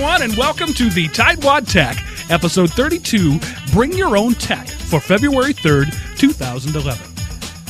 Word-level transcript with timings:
everyone, 0.00 0.22
and 0.22 0.34
welcome 0.38 0.72
to 0.72 0.88
the 0.88 1.08
Tightwad 1.08 1.70
Tech, 1.70 1.94
episode 2.30 2.72
32 2.72 3.38
Bring 3.70 3.92
Your 3.92 4.16
Own 4.16 4.32
Tech 4.32 4.66
for 4.66 4.98
February 4.98 5.52
3rd, 5.52 5.94
2011. 6.16 7.06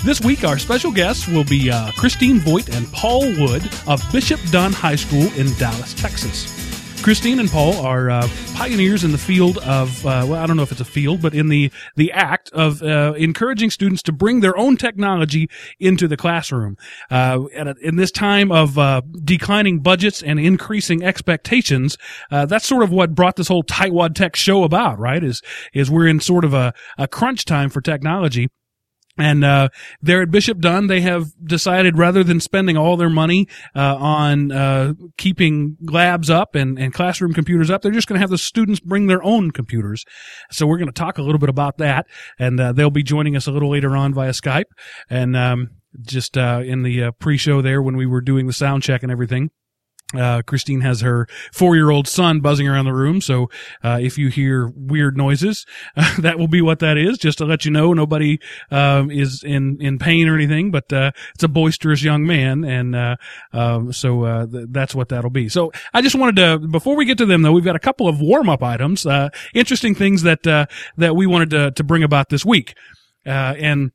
This 0.04 0.20
week, 0.20 0.44
our 0.44 0.56
special 0.56 0.92
guests 0.92 1.26
will 1.26 1.42
be 1.42 1.72
uh, 1.72 1.90
Christine 1.96 2.38
Voigt 2.38 2.68
and 2.68 2.86
Paul 2.92 3.22
Wood 3.36 3.68
of 3.88 4.00
Bishop 4.12 4.38
Dunne 4.52 4.72
High 4.72 4.94
School 4.94 5.26
in 5.34 5.52
Dallas, 5.54 5.92
Texas. 5.94 6.59
Christine 7.02 7.40
and 7.40 7.48
Paul 7.48 7.74
are 7.78 8.10
uh, 8.10 8.28
pioneers 8.54 9.04
in 9.04 9.12
the 9.12 9.18
field 9.18 9.56
of 9.58 10.04
uh, 10.04 10.26
well, 10.28 10.34
I 10.34 10.46
don't 10.46 10.58
know 10.58 10.62
if 10.62 10.70
it's 10.70 10.82
a 10.82 10.84
field, 10.84 11.22
but 11.22 11.34
in 11.34 11.48
the 11.48 11.72
the 11.96 12.12
act 12.12 12.50
of 12.52 12.82
uh, 12.82 13.14
encouraging 13.16 13.70
students 13.70 14.02
to 14.02 14.12
bring 14.12 14.40
their 14.40 14.56
own 14.58 14.76
technology 14.76 15.48
into 15.78 16.06
the 16.06 16.18
classroom. 16.18 16.76
Uh, 17.10 17.44
at, 17.56 17.78
in 17.78 17.96
this 17.96 18.10
time 18.10 18.52
of 18.52 18.78
uh, 18.78 19.00
declining 19.24 19.80
budgets 19.80 20.22
and 20.22 20.38
increasing 20.38 21.02
expectations, 21.02 21.96
uh, 22.30 22.44
that's 22.44 22.66
sort 22.66 22.82
of 22.82 22.90
what 22.90 23.14
brought 23.14 23.36
this 23.36 23.48
whole 23.48 23.64
Tightwad 23.64 24.14
Tech 24.14 24.36
show 24.36 24.62
about. 24.62 24.98
Right? 24.98 25.24
Is 25.24 25.40
is 25.72 25.90
we're 25.90 26.06
in 26.06 26.20
sort 26.20 26.44
of 26.44 26.52
a, 26.52 26.74
a 26.98 27.08
crunch 27.08 27.46
time 27.46 27.70
for 27.70 27.80
technology. 27.80 28.50
And 29.20 29.44
uh, 29.44 29.68
there 30.00 30.22
at 30.22 30.30
Bishop 30.30 30.58
Dunne, 30.60 30.86
they 30.86 31.02
have 31.02 31.26
decided 31.44 31.98
rather 31.98 32.24
than 32.24 32.40
spending 32.40 32.76
all 32.76 32.96
their 32.96 33.10
money 33.10 33.48
uh, 33.74 33.96
on 33.96 34.50
uh, 34.50 34.94
keeping 35.18 35.76
labs 35.82 36.30
up 36.30 36.54
and, 36.54 36.78
and 36.78 36.94
classroom 36.94 37.34
computers 37.34 37.70
up, 37.70 37.82
they're 37.82 37.92
just 37.92 38.08
going 38.08 38.18
to 38.18 38.22
have 38.22 38.30
the 38.30 38.38
students 38.38 38.80
bring 38.80 39.06
their 39.06 39.22
own 39.22 39.50
computers. 39.50 40.04
So 40.50 40.66
we're 40.66 40.78
going 40.78 40.88
to 40.88 40.92
talk 40.92 41.18
a 41.18 41.22
little 41.22 41.38
bit 41.38 41.50
about 41.50 41.78
that, 41.78 42.06
and 42.38 42.58
uh, 42.58 42.72
they'll 42.72 42.90
be 42.90 43.02
joining 43.02 43.36
us 43.36 43.46
a 43.46 43.52
little 43.52 43.70
later 43.70 43.96
on 43.96 44.14
via 44.14 44.30
Skype. 44.30 44.64
And 45.08 45.36
um, 45.36 45.70
just 46.00 46.38
uh, 46.38 46.62
in 46.64 46.82
the 46.82 47.04
uh, 47.04 47.10
pre-show 47.12 47.62
there 47.62 47.82
when 47.82 47.96
we 47.96 48.06
were 48.06 48.20
doing 48.20 48.46
the 48.46 48.52
sound 48.52 48.82
check 48.82 49.02
and 49.02 49.12
everything, 49.12 49.50
uh, 50.16 50.42
Christine 50.42 50.80
has 50.80 51.00
her 51.02 51.28
four-year-old 51.52 52.08
son 52.08 52.40
buzzing 52.40 52.66
around 52.66 52.84
the 52.84 52.92
room, 52.92 53.20
so 53.20 53.48
uh, 53.84 53.98
if 54.00 54.18
you 54.18 54.28
hear 54.28 54.72
weird 54.74 55.16
noises, 55.16 55.66
uh, 55.96 56.16
that 56.20 56.38
will 56.38 56.48
be 56.48 56.60
what 56.60 56.80
that 56.80 56.96
is. 56.96 57.18
Just 57.18 57.38
to 57.38 57.44
let 57.44 57.64
you 57.64 57.70
know, 57.70 57.92
nobody 57.92 58.38
um, 58.70 59.10
is 59.10 59.42
in 59.44 59.80
in 59.80 59.98
pain 59.98 60.28
or 60.28 60.34
anything, 60.34 60.70
but 60.70 60.92
uh, 60.92 61.12
it's 61.34 61.44
a 61.44 61.48
boisterous 61.48 62.02
young 62.02 62.26
man, 62.26 62.64
and 62.64 62.96
uh, 62.96 63.16
um, 63.52 63.92
so 63.92 64.24
uh, 64.24 64.46
th- 64.46 64.66
that's 64.70 64.94
what 64.94 65.10
that'll 65.10 65.30
be. 65.30 65.48
So 65.48 65.70
I 65.94 66.02
just 66.02 66.16
wanted 66.16 66.36
to, 66.36 66.68
before 66.68 66.96
we 66.96 67.04
get 67.04 67.18
to 67.18 67.26
them, 67.26 67.42
though, 67.42 67.52
we've 67.52 67.64
got 67.64 67.76
a 67.76 67.80
couple 67.80 68.08
of 68.08 68.20
warm-up 68.20 68.62
items, 68.62 69.06
interesting 69.54 69.94
things 69.94 70.22
that 70.22 70.42
that 70.42 71.16
we 71.16 71.26
wanted 71.26 71.50
to 71.50 71.70
to 71.70 71.84
bring 71.84 72.02
about 72.02 72.30
this 72.30 72.44
week, 72.44 72.74
and 73.24 73.92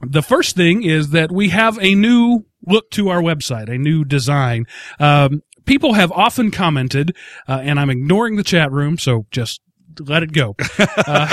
the 0.00 0.22
first 0.22 0.56
thing 0.56 0.82
is 0.82 1.10
that 1.10 1.32
we 1.32 1.48
have 1.48 1.78
a 1.80 1.94
new 1.94 2.44
look 2.66 2.90
to 2.92 3.08
our 3.08 3.20
website, 3.20 3.68
a 3.68 3.78
new 3.78 4.04
design. 4.04 4.66
Um, 4.98 5.42
people 5.64 5.94
have 5.94 6.12
often 6.12 6.50
commented, 6.50 7.16
uh, 7.48 7.60
and 7.62 7.78
I'm 7.80 7.90
ignoring 7.90 8.36
the 8.36 8.44
chat 8.44 8.70
room, 8.70 8.98
so 8.98 9.26
just 9.30 9.60
let 10.00 10.22
it 10.22 10.32
go. 10.32 10.56
Uh, 11.06 11.30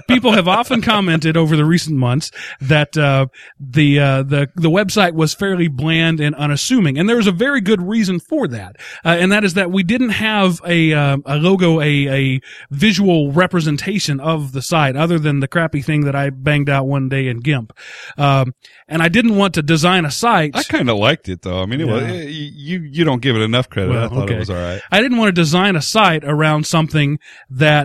people 0.08 0.32
have 0.32 0.48
often 0.48 0.80
commented 0.80 1.36
over 1.36 1.56
the 1.56 1.64
recent 1.64 1.96
months 1.96 2.30
that 2.60 2.96
uh, 2.96 3.26
the 3.60 3.98
uh, 3.98 4.22
the 4.22 4.48
the 4.54 4.70
website 4.70 5.12
was 5.12 5.34
fairly 5.34 5.68
bland 5.68 6.20
and 6.20 6.34
unassuming, 6.34 6.98
and 6.98 7.08
there 7.08 7.16
was 7.16 7.26
a 7.26 7.32
very 7.32 7.60
good 7.60 7.80
reason 7.82 8.18
for 8.18 8.48
that, 8.48 8.76
uh, 9.04 9.08
and 9.08 9.30
that 9.30 9.44
is 9.44 9.54
that 9.54 9.70
we 9.70 9.82
didn't 9.82 10.10
have 10.10 10.60
a 10.66 10.92
uh, 10.92 11.18
a 11.26 11.36
logo, 11.36 11.80
a 11.80 12.08
a 12.08 12.40
visual 12.70 13.30
representation 13.30 14.20
of 14.20 14.52
the 14.52 14.62
site, 14.62 14.96
other 14.96 15.18
than 15.18 15.40
the 15.40 15.48
crappy 15.48 15.82
thing 15.82 16.04
that 16.04 16.16
I 16.16 16.30
banged 16.30 16.70
out 16.70 16.86
one 16.86 17.08
day 17.08 17.28
in 17.28 17.40
GIMP, 17.40 17.72
um, 18.16 18.54
and 18.88 19.02
I 19.02 19.08
didn't 19.08 19.36
want 19.36 19.54
to 19.54 19.62
design 19.62 20.04
a 20.04 20.10
site. 20.10 20.56
I 20.56 20.62
kind 20.62 20.88
of 20.90 20.96
liked 20.96 21.28
it 21.28 21.42
though. 21.42 21.60
I 21.62 21.66
mean, 21.66 21.80
it 21.80 21.86
was, 21.86 22.02
you 22.26 22.80
you 22.80 23.04
don't 23.04 23.22
give 23.22 23.36
it 23.36 23.42
enough 23.42 23.68
credit. 23.68 23.90
Well, 23.90 24.04
I 24.04 24.08
thought 24.08 24.24
okay. 24.24 24.36
it 24.36 24.38
was 24.40 24.50
all 24.50 24.56
right. 24.56 24.80
I 24.90 25.00
didn't 25.00 25.18
want 25.18 25.28
to 25.28 25.40
design 25.40 25.76
a 25.76 25.82
site 25.82 26.24
around 26.24 26.66
something 26.66 27.18
that 27.50 27.77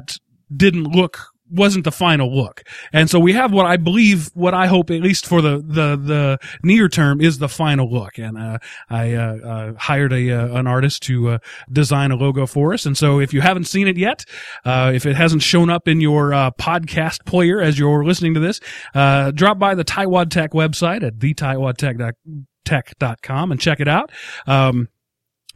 didn't 0.55 0.85
look 0.85 1.33
wasn't 1.53 1.83
the 1.83 1.91
final 1.91 2.35
look. 2.35 2.63
And 2.91 3.07
so 3.09 3.19
we 3.19 3.33
have 3.33 3.51
what 3.51 3.67
I 3.67 3.77
believe, 3.77 4.29
what 4.33 4.53
I 4.53 4.67
hope, 4.67 4.91
at 4.91 5.01
least 5.01 5.25
for 5.25 5.41
the, 5.41 5.57
the, 5.57 5.97
the 5.97 6.37
near 6.63 6.87
term 6.89 7.21
is 7.21 7.37
the 7.37 7.47
final 7.47 7.89
look. 7.91 8.17
And, 8.17 8.37
uh, 8.37 8.57
I, 8.89 9.13
uh, 9.13 9.37
uh, 9.37 9.73
hired 9.77 10.11
a, 10.13 10.31
uh, 10.31 10.57
an 10.57 10.67
artist 10.67 11.03
to, 11.03 11.29
uh, 11.29 11.37
design 11.71 12.11
a 12.11 12.15
logo 12.15 12.47
for 12.47 12.73
us. 12.73 12.85
And 12.85 12.97
so 12.97 13.19
if 13.19 13.33
you 13.33 13.41
haven't 13.41 13.65
seen 13.65 13.87
it 13.87 13.97
yet, 13.97 14.25
uh, 14.65 14.91
if 14.93 15.05
it 15.05 15.15
hasn't 15.15 15.43
shown 15.43 15.69
up 15.69 15.87
in 15.87 16.01
your, 16.01 16.23
podcast 16.59 17.25
player 17.25 17.61
as 17.61 17.77
you're 17.77 18.05
listening 18.05 18.33
to 18.33 18.39
this, 18.39 18.59
drop 18.93 19.59
by 19.59 19.75
the 19.75 19.83
Tightwad 19.83 20.29
Tech 20.29 20.51
website 20.51 21.03
at 21.03 21.17
thetightwadtech.com 21.17 23.51
and 23.51 23.59
check 23.59 23.79
it 23.79 23.87
out. 23.87 24.11
Um, 24.47 24.87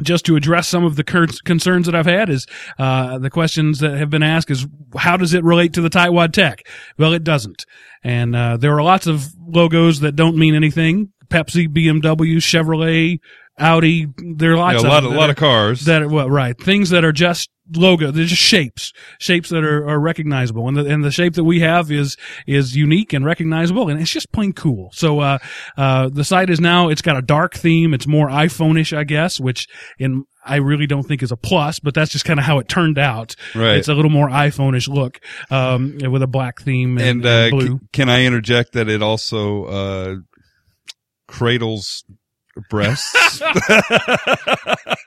just 0.02 0.25
to 0.25 0.35
address 0.35 0.68
some 0.68 0.84
of 0.84 0.96
the 0.96 1.03
concerns 1.44 1.85
that 1.85 1.96
I've 1.96 2.06
had 2.06 2.30
is 2.30 2.46
uh, 2.78 3.18
the 3.18 3.30
questions 3.30 3.80
that 3.80 3.97
have 3.97 4.09
been 4.09 4.24
asked 4.24 4.52
is 4.52 4.68
how 4.97 5.18
does 5.18 5.34
it 5.34 5.44
relate 5.44 5.74
to 5.74 5.81
the 5.81 5.90
Tightwad 5.90 6.34
Tech? 6.34 6.68
Well, 6.97 7.13
it 7.13 7.24
doesn't, 7.24 7.66
and 8.03 8.35
uh, 8.35 8.58
there 8.58 8.74
are 8.75 8.84
lots 8.84 9.08
of 9.08 9.34
logos 9.47 10.02
that 10.02 10.16
don't 10.16 10.38
mean 10.38 10.56
anything. 10.56 11.12
Pepsi, 11.30 11.68
BMW, 11.68 12.38
Chevrolet, 12.38 13.19
Audi. 13.59 14.07
There 14.18 14.53
are 14.53 14.57
lots 14.57 14.75
Yeah, 14.75 14.79
a 14.81 14.84
of 14.84 14.90
lot 14.91 15.03
of 15.06 15.12
that 15.12 15.18
lot 15.18 15.29
are- 15.29 15.31
of 15.31 15.38
cars. 15.38 15.85
that 15.85 16.01
are, 16.03 16.07
well, 16.07 16.29
right 16.29 16.57
things 16.59 16.90
that 16.91 17.03
are 17.03 17.12
just 17.12 17.50
logo. 17.75 18.12
They're 18.12 18.23
just 18.25 18.41
shapes, 18.41 18.94
shapes 19.19 19.50
that 19.50 19.62
are, 19.63 19.85
are 19.90 20.00
recognizable, 20.00 20.68
and 20.68 20.78
the 20.78 20.85
and 20.85 21.03
the 21.03 21.12
shape 21.12 21.34
that 21.34 21.44
we 21.44 21.59
have 21.62 21.91
is 21.91 22.16
is 22.46 22.75
unique 22.78 23.13
and 23.13 23.25
recognizable, 23.25 23.90
and 23.90 24.00
it's 24.00 24.12
just 24.12 24.31
plain 24.31 24.53
cool. 24.53 24.90
So, 24.94 25.19
uh, 25.19 25.38
uh, 25.75 26.09
the 26.09 26.23
site 26.23 26.50
is 26.50 26.59
now 26.62 26.90
it's 26.90 27.01
got 27.01 27.17
a 27.17 27.22
dark 27.22 27.56
theme. 27.56 27.94
It's 27.94 28.07
more 28.07 28.29
iPhone-ish, 28.29 28.94
I 28.94 29.03
guess, 29.03 29.40
which 29.40 29.67
in 30.00 30.23
I 30.46 30.57
really 30.57 30.88
don't 30.88 31.03
think 31.03 31.22
is 31.23 31.31
a 31.34 31.35
plus, 31.35 31.79
but 31.79 31.94
that's 31.94 32.12
just 32.12 32.23
kind 32.23 32.40
of 32.40 32.46
how 32.46 32.59
it 32.59 32.69
turned 32.69 32.97
out. 32.97 33.35
Right. 33.53 33.75
It's 33.75 33.90
a 33.90 33.94
little 33.94 34.12
more 34.12 34.29
iPhone-ish 34.29 34.88
look, 34.88 35.19
um, 35.51 35.97
with 36.09 36.22
a 36.22 36.28
black 36.28 36.62
theme 36.62 36.97
and, 36.97 37.25
and 37.25 37.25
uh, 37.25 37.29
and 37.29 37.51
blue. 37.51 37.67
c- 37.79 37.85
can 37.91 38.07
I 38.09 38.23
interject 38.23 38.72
that 38.73 38.88
it 38.88 39.01
also 39.03 39.66
uh, 39.66 40.16
cradles 41.28 42.06
breasts? 42.69 43.40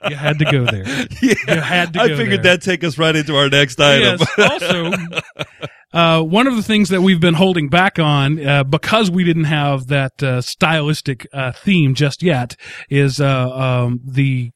you 0.09 0.17
had 0.17 0.39
to 0.39 0.45
go 0.51 0.65
there. 0.65 0.85
yeah, 1.23 1.35
You 1.49 1.61
had 1.61 1.93
to 1.95 2.01
I 2.01 2.09
figured 2.09 2.29
there. 2.43 2.55
that'd 2.55 2.63
take 2.63 2.85
us 2.85 2.99
right 2.99 3.15
into 3.15 3.37
our 3.37 3.49
next 3.49 3.81
item. 3.81 4.19
Yes. 4.39 4.51
Also, 4.51 4.93
uh, 5.93 6.23
one 6.23 6.47
of 6.47 6.57
the 6.57 6.63
things 6.63 6.89
that 6.91 7.03
we've 7.03 7.21
been 7.21 7.35
holding 7.35 7.69
back 7.69 7.99
on 7.99 8.45
uh, 8.45 8.65
because 8.65 9.11
we 9.11 9.25
didn't 9.25 9.45
have 9.45 9.89
that 9.89 10.23
uh, 10.23 10.41
stylistic 10.41 11.27
uh, 11.33 11.53
theme 11.53 11.95
just 11.95 12.23
yet 12.23 12.57
is 12.89 13.21
uh, 13.21 13.51
um, 13.51 14.01
the 14.05 14.51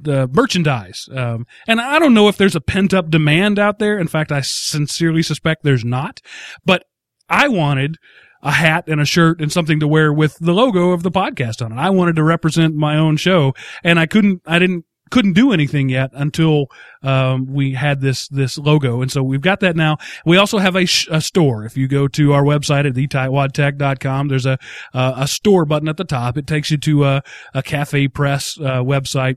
the 0.00 0.28
merchandise. 0.28 1.08
Um, 1.12 1.46
and 1.66 1.80
I 1.80 1.98
don't 1.98 2.14
know 2.14 2.28
if 2.28 2.36
there's 2.36 2.54
a 2.54 2.60
pent 2.60 2.92
up 2.94 3.10
demand 3.10 3.58
out 3.58 3.78
there. 3.78 3.98
In 3.98 4.06
fact, 4.06 4.30
I 4.30 4.42
sincerely 4.42 5.22
suspect 5.22 5.64
there's 5.64 5.84
not. 5.84 6.20
But 6.64 6.84
I 7.28 7.48
wanted 7.48 7.96
a 8.42 8.52
hat 8.52 8.84
and 8.86 9.00
a 9.00 9.04
shirt 9.04 9.40
and 9.40 9.52
something 9.52 9.80
to 9.80 9.88
wear 9.88 10.12
with 10.12 10.38
the 10.38 10.52
logo 10.52 10.90
of 10.90 11.02
the 11.02 11.10
podcast 11.10 11.64
on 11.64 11.72
it. 11.72 11.78
I 11.78 11.90
wanted 11.90 12.16
to 12.16 12.22
represent 12.22 12.74
my 12.74 12.96
own 12.96 13.16
show, 13.16 13.54
and 13.82 13.98
I 13.98 14.06
couldn't. 14.06 14.42
I 14.46 14.58
didn't 14.58 14.84
couldn't 15.10 15.32
do 15.32 15.52
anything 15.52 15.88
yet 15.88 16.10
until 16.12 16.66
um, 17.02 17.46
we 17.46 17.72
had 17.72 18.00
this 18.00 18.28
this 18.28 18.58
logo, 18.58 19.02
and 19.02 19.10
so 19.10 19.22
we've 19.22 19.40
got 19.40 19.60
that 19.60 19.76
now. 19.76 19.98
We 20.24 20.36
also 20.36 20.58
have 20.58 20.76
a, 20.76 20.86
sh- 20.86 21.08
a 21.10 21.20
store. 21.20 21.64
If 21.64 21.76
you 21.76 21.88
go 21.88 22.08
to 22.08 22.32
our 22.32 22.42
website 22.42 22.86
at 22.86 22.94
thetightwadtech.com, 22.94 24.28
there's 24.28 24.46
a 24.46 24.58
uh, 24.92 25.14
a 25.16 25.28
store 25.28 25.64
button 25.64 25.88
at 25.88 25.96
the 25.96 26.04
top. 26.04 26.36
It 26.36 26.46
takes 26.46 26.70
you 26.70 26.76
to 26.78 27.04
a, 27.04 27.22
a 27.54 27.62
Cafe 27.62 28.08
Press 28.08 28.58
uh, 28.58 28.82
website. 28.82 29.36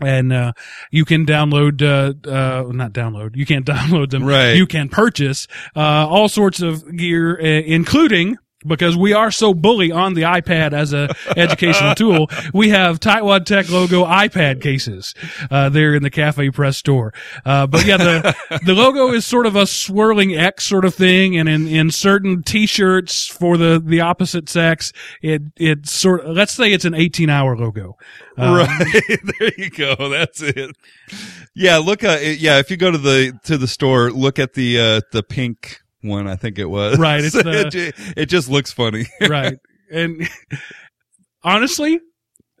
And 0.00 0.32
uh, 0.32 0.52
you 0.90 1.04
can 1.04 1.26
download, 1.26 1.82
uh, 1.82 2.28
uh, 2.28 2.70
not 2.72 2.92
download. 2.92 3.36
You 3.36 3.46
can't 3.46 3.66
download 3.74 4.10
them. 4.10 4.24
Right. 4.24 4.56
You 4.56 4.66
can 4.66 4.88
purchase 4.88 5.46
uh, 5.74 6.06
all 6.08 6.28
sorts 6.28 6.60
of 6.60 6.96
gear, 6.96 7.38
uh, 7.40 7.44
including 7.44 8.38
because 8.66 8.96
we 8.96 9.12
are 9.12 9.30
so 9.30 9.54
bully 9.54 9.92
on 9.92 10.14
the 10.14 10.22
iPad 10.22 10.72
as 10.72 10.92
a 10.92 11.14
educational 11.36 11.94
tool. 11.96 12.28
We 12.52 12.70
have 12.70 13.00
Tightwad 13.00 13.44
Tech 13.44 13.70
logo 13.70 14.04
iPad 14.04 14.60
cases 14.60 15.14
uh, 15.50 15.68
there 15.68 15.94
in 15.94 16.02
the 16.02 16.10
Cafe 16.10 16.50
Press 16.50 16.76
store. 16.76 17.12
Uh, 17.44 17.66
but 17.66 17.86
yeah, 17.86 17.96
the 17.96 18.60
the 18.66 18.74
logo 18.74 19.12
is 19.12 19.24
sort 19.24 19.46
of 19.46 19.56
a 19.56 19.66
swirling 19.66 20.34
X 20.34 20.64
sort 20.64 20.84
of 20.84 20.94
thing, 20.94 21.36
and 21.36 21.48
in, 21.48 21.68
in 21.68 21.90
certain 21.90 22.42
T-shirts 22.42 23.26
for 23.26 23.56
the 23.56 23.82
the 23.84 24.00
opposite 24.00 24.48
sex, 24.48 24.92
it 25.22 25.42
it 25.56 25.86
sort 25.86 26.24
of 26.24 26.36
let's 26.36 26.52
say 26.52 26.72
it's 26.72 26.84
an 26.84 26.94
18 26.94 27.30
hour 27.30 27.56
logo. 27.56 27.96
Um, 28.36 28.54
right 28.54 28.86
there 29.40 29.50
you 29.58 29.68
go 29.68 29.96
that's 30.10 30.40
it 30.40 30.76
yeah 31.52 31.78
look 31.78 32.04
uh, 32.04 32.18
yeah 32.22 32.60
if 32.60 32.70
you 32.70 32.76
go 32.76 32.88
to 32.88 32.98
the 32.98 33.36
to 33.42 33.58
the 33.58 33.66
store 33.66 34.12
look 34.12 34.38
at 34.38 34.54
the 34.54 34.78
uh 34.78 35.00
the 35.10 35.24
pink 35.24 35.80
one 36.02 36.26
i 36.28 36.36
think 36.36 36.58
it 36.58 36.66
was 36.66 36.98
Right, 36.98 37.22
it's 37.24 37.32
the- 37.42 37.70
it, 37.72 37.94
it 38.16 38.26
just 38.26 38.48
looks 38.48 38.72
funny 38.72 39.06
right. 39.28 39.54
And 39.90 40.28
honestly, 41.42 42.00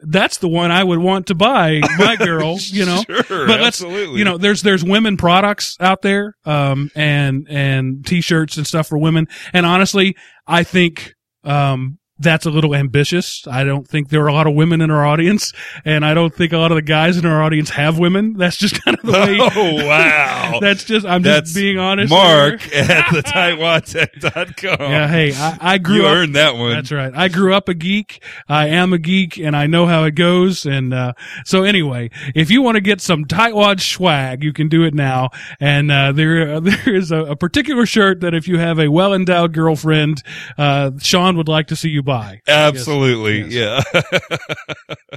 that's 0.00 0.38
the 0.38 0.48
one 0.48 0.70
I 0.70 0.82
would 0.84 0.98
want 1.00 1.26
to 1.26 1.34
buy 1.34 1.80
my 1.98 2.16
girl, 2.18 2.56
you 2.60 2.86
know. 2.86 3.02
sure 3.06 3.46
but 3.46 3.60
let's 3.60 3.82
absolutely 3.82 4.18
you 4.20 4.24
know 4.24 4.38
there's 4.38 4.62
there's 4.62 4.84
women 4.84 5.16
products 5.16 5.76
out 5.80 6.02
there 6.02 6.34
um 6.44 6.90
and 6.94 7.46
and 7.50 8.06
t-shirts 8.06 8.56
and 8.56 8.66
stuff 8.66 8.86
for 8.86 8.96
women 8.96 9.26
and 9.52 9.66
honestly 9.66 10.16
i 10.46 10.62
think 10.62 11.14
um 11.44 11.98
that's 12.18 12.46
a 12.46 12.50
little 12.50 12.74
ambitious. 12.74 13.46
I 13.46 13.64
don't 13.64 13.86
think 13.86 14.08
there 14.08 14.22
are 14.24 14.28
a 14.28 14.32
lot 14.32 14.46
of 14.46 14.54
women 14.54 14.80
in 14.80 14.90
our 14.90 15.06
audience, 15.06 15.52
and 15.84 16.04
I 16.04 16.14
don't 16.14 16.34
think 16.34 16.52
a 16.52 16.58
lot 16.58 16.72
of 16.72 16.76
the 16.76 16.82
guys 16.82 17.16
in 17.16 17.26
our 17.26 17.42
audience 17.42 17.70
have 17.70 17.98
women. 17.98 18.34
That's 18.34 18.56
just 18.56 18.82
kind 18.84 18.96
of 18.98 19.04
the 19.04 19.12
way. 19.12 19.38
Oh 19.58 19.86
wow! 19.86 20.58
that's 20.60 20.84
just 20.84 21.06
I'm 21.06 21.22
That's 21.22 21.50
just 21.50 21.56
being 21.56 21.78
honest. 21.78 22.10
Mark 22.10 22.62
at 22.74 23.12
the 23.12 23.22
tightwadtech.com. 23.22 24.90
Yeah, 24.90 25.08
hey, 25.08 25.32
I, 25.34 25.58
I 25.60 25.78
grew 25.78 25.96
you 25.96 26.06
up. 26.06 26.16
earned 26.16 26.36
that 26.36 26.56
one. 26.56 26.70
That's 26.72 26.92
right. 26.92 27.12
I 27.14 27.28
grew 27.28 27.54
up 27.54 27.68
a 27.68 27.74
geek. 27.74 28.22
I 28.48 28.68
am 28.68 28.92
a 28.92 28.98
geek, 28.98 29.38
and 29.38 29.56
I 29.56 29.66
know 29.66 29.86
how 29.86 30.04
it 30.04 30.12
goes. 30.14 30.66
And 30.66 30.92
uh, 30.92 31.12
so, 31.44 31.64
anyway, 31.64 32.10
if 32.34 32.50
you 32.50 32.62
want 32.62 32.76
to 32.76 32.80
get 32.80 33.00
some 33.00 33.24
tightwad 33.24 33.80
swag, 33.80 34.42
you 34.44 34.52
can 34.52 34.68
do 34.68 34.84
it 34.84 34.94
now. 34.94 35.30
And 35.60 35.90
uh, 35.90 36.12
there, 36.12 36.60
there 36.60 36.94
is 36.94 37.10
a, 37.10 37.24
a 37.24 37.36
particular 37.36 37.86
shirt 37.86 38.20
that 38.20 38.34
if 38.34 38.46
you 38.48 38.58
have 38.58 38.78
a 38.78 38.88
well 38.88 39.14
endowed 39.14 39.52
girlfriend, 39.52 40.22
uh, 40.56 40.92
Sean 40.98 41.36
would 41.36 41.48
like 41.48 41.66
to 41.68 41.76
see 41.76 41.88
you 41.88 42.02
buy. 42.08 42.40
Absolutely, 42.48 43.44
Yes. 43.54 43.84
yeah. 43.94 44.94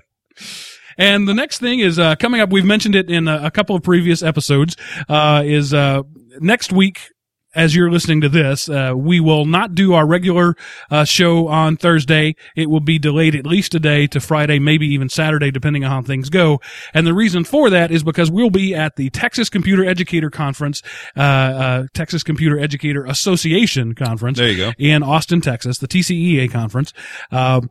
And 0.98 1.26
the 1.28 1.34
next 1.34 1.60
thing 1.60 1.80
is 1.80 1.98
uh, 1.98 2.16
coming 2.18 2.42
up. 2.42 2.50
We've 2.52 2.66
mentioned 2.66 2.96
it 2.96 3.10
in 3.10 3.28
a, 3.28 3.46
a 3.46 3.52
couple 3.52 3.76
of 3.78 3.82
previous 3.82 4.22
episodes. 4.22 4.76
Uh, 5.08 5.42
is 5.46 5.74
uh, 5.74 6.04
next 6.40 6.72
week. 6.74 7.11
As 7.54 7.76
you're 7.76 7.92
listening 7.92 8.22
to 8.22 8.30
this, 8.30 8.70
uh, 8.70 8.94
we 8.96 9.20
will 9.20 9.46
not 9.46 9.76
do 9.76 9.94
our 9.94 10.08
regular 10.08 10.56
uh, 10.90 11.04
show 11.04 11.50
on 11.50 11.76
Thursday. 11.76 12.36
It 12.56 12.70
will 12.70 12.80
be 12.80 12.98
delayed 12.98 13.36
at 13.36 13.46
least 13.46 13.76
a 13.76 13.80
day 13.80 14.08
to 14.08 14.22
Friday, 14.22 14.58
maybe 14.58 14.88
even 14.88 15.10
Saturday, 15.10 15.52
depending 15.52 15.84
on 15.84 15.92
how 15.92 16.02
things 16.02 16.30
go. 16.30 16.62
And 16.94 17.06
the 17.06 17.14
reason 17.14 17.44
for 17.44 17.70
that 17.70 17.92
is 17.92 18.04
because 18.04 18.32
we'll 18.32 18.50
be 18.50 18.74
at 18.74 18.96
the 18.96 19.10
Texas 19.10 19.50
Computer 19.50 19.84
Educator 19.84 20.30
Conference, 20.30 20.82
uh, 21.18 21.22
uh, 21.22 21.84
Texas 21.94 22.24
Computer 22.24 22.58
Educator 22.58 23.04
Association 23.04 23.96
Conference 23.96 24.38
there 24.38 24.50
you 24.50 24.58
go. 24.58 24.72
in 24.78 25.04
Austin, 25.04 25.42
Texas, 25.42 25.80
the 25.80 25.88
TCEA 25.88 26.50
conference. 26.50 26.94
Um, 27.32 27.70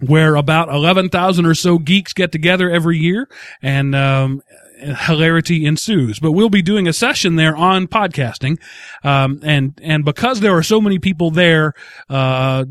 where 0.00 0.36
about 0.36 0.68
11,000 0.68 1.44
or 1.44 1.54
so 1.54 1.78
geeks 1.78 2.12
get 2.12 2.30
together 2.30 2.70
every 2.70 2.98
year 2.98 3.28
and, 3.62 3.94
um, 3.96 4.42
hilarity 4.78 5.64
ensues. 5.66 6.18
But 6.18 6.32
we'll 6.32 6.50
be 6.50 6.62
doing 6.62 6.88
a 6.88 6.92
session 6.92 7.36
there 7.36 7.56
on 7.56 7.86
podcasting. 7.86 8.58
Um, 9.04 9.40
and, 9.42 9.78
and 9.82 10.04
because 10.04 10.40
there 10.40 10.56
are 10.56 10.62
so 10.62 10.80
many 10.80 10.98
people 10.98 11.30
there, 11.30 11.74
uh, 12.08 12.64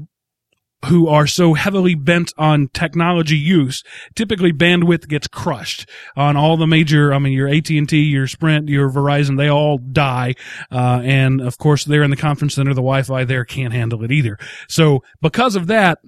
who 0.85 1.07
are 1.07 1.25
so 1.25 1.53
heavily 1.53 1.95
bent 1.95 2.33
on 2.37 2.69
technology 2.69 3.37
use, 3.37 3.83
typically 4.15 4.53
bandwidth 4.53 5.07
gets 5.07 5.27
crushed 5.27 5.89
on 6.15 6.37
all 6.37 6.55
the 6.55 6.67
major, 6.67 7.13
I 7.13 7.19
mean, 7.19 7.33
your 7.33 7.47
AT&T, 7.47 7.97
your 7.97 8.27
Sprint, 8.27 8.69
your 8.69 8.89
Verizon, 8.89 9.37
they 9.37 9.49
all 9.49 9.79
die. 9.79 10.35
Uh, 10.71 11.01
and 11.03 11.41
of 11.41 11.57
course, 11.57 11.83
they're 11.83 12.03
in 12.03 12.11
the 12.11 12.15
conference 12.15 12.53
center, 12.55 12.73
the 12.73 12.81
Wi-Fi 12.81 13.25
there 13.25 13.43
can't 13.43 13.73
handle 13.73 14.03
it 14.03 14.11
either. 14.11 14.37
So 14.69 15.03
because 15.21 15.55
of 15.55 15.67
that, 15.67 15.99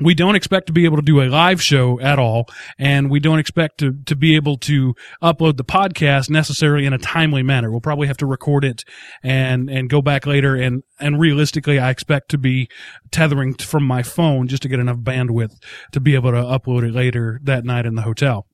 we 0.00 0.14
don't 0.14 0.36
expect 0.36 0.66
to 0.68 0.72
be 0.72 0.84
able 0.84 0.96
to 0.96 1.02
do 1.02 1.20
a 1.20 1.28
live 1.28 1.62
show 1.62 2.00
at 2.00 2.18
all, 2.18 2.46
and 2.78 3.10
we 3.10 3.20
don't 3.20 3.38
expect 3.38 3.78
to, 3.78 3.96
to 4.06 4.14
be 4.14 4.36
able 4.36 4.56
to 4.58 4.94
upload 5.22 5.56
the 5.56 5.64
podcast 5.64 6.30
necessarily 6.30 6.86
in 6.86 6.92
a 6.92 6.98
timely 6.98 7.42
manner. 7.42 7.70
We'll 7.70 7.80
probably 7.80 8.06
have 8.06 8.16
to 8.18 8.26
record 8.26 8.64
it 8.64 8.84
and, 9.22 9.68
and 9.68 9.90
go 9.90 10.00
back 10.02 10.26
later. 10.26 10.54
And, 10.54 10.82
and 11.00 11.18
realistically, 11.18 11.78
I 11.78 11.90
expect 11.90 12.30
to 12.30 12.38
be 12.38 12.68
tethering 13.10 13.54
from 13.54 13.84
my 13.84 14.02
phone 14.02 14.48
just 14.48 14.62
to 14.62 14.68
get 14.68 14.80
enough 14.80 14.98
bandwidth 14.98 15.56
to 15.92 16.00
be 16.00 16.14
able 16.14 16.30
to 16.30 16.38
upload 16.38 16.88
it 16.88 16.94
later 16.94 17.40
that 17.44 17.64
night 17.64 17.86
in 17.86 17.94
the 17.94 18.02
hotel. 18.02 18.46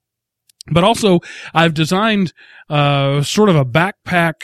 But 0.73 0.82
also, 0.82 1.20
I've 1.52 1.75
designed, 1.75 2.32
uh, 2.70 3.23
sort 3.23 3.50
of 3.50 3.56
a 3.56 3.67
backpack 3.67 4.35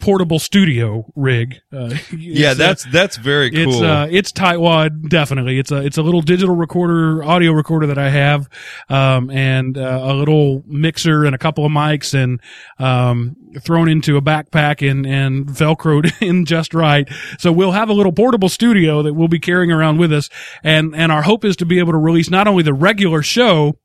portable 0.00 0.38
studio 0.38 1.10
rig. 1.14 1.60
Uh, 1.72 1.94
Yeah, 2.16 2.50
uh, 2.50 2.54
that's 2.54 2.84
that's 2.86 3.16
very 3.16 3.50
cool. 3.50 3.68
it's 3.68 3.80
uh, 3.82 4.06
it's 4.10 4.32
tightwad 4.32 5.08
definitely. 5.08 5.58
It's 5.58 5.70
a 5.70 5.84
it's 5.84 5.98
a 5.98 6.02
little 6.02 6.20
digital 6.22 6.54
recorder, 6.56 7.22
audio 7.24 7.52
recorder 7.52 7.86
that 7.86 7.98
I 7.98 8.10
have, 8.10 8.48
um, 8.88 9.30
and 9.30 9.76
uh, 9.78 10.00
a 10.02 10.14
little 10.14 10.62
mixer 10.66 11.24
and 11.24 11.34
a 11.34 11.38
couple 11.38 11.64
of 11.64 11.72
mics, 11.72 12.14
and 12.14 12.40
um, 12.78 13.36
thrown 13.60 13.88
into 13.88 14.16
a 14.16 14.22
backpack 14.22 14.88
and 14.88 15.06
and 15.06 15.46
velcroed 15.46 16.12
in 16.26 16.44
just 16.44 16.74
right. 16.74 17.08
So 17.38 17.52
we'll 17.52 17.72
have 17.72 17.88
a 17.88 17.94
little 17.94 18.12
portable 18.12 18.48
studio 18.48 19.02
that 19.02 19.14
we'll 19.14 19.28
be 19.28 19.40
carrying 19.40 19.70
around 19.72 19.98
with 19.98 20.12
us, 20.12 20.28
and 20.62 20.94
and 20.94 21.12
our 21.12 21.22
hope 21.22 21.44
is 21.44 21.56
to 21.56 21.66
be 21.66 21.78
able 21.78 21.92
to 21.92 21.98
release 21.98 22.30
not 22.30 22.48
only 22.48 22.62
the 22.62 22.74
regular 22.74 23.22
show. 23.22 23.78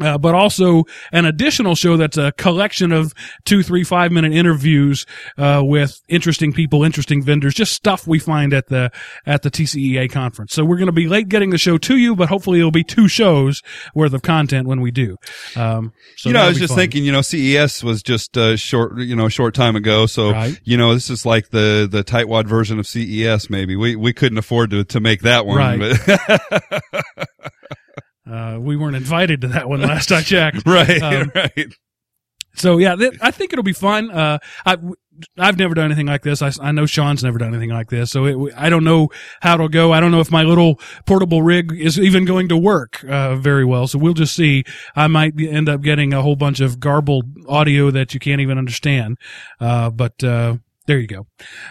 Uh, 0.00 0.16
but 0.16 0.34
also 0.34 0.84
an 1.12 1.26
additional 1.26 1.74
show 1.74 1.98
that's 1.98 2.16
a 2.16 2.32
collection 2.32 2.92
of 2.92 3.12
two, 3.44 3.62
three, 3.62 3.84
five 3.84 4.10
minute 4.10 4.32
interviews 4.32 5.04
uh, 5.36 5.60
with 5.62 6.00
interesting 6.08 6.50
people, 6.50 6.82
interesting 6.82 7.22
vendors, 7.22 7.52
just 7.54 7.74
stuff 7.74 8.06
we 8.06 8.18
find 8.18 8.54
at 8.54 8.68
the 8.68 8.90
at 9.26 9.42
the 9.42 9.50
TCEA 9.50 10.10
conference. 10.10 10.54
So 10.54 10.64
we're 10.64 10.78
going 10.78 10.86
to 10.86 10.92
be 10.92 11.08
late 11.08 11.28
getting 11.28 11.50
the 11.50 11.58
show 11.58 11.76
to 11.76 11.98
you, 11.98 12.16
but 12.16 12.30
hopefully 12.30 12.58
it'll 12.58 12.70
be 12.70 12.84
two 12.84 13.06
shows 13.06 13.62
worth 13.94 14.14
of 14.14 14.22
content 14.22 14.66
when 14.66 14.80
we 14.80 14.90
do. 14.90 15.18
Um, 15.56 15.92
so 16.16 16.30
you 16.30 16.32
know, 16.32 16.40
I 16.42 16.48
was 16.48 16.58
just 16.58 16.70
fun. 16.70 16.78
thinking, 16.78 17.04
you 17.04 17.12
know, 17.12 17.20
CES 17.20 17.84
was 17.84 18.02
just 18.02 18.38
uh, 18.38 18.56
short, 18.56 18.96
you 18.98 19.14
know, 19.14 19.26
a 19.26 19.30
short 19.30 19.54
time 19.54 19.76
ago. 19.76 20.06
So, 20.06 20.30
Right. 20.32 20.58
you 20.64 20.78
know, 20.78 20.94
this 20.94 21.10
is 21.10 21.26
like 21.26 21.50
the 21.50 21.86
the 21.90 22.02
tightwad 22.02 22.46
version 22.46 22.78
of 22.78 22.86
CES. 22.86 23.50
Maybe 23.50 23.76
we 23.76 23.94
we 23.96 24.14
couldn't 24.14 24.38
afford 24.38 24.70
to 24.70 24.84
to 24.84 25.00
make 25.00 25.20
that 25.20 25.44
one. 25.44 25.58
Right. 25.58 25.98
Uh, 28.30 28.58
we 28.60 28.76
weren't 28.76 28.96
invited 28.96 29.40
to 29.40 29.48
that 29.48 29.68
one 29.68 29.80
last 29.80 30.12
I 30.12 30.22
checked. 30.22 30.62
right, 30.66 31.02
Um, 31.02 31.32
right. 31.34 31.72
So 32.54 32.78
yeah, 32.78 32.94
th- 32.96 33.14
I 33.22 33.30
think 33.30 33.52
it'll 33.52 33.62
be 33.62 33.72
fun. 33.72 34.10
Uh, 34.10 34.38
I, 34.66 34.76
I've 35.38 35.58
never 35.58 35.74
done 35.74 35.86
anything 35.86 36.06
like 36.06 36.22
this. 36.22 36.42
I, 36.42 36.52
I 36.60 36.70
know 36.72 36.84
Sean's 36.84 37.24
never 37.24 37.38
done 37.38 37.48
anything 37.48 37.70
like 37.70 37.88
this. 37.88 38.10
So 38.10 38.24
it, 38.26 38.54
I 38.56 38.68
don't 38.68 38.84
know 38.84 39.08
how 39.40 39.54
it'll 39.54 39.68
go. 39.68 39.92
I 39.92 40.00
don't 40.00 40.10
know 40.10 40.20
if 40.20 40.30
my 40.30 40.42
little 40.42 40.78
portable 41.06 41.42
rig 41.42 41.72
is 41.72 41.98
even 41.98 42.24
going 42.26 42.48
to 42.48 42.56
work, 42.56 43.02
uh, 43.08 43.36
very 43.36 43.64
well. 43.64 43.86
So 43.86 43.98
we'll 43.98 44.12
just 44.14 44.36
see. 44.36 44.64
I 44.94 45.06
might 45.06 45.32
end 45.40 45.68
up 45.70 45.80
getting 45.80 46.12
a 46.12 46.20
whole 46.20 46.36
bunch 46.36 46.60
of 46.60 46.78
garbled 46.78 47.24
audio 47.48 47.90
that 47.90 48.12
you 48.14 48.20
can't 48.20 48.40
even 48.40 48.58
understand. 48.58 49.16
Uh, 49.58 49.88
but, 49.90 50.22
uh, 50.22 50.56
there 50.86 50.98
you 50.98 51.06
go. 51.06 51.26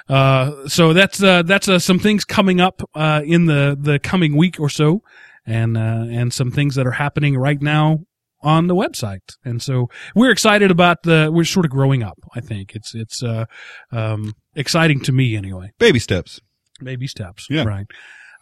Uh, 0.10 0.68
so 0.68 0.94
that's, 0.94 1.22
uh, 1.22 1.44
that's, 1.44 1.68
uh, 1.68 1.78
some 1.80 2.00
things 2.00 2.26
coming 2.26 2.60
up, 2.60 2.82
uh, 2.96 3.22
in 3.24 3.46
the, 3.46 3.78
the 3.80 4.00
coming 4.00 4.36
week 4.36 4.60
or 4.60 4.70
so. 4.70 5.04
And, 5.46 5.78
uh, 5.78 6.06
and 6.10 6.32
some 6.32 6.52
things 6.52 6.76
that 6.76 6.86
are 6.86 6.92
happening 6.92 7.38
right 7.38 7.62
now 7.62 8.00
on 8.44 8.68
the 8.68 8.76
website. 8.76 9.36
And 9.44 9.62
so 9.62 9.90
we're 10.16 10.32
excited 10.32 10.70
about 10.72 11.04
the, 11.04 11.30
we're 11.32 11.46
sort 11.46 11.66
of 11.66 11.72
growing 11.72 12.04
up. 12.04 12.20
I 12.36 12.42
think 12.42 12.76
it's, 12.76 12.94
it's, 12.94 13.24
uh, 13.24 13.46
um, 13.92 14.34
exciting 14.56 15.00
to 15.02 15.12
me 15.12 15.36
anyway. 15.36 15.72
Baby 15.80 16.00
steps. 16.00 16.40
Baby 16.84 17.08
steps. 17.08 17.48
Yeah. 17.50 17.64
Right. 17.64 17.86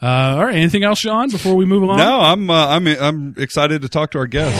Uh, 0.01 0.35
all 0.37 0.45
right. 0.45 0.55
Anything 0.55 0.83
else, 0.83 0.99
Sean, 0.99 1.29
before 1.29 1.55
we 1.55 1.65
move 1.65 1.83
along? 1.83 1.97
No, 1.97 2.21
I'm 2.21 2.49
uh, 2.49 2.67
I'm 2.67 2.87
I'm 2.87 3.35
excited 3.37 3.81
to 3.81 3.89
talk 3.89 4.11
to 4.11 4.17
our 4.19 4.27
guests. 4.27 4.57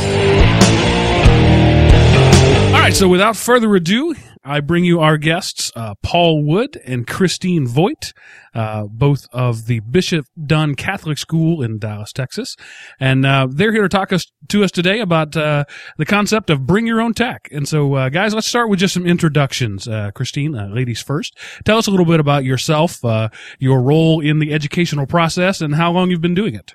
All 2.74 2.79
right. 2.79 2.93
So 2.93 3.08
without 3.08 3.38
further 3.38 3.74
ado, 3.74 4.15
I 4.43 4.62
bring 4.62 4.86
you 4.86 5.01
our 5.01 5.17
guests, 5.17 5.72
uh, 5.75 5.96
Paul 6.01 6.43
Wood 6.43 6.79
and 6.86 7.05
Christine 7.05 7.67
Voigt, 7.67 8.13
uh, 8.55 8.86
both 8.89 9.27
of 9.34 9.65
the 9.65 9.81
Bishop 9.81 10.25
Dunne 10.41 10.75
Catholic 10.75 11.17
School 11.17 11.62
in 11.62 11.77
Dallas, 11.77 12.13
Texas. 12.13 12.55
And, 13.00 13.25
uh, 13.25 13.48
they're 13.50 13.74
here 13.74 13.81
to 13.84 13.89
talk 13.89 14.13
us, 14.13 14.25
to 14.48 14.63
us 14.63 14.72
today 14.72 15.01
about, 15.01 15.36
uh, 15.36 15.65
the 15.98 16.05
concept 16.05 16.50
of 16.50 16.65
bring 16.65 16.88
your 16.88 17.01
own 17.01 17.13
tech. 17.13 17.50
And 17.51 17.67
so, 17.67 17.93
uh, 17.96 18.10
guys, 18.10 18.34
let's 18.34 18.48
start 18.48 18.69
with 18.69 18.79
just 18.79 18.93
some 18.93 19.05
introductions. 19.05 19.88
Uh, 19.88 20.12
Christine, 20.15 20.53
ladies 20.74 21.01
first. 21.01 21.38
Tell 21.65 21.77
us 21.77 21.88
a 21.88 21.91
little 21.91 22.05
bit 22.05 22.19
about 22.19 22.46
yourself, 22.46 23.03
uh, 23.03 23.29
your 23.60 23.81
role 23.81 24.22
in 24.22 24.39
the 24.39 24.53
educational 24.53 25.05
process 25.05 25.60
and 25.60 25.75
how 25.75 25.91
long 25.91 26.10
you've 26.10 26.22
been 26.22 26.34
doing 26.34 26.55
it. 26.55 26.74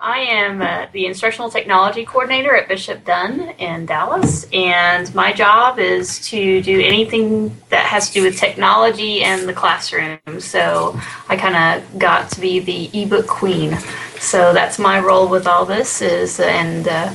I 0.00 0.18
am 0.18 0.60
uh, 0.60 0.86
the 0.92 1.06
instructional 1.06 1.50
technology 1.50 2.04
coordinator 2.04 2.54
at 2.54 2.68
Bishop 2.68 3.04
Dunne 3.04 3.50
in 3.58 3.86
Dallas, 3.86 4.46
and 4.52 5.12
my 5.14 5.32
job 5.32 5.78
is 5.78 6.20
to 6.28 6.62
do 6.62 6.80
anything 6.80 7.56
that 7.70 7.86
has 7.86 8.08
to 8.08 8.14
do 8.14 8.22
with 8.22 8.36
technology 8.38 9.22
and 9.22 9.48
the 9.48 9.54
classroom. 9.54 10.18
So 10.38 10.98
I 11.28 11.36
kind 11.36 11.56
of 11.82 11.98
got 11.98 12.30
to 12.32 12.40
be 12.40 12.60
the 12.60 13.02
ebook 13.02 13.26
queen. 13.26 13.78
So 14.20 14.52
that's 14.52 14.78
my 14.78 15.00
role 15.00 15.28
with 15.28 15.46
all 15.46 15.64
this 15.64 16.02
is, 16.02 16.40
and 16.40 16.86
uh, 16.86 17.14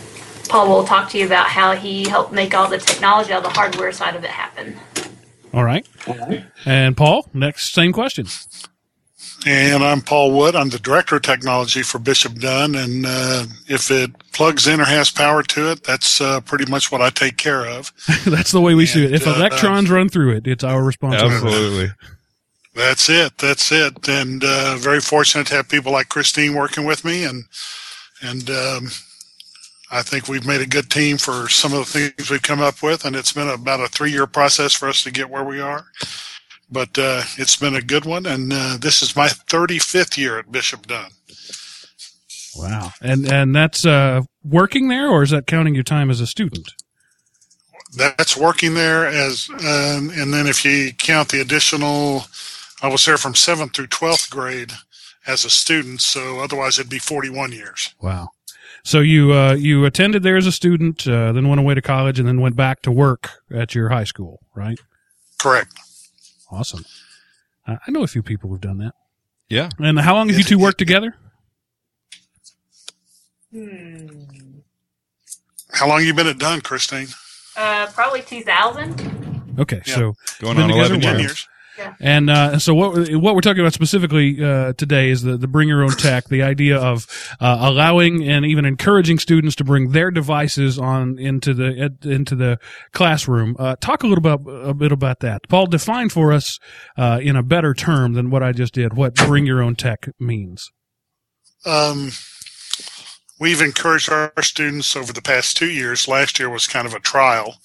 Paul 0.50 0.70
will 0.70 0.84
talk 0.84 1.10
to 1.12 1.20
you 1.20 1.26
about 1.26 1.48
how 1.48 1.76
he 1.76 2.10
helped 2.10 2.34
make 2.34 2.54
all 2.56 2.68
the 2.68 2.80
technology, 2.80 3.32
all 3.32 3.42
the 3.42 3.50
hardware 3.50 3.92
side 3.92 4.16
of 4.16 4.24
it 4.24 4.32
happen. 4.32 4.76
All 5.54 5.64
right. 5.64 6.46
And 6.66 6.98
Paul, 6.98 7.30
next, 7.34 7.74
same 7.74 7.94
question. 7.94 8.28
And 9.46 9.84
I'm 9.84 10.02
Paul 10.02 10.34
Wood. 10.34 10.56
I'm 10.56 10.70
the 10.70 10.78
Director 10.78 11.16
of 11.16 11.24
Technology 11.24 11.82
for 11.82 11.98
Bishop 11.98 12.36
Dunne. 12.36 12.76
And 12.76 13.06
uh, 13.08 13.46
if 13.68 13.90
it 13.90 14.12
plugs 14.34 14.68
in 14.68 14.80
or 14.80 14.86
has 14.86 15.10
power 15.10 15.42
to 15.42 15.72
it, 15.72 15.84
that's 15.84 16.22
uh, 16.22 16.42
pretty 16.42 16.70
much 16.70 16.92
what 16.92 17.02
I 17.02 17.10
take 17.10 17.38
care 17.38 17.66
of. 17.66 17.92
That's 18.26 18.52
the 18.52 18.62
way 18.62 18.76
we 18.76 18.86
see 18.86 19.04
it. 19.04 19.14
If 19.14 19.26
uh, 19.26 19.32
electrons 19.32 19.90
run 19.90 20.10
through 20.10 20.36
it, 20.36 20.48
it's 20.48 20.64
our 20.64 20.84
responsibility. 20.84 21.36
Absolutely. 21.36 21.90
That's 22.76 23.10
it. 23.10 23.38
That's 23.40 23.72
it. 23.72 24.08
And 24.08 24.44
uh, 24.44 24.78
very 24.78 25.02
fortunate 25.02 25.48
to 25.48 25.56
have 25.56 25.68
people 25.68 25.92
like 25.92 26.10
Christine 26.10 26.54
working 26.54 26.86
with 26.86 27.04
me. 27.04 27.26
And 27.26 27.46
and 28.22 28.50
um, 28.50 28.88
I 29.92 30.04
think 30.04 30.28
we've 30.28 30.46
made 30.46 30.62
a 30.62 30.68
good 30.68 30.92
team 30.92 31.18
for 31.18 31.50
some 31.50 31.74
of 31.74 31.80
the 31.80 32.12
things 32.14 32.30
we've 32.30 32.42
come 32.42 32.62
up 32.62 32.84
with. 32.84 33.06
And 33.06 33.16
it's 33.16 33.34
been 33.34 33.50
about 33.50 33.80
a 33.80 33.88
three 33.88 34.12
year 34.12 34.28
process 34.28 34.74
for 34.74 34.88
us 34.88 35.04
to 35.04 35.12
get 35.12 35.32
where 35.32 35.44
we 35.44 35.60
are. 35.60 35.86
But 36.72 36.98
uh, 36.98 37.24
it's 37.38 37.58
been 37.58 37.76
a 37.76 37.82
good 37.82 38.06
one, 38.06 38.26
and 38.26 38.52
uh, 38.54 38.78
this 38.80 39.02
is 39.02 39.16
my 39.16 39.28
35th 39.28 40.18
year 40.18 40.40
at 40.40 40.52
Bishop 40.52 40.88
Dunne. 40.88 41.12
Wow. 42.56 42.92
And 43.02 43.32
and 43.32 43.56
that's 43.56 43.86
uh, 43.86 44.22
working 44.44 44.88
there, 44.88 45.10
or 45.10 45.24
is 45.24 45.32
that 45.32 45.48
counting 45.48 45.74
your 45.76 45.84
time 45.84 46.10
as 46.10 46.22
a 46.22 46.28
student? 46.28 46.74
That's 47.96 48.38
working 48.38 48.74
there 48.74 49.06
as, 49.06 49.50
um, 49.50 50.12
and 50.16 50.34
then 50.34 50.48
if 50.48 50.64
you 50.64 50.94
count 50.94 51.30
the 51.30 51.42
additional, 51.42 52.24
I 52.82 52.88
was 52.88 53.04
there 53.06 53.18
from 53.18 53.36
seventh 53.36 53.76
through 53.76 53.88
12th 53.88 54.30
grade 54.30 54.72
as 55.28 55.44
a 55.44 55.50
student, 55.50 56.00
so 56.00 56.40
otherwise 56.40 56.80
it'd 56.80 56.90
be 56.90 57.00
41 57.00 57.52
years. 57.52 57.94
Wow. 58.02 58.30
So 58.84 59.00
you 59.00 59.34
uh, 59.34 59.54
you 59.54 59.86
attended 59.86 60.24
there 60.24 60.38
as 60.38 60.48
a 60.48 60.52
student, 60.52 61.08
uh, 61.08 61.34
then 61.34 61.48
went 61.48 61.60
away 61.60 61.76
to 61.76 61.82
college, 61.82 62.18
and 62.18 62.28
then 62.28 62.42
went 62.42 62.56
back 62.56 62.82
to 62.84 62.92
work 62.92 63.30
at 63.54 63.76
your 63.76 63.90
high 63.90 64.06
school, 64.06 64.40
right? 64.56 64.80
Correct. 65.38 65.72
Awesome. 66.52 66.86
Uh, 67.66 67.78
I 67.88 67.92
know 67.92 68.04
a 68.04 68.08
few 68.08 68.22
people 68.22 68.50
who've 68.50 68.60
done 68.62 68.78
that. 68.80 68.94
Yeah. 69.50 69.70
And 69.80 70.00
how 70.00 70.16
long 70.16 70.28
have 70.30 70.38
you 70.38 70.44
two 70.44 70.60
worked 70.60 70.78
together? 70.78 71.16
Hmm. 73.52 74.08
How 75.74 75.88
long 75.88 76.04
you 76.04 76.14
been 76.14 76.28
at 76.28 76.38
Dunne, 76.38 76.62
Christine? 76.62 77.08
Uh, 77.56 77.88
probably 77.88 78.22
2000. 78.22 79.56
Okay, 79.60 79.82
Yeah. 79.86 79.96
so 79.96 80.16
Going 80.40 80.58
on 80.58 80.70
11 80.72 81.02
years. 81.02 81.48
Years. 81.84 81.96
And 82.00 82.30
uh, 82.30 82.60
so 82.60 82.74
what 82.74 83.10
what 83.14 83.36
we're 83.36 83.42
talking 83.42 83.62
about 83.62 83.74
specifically 83.74 84.44
uh, 84.44 84.74
today 84.74 85.10
is 85.10 85.22
the 85.24 85.38
the 85.38 85.48
bring 85.48 85.68
your 85.68 85.84
own 85.84 85.92
tech, 85.92 86.26
the 86.30 86.42
idea 86.44 86.78
of 86.78 87.08
uh, 87.40 87.58
allowing 87.62 88.28
and 88.28 88.46
even 88.46 88.66
encouraging 88.66 89.20
students 89.20 89.56
to 89.58 89.64
bring 89.64 89.92
their 89.92 90.12
devices 90.12 90.78
on 90.78 91.18
into 91.20 91.54
the 91.54 91.78
ed- 91.78 92.06
into 92.10 92.36
the 92.36 92.60
classroom. 92.92 93.56
Uh, 93.60 93.76
talk 93.82 94.04
a 94.04 94.08
little 94.08 94.22
bit 94.22 94.40
a 94.48 94.74
bit 94.74 94.92
about 94.92 95.20
that, 95.20 95.42
Paul. 95.50 95.68
Define 95.68 96.10
for 96.10 96.32
us 96.32 96.60
uh, 96.98 97.20
in 97.22 97.36
a 97.36 97.44
better 97.44 97.74
term 97.74 98.14
than 98.14 98.30
what 98.30 98.44
I 98.44 98.52
just 98.52 98.74
did 98.74 98.94
what 98.94 99.16
bring 99.16 99.46
your 99.46 99.62
own 99.62 99.76
tech 99.76 100.10
means. 100.20 100.70
Um, 101.66 102.12
we've 103.40 103.62
encouraged 103.62 104.12
our 104.12 104.34
students 104.42 104.96
over 104.96 105.14
the 105.14 105.22
past 105.22 105.58
two 105.58 105.70
years. 105.70 106.08
Last 106.08 106.40
year 106.40 106.50
was 106.50 106.68
kind 106.68 106.88
of 106.88 106.94
a 106.94 107.00
trial, 107.00 107.58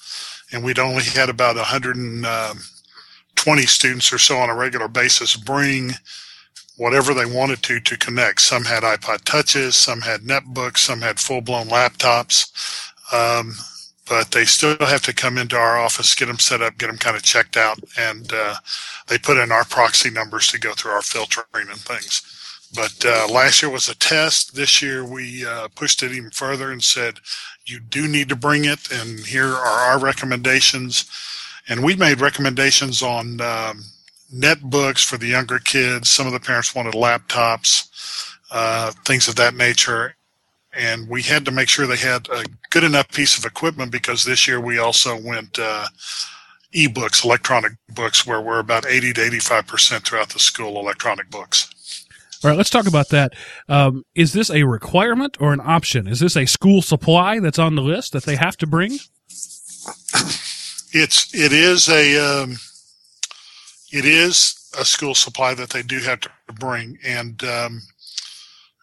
and 0.52 0.64
we'd 0.64 0.78
only 0.78 1.04
had 1.04 1.28
about 1.28 1.56
120 3.37 3.66
students 3.66 4.12
or 4.12 4.19
so 4.19 4.37
on 4.38 4.50
a 4.50 4.55
regular 4.55 4.88
basis 4.88 5.37
bring 5.37 5.93
whatever 6.76 7.14
they 7.14 7.26
wanted 7.26 7.62
to 7.62 7.81
to 7.81 7.97
connect. 7.97 8.40
Some 8.40 8.64
had 8.64 8.83
iPod 8.83 9.25
touches, 9.25 9.76
some 9.76 10.00
had 10.00 10.23
netbooks, 10.23 10.78
some 10.78 11.00
had 11.00 11.19
full 11.19 11.40
blown 11.40 11.66
laptops. 11.69 12.93
Um, 13.12 13.55
but 14.09 14.31
they 14.31 14.45
still 14.45 14.76
have 14.78 15.02
to 15.02 15.12
come 15.12 15.37
into 15.37 15.57
our 15.57 15.76
office, 15.76 16.14
get 16.14 16.26
them 16.26 16.38
set 16.38 16.62
up, 16.62 16.78
get 16.78 16.87
them 16.87 16.99
kind 16.99 17.16
of 17.16 17.23
checked 17.23 17.57
out, 17.57 17.78
and 17.99 18.31
uh, 18.33 18.55
they 19.09 19.19
put 19.19 19.37
in 19.37 19.50
our 19.50 19.64
proxy 19.64 20.11
numbers 20.11 20.47
to 20.49 20.61
go 20.61 20.73
through 20.75 20.93
our 20.93 21.02
filtering 21.02 21.69
and 21.69 21.81
things. 21.81 22.23
But 22.75 23.05
uh, 23.05 23.26
last 23.33 23.62
year 23.62 23.71
was 23.71 23.88
a 23.88 23.97
test. 23.97 24.55
This 24.55 24.81
year 24.81 25.05
we 25.05 25.45
uh, 25.45 25.69
pushed 25.75 26.02
it 26.02 26.12
even 26.12 26.31
further 26.31 26.71
and 26.71 26.83
said, 26.83 27.19
you 27.64 27.81
do 27.81 28.07
need 28.07 28.28
to 28.28 28.37
bring 28.37 28.64
it, 28.64 28.90
and 28.93 29.21
here 29.21 29.49
are 29.49 29.90
our 29.90 29.99
recommendations. 29.99 31.11
And 31.68 31.82
we 31.82 31.96
made 31.96 32.20
recommendations 32.20 33.02
on 33.02 33.40
um, 33.40 33.85
netbooks 34.32 35.04
for 35.04 35.16
the 35.16 35.26
younger 35.26 35.58
kids. 35.58 36.11
Some 36.11 36.26
of 36.26 36.32
the 36.32 36.40
parents 36.40 36.75
wanted 36.75 36.94
laptops, 36.94 37.88
uh, 38.50 38.92
things 39.04 39.28
of 39.28 39.37
that 39.37 39.54
nature. 39.54 40.14
And 40.73 41.08
we 41.08 41.23
had 41.23 41.44
to 41.46 41.50
make 41.50 41.68
sure 41.68 41.87
they 41.87 41.96
had 41.96 42.28
a 42.28 42.44
good 42.70 42.85
enough 42.85 43.11
piece 43.11 43.38
of 43.38 43.44
equipment 43.44 43.90
because 43.90 44.25
this 44.25 44.46
year 44.46 44.61
we 44.61 44.78
also 44.78 45.18
went 45.18 45.58
uh, 45.58 45.87
e-books, 46.73 47.25
electronic 47.25 47.73
books, 47.88 48.26
where 48.26 48.40
we're 48.40 48.58
about 48.58 48.87
80 48.87 49.14
to 49.14 49.20
85% 49.23 50.04
throughout 50.04 50.28
the 50.28 50.38
school 50.38 50.78
electronic 50.78 51.30
books. 51.30 52.04
All 52.44 52.50
right, 52.50 52.56
let's 52.56 52.70
talk 52.70 52.87
about 52.87 53.08
that. 53.08 53.32
Um, 53.68 54.04
is 54.14 54.35
this 54.35 54.50
a 54.50 54.64
requirement 54.64 55.38
or 55.40 55.54
an 55.54 55.61
option? 55.64 56.06
Is 56.06 56.20
this 56.20 56.37
a 56.37 56.44
school 56.44 56.82
supply 56.82 57.40
that's 57.40 57.58
on 57.58 57.75
the 57.75 57.82
list 57.82 58.12
that 58.12 58.25
they 58.25 58.37
have 58.37 58.58
to 58.58 58.66
bring? 58.66 58.99
It's 60.99 61.35
it 61.35 61.53
is 61.53 61.88
a 61.88 62.17
um, 62.19 62.57
it 63.93 64.07
is 64.07 64.71
a 64.79 64.85
school 64.85 65.15
supply 65.15 65.55
that 65.55 65.71
they 65.71 65.83
do 65.83 65.99
have 66.00 66.21
to 66.21 66.31
bring, 66.55 66.99
and 67.05 67.43
um, 67.45 67.83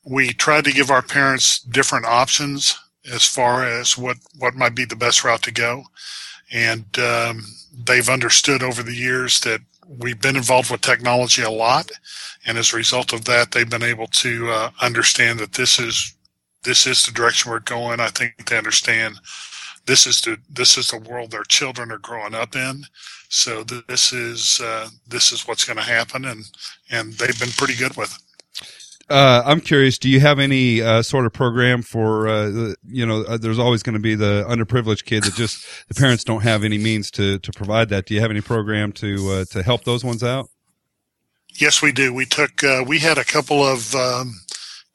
we 0.05 0.29
tried 0.29 0.65
to 0.65 0.72
give 0.72 0.91
our 0.91 1.01
parents 1.01 1.60
different 1.60 2.05
options 2.05 2.77
as 3.12 3.25
far 3.27 3.65
as 3.65 3.98
what 3.98 4.17
what 4.38 4.53
might 4.55 4.75
be 4.75 4.86
the 4.86 4.96
best 4.96 5.24
route 5.24 5.41
to 5.43 5.51
go, 5.51 5.86
and 6.51 6.86
um, 7.00 7.43
they've 7.86 8.10
understood 8.10 8.62
over 8.62 8.84
the 8.84 8.96
years 8.96 9.39
that 9.41 9.62
we've 9.88 10.22
been 10.22 10.38
involved 10.38 10.70
with 10.70 10.82
technology 10.82 11.41
a 11.41 11.50
lot, 11.50 11.89
and 12.46 12.60
as 12.60 12.74
a 12.74 12.77
result 12.77 13.12
of 13.12 13.25
that, 13.25 13.51
they've 13.51 13.70
been 13.70 13.84
able 13.84 14.08
to 14.08 14.51
uh, 14.51 14.70
understand 14.82 15.39
that 15.39 15.53
this 15.53 15.79
is 15.79 16.13
this 16.63 16.86
is 16.86 17.05
the 17.05 17.12
direction 17.12 17.51
we're 17.51 17.60
going. 17.60 18.00
I 18.00 18.10
think 18.10 18.46
they 18.46 18.58
understand 18.58 19.20
this 19.85 20.07
is 20.07 20.21
the 20.21 20.37
this 20.49 20.77
is 20.77 20.89
the 20.89 20.97
world 20.97 21.31
their 21.31 21.43
children 21.43 21.91
are 21.91 21.97
growing 21.97 22.33
up 22.33 22.55
in. 22.55 22.83
So 23.29 23.63
th- 23.63 23.85
this 23.87 24.13
is 24.13 24.61
uh, 24.61 24.89
this 25.07 25.31
is 25.31 25.47
what's 25.47 25.65
going 25.65 25.77
to 25.77 25.83
happen, 25.83 26.25
and 26.25 26.43
and 26.89 27.13
they've 27.13 27.39
been 27.39 27.49
pretty 27.49 27.75
good 27.75 27.95
with 27.97 28.13
it. 28.13 28.21
Uh, 29.09 29.43
I'm 29.45 29.59
curious. 29.59 29.97
Do 29.97 30.09
you 30.09 30.21
have 30.21 30.39
any 30.39 30.81
uh, 30.81 31.01
sort 31.01 31.25
of 31.25 31.33
program 31.33 31.81
for 31.81 32.27
uh, 32.27 32.49
the- 32.49 32.75
you 32.87 33.05
know? 33.05 33.23
Uh, 33.23 33.37
there's 33.37 33.59
always 33.59 33.83
going 33.83 33.93
to 33.95 33.99
be 33.99 34.15
the 34.15 34.45
underprivileged 34.47 35.03
kid 35.03 35.23
that 35.23 35.33
just 35.35 35.65
the 35.89 35.93
parents 35.93 36.23
don't 36.23 36.43
have 36.43 36.63
any 36.63 36.77
means 36.77 37.11
to 37.11 37.37
to 37.39 37.51
provide 37.51 37.89
that. 37.89 38.05
Do 38.05 38.13
you 38.13 38.21
have 38.21 38.31
any 38.31 38.41
program 38.41 38.91
to 38.93 39.31
uh, 39.31 39.45
to 39.51 39.61
help 39.61 39.83
those 39.83 40.03
ones 40.03 40.23
out? 40.23 40.49
Yes, 41.55 41.81
we 41.81 41.91
do. 41.91 42.13
We 42.13 42.25
took 42.25 42.63
uh, 42.63 42.83
we 42.87 42.99
had 42.99 43.17
a 43.17 43.23
couple 43.25 43.61
of 43.63 43.93
um, 43.93 44.33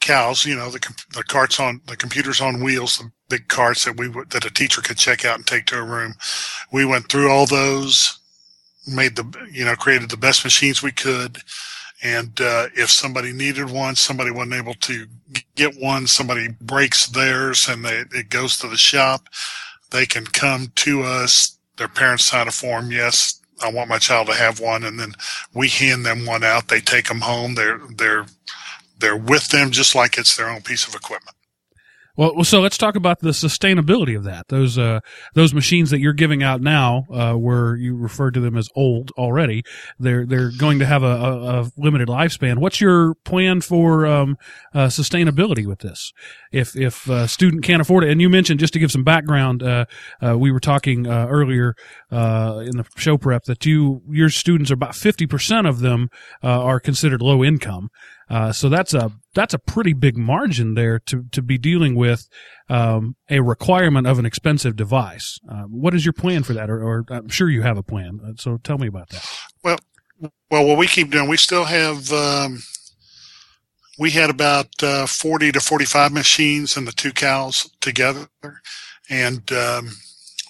cows. 0.00 0.44
You 0.46 0.56
know, 0.56 0.70
the 0.70 0.80
the 1.14 1.22
carts 1.22 1.60
on 1.60 1.80
the 1.86 1.96
computers 1.96 2.40
on 2.40 2.62
wheels, 2.62 2.98
the 2.98 3.10
big 3.28 3.48
carts 3.48 3.84
that 3.86 3.98
we 3.98 4.08
that 4.30 4.46
a 4.46 4.50
teacher 4.52 4.82
could 4.82 4.98
check 4.98 5.24
out 5.24 5.36
and 5.36 5.46
take 5.46 5.66
to 5.66 5.78
a 5.78 5.84
room. 5.84 6.14
We 6.72 6.84
went 6.84 7.08
through 7.10 7.30
all 7.30 7.46
those, 7.46 8.18
made 8.86 9.16
the 9.16 9.48
you 9.52 9.64
know 9.64 9.76
created 9.76 10.10
the 10.10 10.18
best 10.18 10.44
machines 10.44 10.82
we 10.82 10.92
could. 10.92 11.38
And 12.02 12.40
uh, 12.40 12.68
if 12.76 12.90
somebody 12.90 13.32
needed 13.32 13.70
one, 13.70 13.96
somebody 13.96 14.30
wasn't 14.30 14.54
able 14.54 14.74
to 14.74 15.06
get 15.56 15.76
one, 15.80 16.06
somebody 16.06 16.48
breaks 16.60 17.06
theirs 17.08 17.68
and 17.68 17.84
they, 17.84 18.04
it 18.12 18.30
goes 18.30 18.58
to 18.58 18.68
the 18.68 18.76
shop, 18.76 19.28
they 19.90 20.06
can 20.06 20.24
come 20.26 20.72
to 20.76 21.02
us. 21.02 21.58
Their 21.78 21.88
parents 21.88 22.24
sign 22.26 22.48
a 22.48 22.52
form. 22.52 22.92
Yes, 22.92 23.40
I 23.62 23.70
want 23.72 23.90
my 23.90 23.98
child 23.98 24.28
to 24.28 24.34
have 24.34 24.60
one. 24.60 24.84
And 24.84 25.00
then 25.00 25.14
we 25.54 25.68
hand 25.68 26.06
them 26.06 26.26
one 26.26 26.44
out. 26.44 26.68
They 26.68 26.80
take 26.80 27.08
them 27.08 27.22
home. 27.22 27.56
They're, 27.56 27.80
they're, 27.96 28.26
they're 28.98 29.16
with 29.18 29.48
them 29.48 29.72
just 29.72 29.94
like 29.96 30.18
it's 30.18 30.36
their 30.36 30.50
own 30.50 30.62
piece 30.62 30.88
of 30.88 30.94
equipment. 30.96 31.36
Well, 32.18 32.42
so 32.42 32.60
let's 32.60 32.76
talk 32.76 32.96
about 32.96 33.20
the 33.20 33.30
sustainability 33.30 34.16
of 34.16 34.24
that. 34.24 34.48
Those 34.48 34.76
uh, 34.76 34.98
those 35.34 35.54
machines 35.54 35.90
that 35.90 36.00
you're 36.00 36.12
giving 36.12 36.42
out 36.42 36.60
now, 36.60 37.06
uh, 37.12 37.34
where 37.34 37.76
you 37.76 37.96
referred 37.96 38.34
to 38.34 38.40
them 38.40 38.56
as 38.56 38.68
old 38.74 39.12
already, 39.16 39.62
they're 40.00 40.26
they're 40.26 40.50
going 40.50 40.80
to 40.80 40.86
have 40.86 41.04
a, 41.04 41.06
a, 41.06 41.60
a 41.60 41.70
limited 41.76 42.08
lifespan. 42.08 42.58
What's 42.58 42.80
your 42.80 43.14
plan 43.24 43.60
for 43.60 44.04
um, 44.04 44.36
uh, 44.74 44.88
sustainability 44.88 45.64
with 45.64 45.78
this? 45.78 46.12
If 46.50 46.74
if 46.74 47.08
a 47.08 47.28
student 47.28 47.62
can't 47.62 47.80
afford 47.80 48.02
it, 48.02 48.10
and 48.10 48.20
you 48.20 48.28
mentioned 48.28 48.58
just 48.58 48.72
to 48.72 48.80
give 48.80 48.90
some 48.90 49.04
background, 49.04 49.62
uh, 49.62 49.84
uh, 50.20 50.36
we 50.36 50.50
were 50.50 50.58
talking 50.58 51.06
uh, 51.06 51.28
earlier 51.28 51.76
uh, 52.10 52.64
in 52.66 52.78
the 52.78 52.84
show 52.96 53.16
prep 53.16 53.44
that 53.44 53.64
you 53.64 54.02
your 54.10 54.28
students 54.28 54.72
are 54.72 54.74
about 54.74 54.96
fifty 54.96 55.28
percent 55.28 55.68
of 55.68 55.78
them 55.78 56.08
uh, 56.42 56.48
are 56.48 56.80
considered 56.80 57.22
low 57.22 57.44
income. 57.44 57.90
Uh, 58.28 58.52
so 58.52 58.68
that's 58.68 58.92
a 58.92 59.10
that's 59.38 59.54
a 59.54 59.58
pretty 59.58 59.92
big 59.92 60.16
margin 60.16 60.74
there 60.74 60.98
to 60.98 61.24
to 61.30 61.40
be 61.40 61.58
dealing 61.58 61.94
with 61.94 62.28
um, 62.68 63.14
a 63.30 63.38
requirement 63.40 64.06
of 64.06 64.18
an 64.18 64.26
expensive 64.26 64.74
device. 64.74 65.38
Uh, 65.48 65.62
what 65.62 65.94
is 65.94 66.04
your 66.04 66.12
plan 66.12 66.42
for 66.42 66.54
that? 66.54 66.68
Or, 66.68 66.82
or 66.82 67.04
I'm 67.08 67.28
sure 67.28 67.48
you 67.48 67.62
have 67.62 67.78
a 67.78 67.82
plan. 67.82 68.18
Uh, 68.24 68.32
So 68.36 68.58
tell 68.58 68.78
me 68.78 68.88
about 68.88 69.10
that. 69.10 69.24
Well, 70.50 70.66
what 70.66 70.78
we 70.78 70.88
keep 70.88 71.10
doing, 71.10 71.28
we 71.28 71.36
still 71.36 71.64
have, 71.66 72.12
um, 72.12 72.58
we 73.98 74.10
had 74.10 74.30
about 74.30 74.66
uh, 74.82 75.06
40 75.06 75.52
to 75.52 75.60
45 75.60 76.12
machines 76.12 76.76
and 76.76 76.88
the 76.88 76.92
two 76.92 77.12
cows 77.12 77.70
together. 77.80 78.26
And 79.08 79.52
um, 79.52 79.90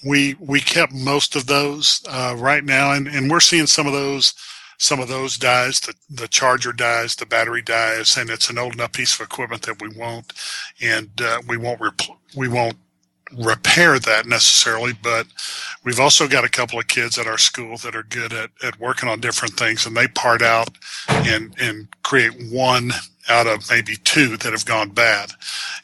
we 0.06 0.34
we 0.40 0.60
kept 0.60 0.94
most 0.94 1.36
of 1.36 1.46
those 1.46 2.02
uh, 2.08 2.34
right 2.38 2.64
now. 2.64 2.92
And, 2.92 3.06
and 3.06 3.30
we're 3.30 3.40
seeing 3.40 3.66
some 3.66 3.86
of 3.86 3.92
those 3.92 4.32
some 4.78 5.00
of 5.00 5.08
those 5.08 5.36
dies, 5.36 5.80
the, 5.80 5.94
the 6.08 6.28
charger 6.28 6.72
dies, 6.72 7.16
the 7.16 7.26
battery 7.26 7.62
dies, 7.62 8.16
and 8.16 8.30
it's 8.30 8.48
an 8.48 8.58
old 8.58 8.74
enough 8.74 8.92
piece 8.92 9.14
of 9.18 9.26
equipment 9.26 9.62
that 9.62 9.82
we 9.82 9.88
won't, 9.88 10.32
and 10.80 11.10
uh, 11.20 11.40
we 11.48 11.56
won't 11.56 11.80
repl- 11.80 12.16
we 12.36 12.48
won't 12.48 12.76
repair 13.36 13.98
that 13.98 14.26
necessarily, 14.26 14.92
but 15.02 15.26
we've 15.84 16.00
also 16.00 16.26
got 16.26 16.44
a 16.44 16.48
couple 16.48 16.78
of 16.78 16.88
kids 16.88 17.18
at 17.18 17.26
our 17.26 17.38
school 17.38 17.76
that 17.78 17.94
are 17.94 18.04
good 18.04 18.32
at, 18.32 18.50
at 18.62 18.80
working 18.80 19.08
on 19.08 19.20
different 19.20 19.54
things 19.54 19.86
and 19.86 19.96
they 19.96 20.08
part 20.08 20.42
out 20.42 20.70
and, 21.08 21.54
and 21.60 21.88
create 22.02 22.32
one 22.50 22.90
out 23.28 23.46
of 23.46 23.68
maybe 23.70 23.96
two 23.96 24.36
that 24.38 24.52
have 24.52 24.64
gone 24.64 24.90
bad. 24.90 25.30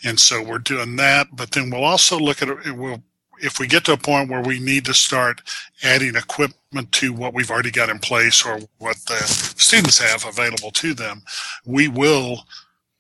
And 0.02 0.18
so 0.18 0.42
we're 0.42 0.58
doing 0.58 0.96
that, 0.96 1.28
but 1.34 1.50
then 1.50 1.70
we'll 1.70 1.84
also 1.84 2.18
look 2.18 2.42
at. 2.42 2.48
We'll, 2.74 3.02
if 3.44 3.60
we 3.60 3.66
get 3.66 3.84
to 3.84 3.92
a 3.92 3.96
point 3.98 4.30
where 4.30 4.40
we 4.40 4.58
need 4.58 4.86
to 4.86 4.94
start 4.94 5.42
adding 5.82 6.16
equipment 6.16 6.90
to 6.92 7.12
what 7.12 7.34
we've 7.34 7.50
already 7.50 7.70
got 7.70 7.90
in 7.90 7.98
place 7.98 8.44
or 8.44 8.58
what 8.78 8.96
the 9.06 9.16
students 9.56 9.98
have 9.98 10.24
available 10.24 10.70
to 10.70 10.94
them, 10.94 11.22
we 11.66 11.86
will 11.86 12.44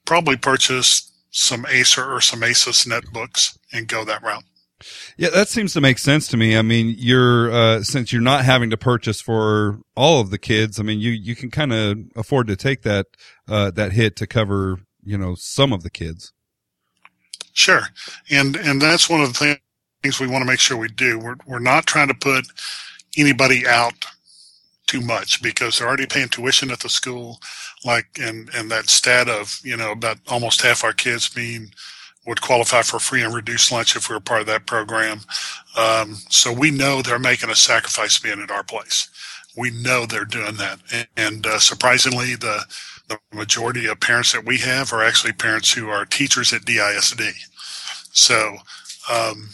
probably 0.04 0.36
purchase 0.36 1.10
some 1.30 1.66
Acer 1.68 2.04
or 2.04 2.20
some 2.20 2.40
Asus 2.42 2.86
netbooks 2.86 3.58
and 3.72 3.88
go 3.88 4.04
that 4.04 4.22
route. 4.22 4.44
Yeah, 5.16 5.30
that 5.30 5.48
seems 5.48 5.72
to 5.72 5.80
make 5.80 5.98
sense 5.98 6.28
to 6.28 6.36
me. 6.36 6.56
I 6.56 6.62
mean, 6.62 6.94
you're 6.98 7.50
uh, 7.50 7.82
since 7.82 8.12
you're 8.12 8.20
not 8.20 8.44
having 8.44 8.70
to 8.70 8.76
purchase 8.76 9.20
for 9.20 9.80
all 9.96 10.20
of 10.20 10.30
the 10.30 10.38
kids. 10.38 10.78
I 10.78 10.82
mean, 10.82 11.00
you 11.00 11.10
you 11.10 11.34
can 11.34 11.50
kind 11.50 11.72
of 11.72 11.98
afford 12.16 12.48
to 12.48 12.56
take 12.56 12.82
that 12.82 13.06
uh, 13.48 13.70
that 13.70 13.92
hit 13.92 14.16
to 14.16 14.26
cover 14.26 14.80
you 15.02 15.16
know 15.16 15.36
some 15.36 15.72
of 15.72 15.84
the 15.84 15.90
kids. 15.90 16.32
Sure, 17.54 17.82
and 18.30 18.56
and 18.56 18.82
that's 18.82 19.08
one 19.08 19.22
of 19.22 19.32
the 19.32 19.58
things 20.04 20.20
we 20.20 20.28
want 20.28 20.42
to 20.42 20.46
make 20.46 20.60
sure 20.60 20.76
we 20.76 20.88
do. 20.90 21.18
We're 21.18 21.36
we're 21.48 21.60
not 21.60 21.86
trying 21.86 22.08
to 22.08 22.14
put 22.14 22.46
anybody 23.16 23.66
out 23.66 23.94
too 24.86 25.00
much 25.00 25.42
because 25.42 25.78
they're 25.78 25.88
already 25.88 26.06
paying 26.06 26.28
tuition 26.28 26.70
at 26.70 26.80
the 26.80 26.90
school. 26.90 27.40
Like 27.84 28.06
and 28.20 28.50
and 28.54 28.70
that 28.70 28.90
stat 28.90 29.28
of 29.30 29.60
you 29.64 29.76
know 29.76 29.92
about 29.92 30.18
almost 30.28 30.62
half 30.62 30.84
our 30.84 30.92
kids 30.92 31.28
being 31.28 31.70
would 32.26 32.42
qualify 32.42 32.82
for 32.82 33.00
free 33.00 33.22
and 33.22 33.34
reduced 33.34 33.72
lunch 33.72 33.96
if 33.96 34.10
we 34.10 34.16
were 34.16 34.20
part 34.20 34.42
of 34.42 34.48
that 34.48 34.66
program. 34.66 35.20
Um, 35.78 36.16
so 36.30 36.52
we 36.52 36.70
know 36.70 37.02
they're 37.02 37.18
making 37.18 37.50
a 37.50 37.56
sacrifice 37.56 38.18
being 38.18 38.42
at 38.42 38.50
our 38.50 38.64
place. 38.64 39.08
We 39.56 39.70
know 39.70 40.06
they're 40.06 40.26
doing 40.26 40.56
that, 40.56 40.80
and, 40.92 41.08
and 41.16 41.46
uh, 41.48 41.60
surprisingly, 41.60 42.36
the 42.36 42.64
the 43.08 43.18
majority 43.32 43.86
of 43.86 44.00
parents 44.00 44.32
that 44.32 44.46
we 44.46 44.58
have 44.58 44.92
are 44.92 45.02
actually 45.04 45.32
parents 45.34 45.72
who 45.72 45.88
are 45.90 46.06
teachers 46.06 46.52
at 46.52 46.62
DISD. 46.62 47.32
So 48.12 48.58
um, 49.10 49.50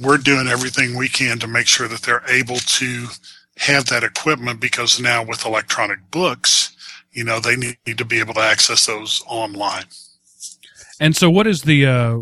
we're 0.00 0.18
doing 0.18 0.48
everything 0.48 0.96
we 0.96 1.08
can 1.08 1.38
to 1.38 1.46
make 1.46 1.66
sure 1.66 1.88
that 1.88 2.02
they're 2.02 2.24
able 2.28 2.56
to 2.56 3.06
have 3.58 3.86
that 3.86 4.04
equipment 4.04 4.60
because 4.60 5.00
now 5.00 5.22
with 5.24 5.44
electronic 5.44 6.10
books, 6.10 6.76
you 7.12 7.24
know, 7.24 7.40
they 7.40 7.56
need 7.56 7.76
to 7.98 8.04
be 8.04 8.20
able 8.20 8.34
to 8.34 8.40
access 8.40 8.86
those 8.86 9.22
online. 9.26 9.84
And 11.00 11.16
so, 11.16 11.30
what 11.30 11.46
is 11.46 11.62
the 11.62 11.86
uh, 11.86 12.18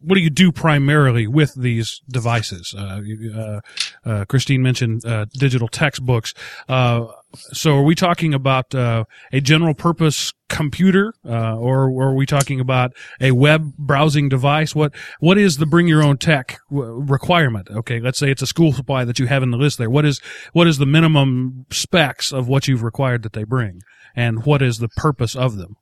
what 0.00 0.14
do 0.14 0.20
you 0.20 0.30
do 0.30 0.52
primarily 0.52 1.26
with 1.26 1.54
these 1.54 2.00
devices? 2.08 2.74
Uh, 2.76 3.00
uh, 3.34 3.60
uh, 4.04 4.24
Christine 4.26 4.62
mentioned 4.62 5.04
uh, 5.04 5.26
digital 5.32 5.68
textbooks. 5.68 6.34
Uh, 6.68 7.06
so, 7.34 7.76
are 7.76 7.82
we 7.82 7.94
talking 7.94 8.34
about 8.34 8.74
a 8.74 9.06
general 9.42 9.74
purpose 9.74 10.32
computer, 10.48 11.12
or, 11.24 11.90
or, 11.90 12.08
are 12.10 12.14
we 12.14 12.24
talking 12.24 12.60
about 12.60 12.92
a 13.20 13.32
web 13.32 13.72
browsing 13.76 14.28
device? 14.28 14.74
What 14.74 14.94
What 15.20 15.38
is 15.38 15.58
the 15.58 15.66
bring 15.66 15.88
your 15.88 16.02
own 16.02 16.18
tech 16.18 16.58
requirement? 16.70 17.68
Okay, 17.70 18.00
let's 18.00 18.18
say 18.18 18.30
it's 18.30 18.42
a 18.42 18.46
school 18.46 18.72
supply 18.72 19.04
that 19.04 19.18
you 19.18 19.26
have 19.26 19.42
in 19.42 19.50
the 19.50 19.58
list 19.58 19.78
there. 19.78 19.90
What 19.90 20.04
is 20.04 20.20
what 20.52 20.66
is 20.66 20.78
the 20.78 20.86
minimum 20.86 21.66
specs 21.70 22.32
of 22.32 22.48
what 22.48 22.68
you've 22.68 22.82
required 22.82 23.22
that 23.22 23.32
they 23.32 23.44
bring, 23.44 23.80
and 24.14 24.44
what 24.44 24.62
is 24.62 24.78
the 24.78 24.88
purpose 24.88 25.34
of 25.34 25.56
them? 25.56 25.76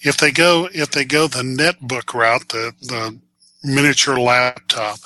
If 0.00 0.16
they 0.18 0.30
go 0.32 0.68
if 0.72 0.90
they 0.90 1.04
go 1.04 1.26
the 1.26 1.42
netbook 1.42 2.14
route, 2.14 2.48
the 2.50 2.72
the 2.82 3.18
miniature 3.64 4.18
laptop, 4.18 4.98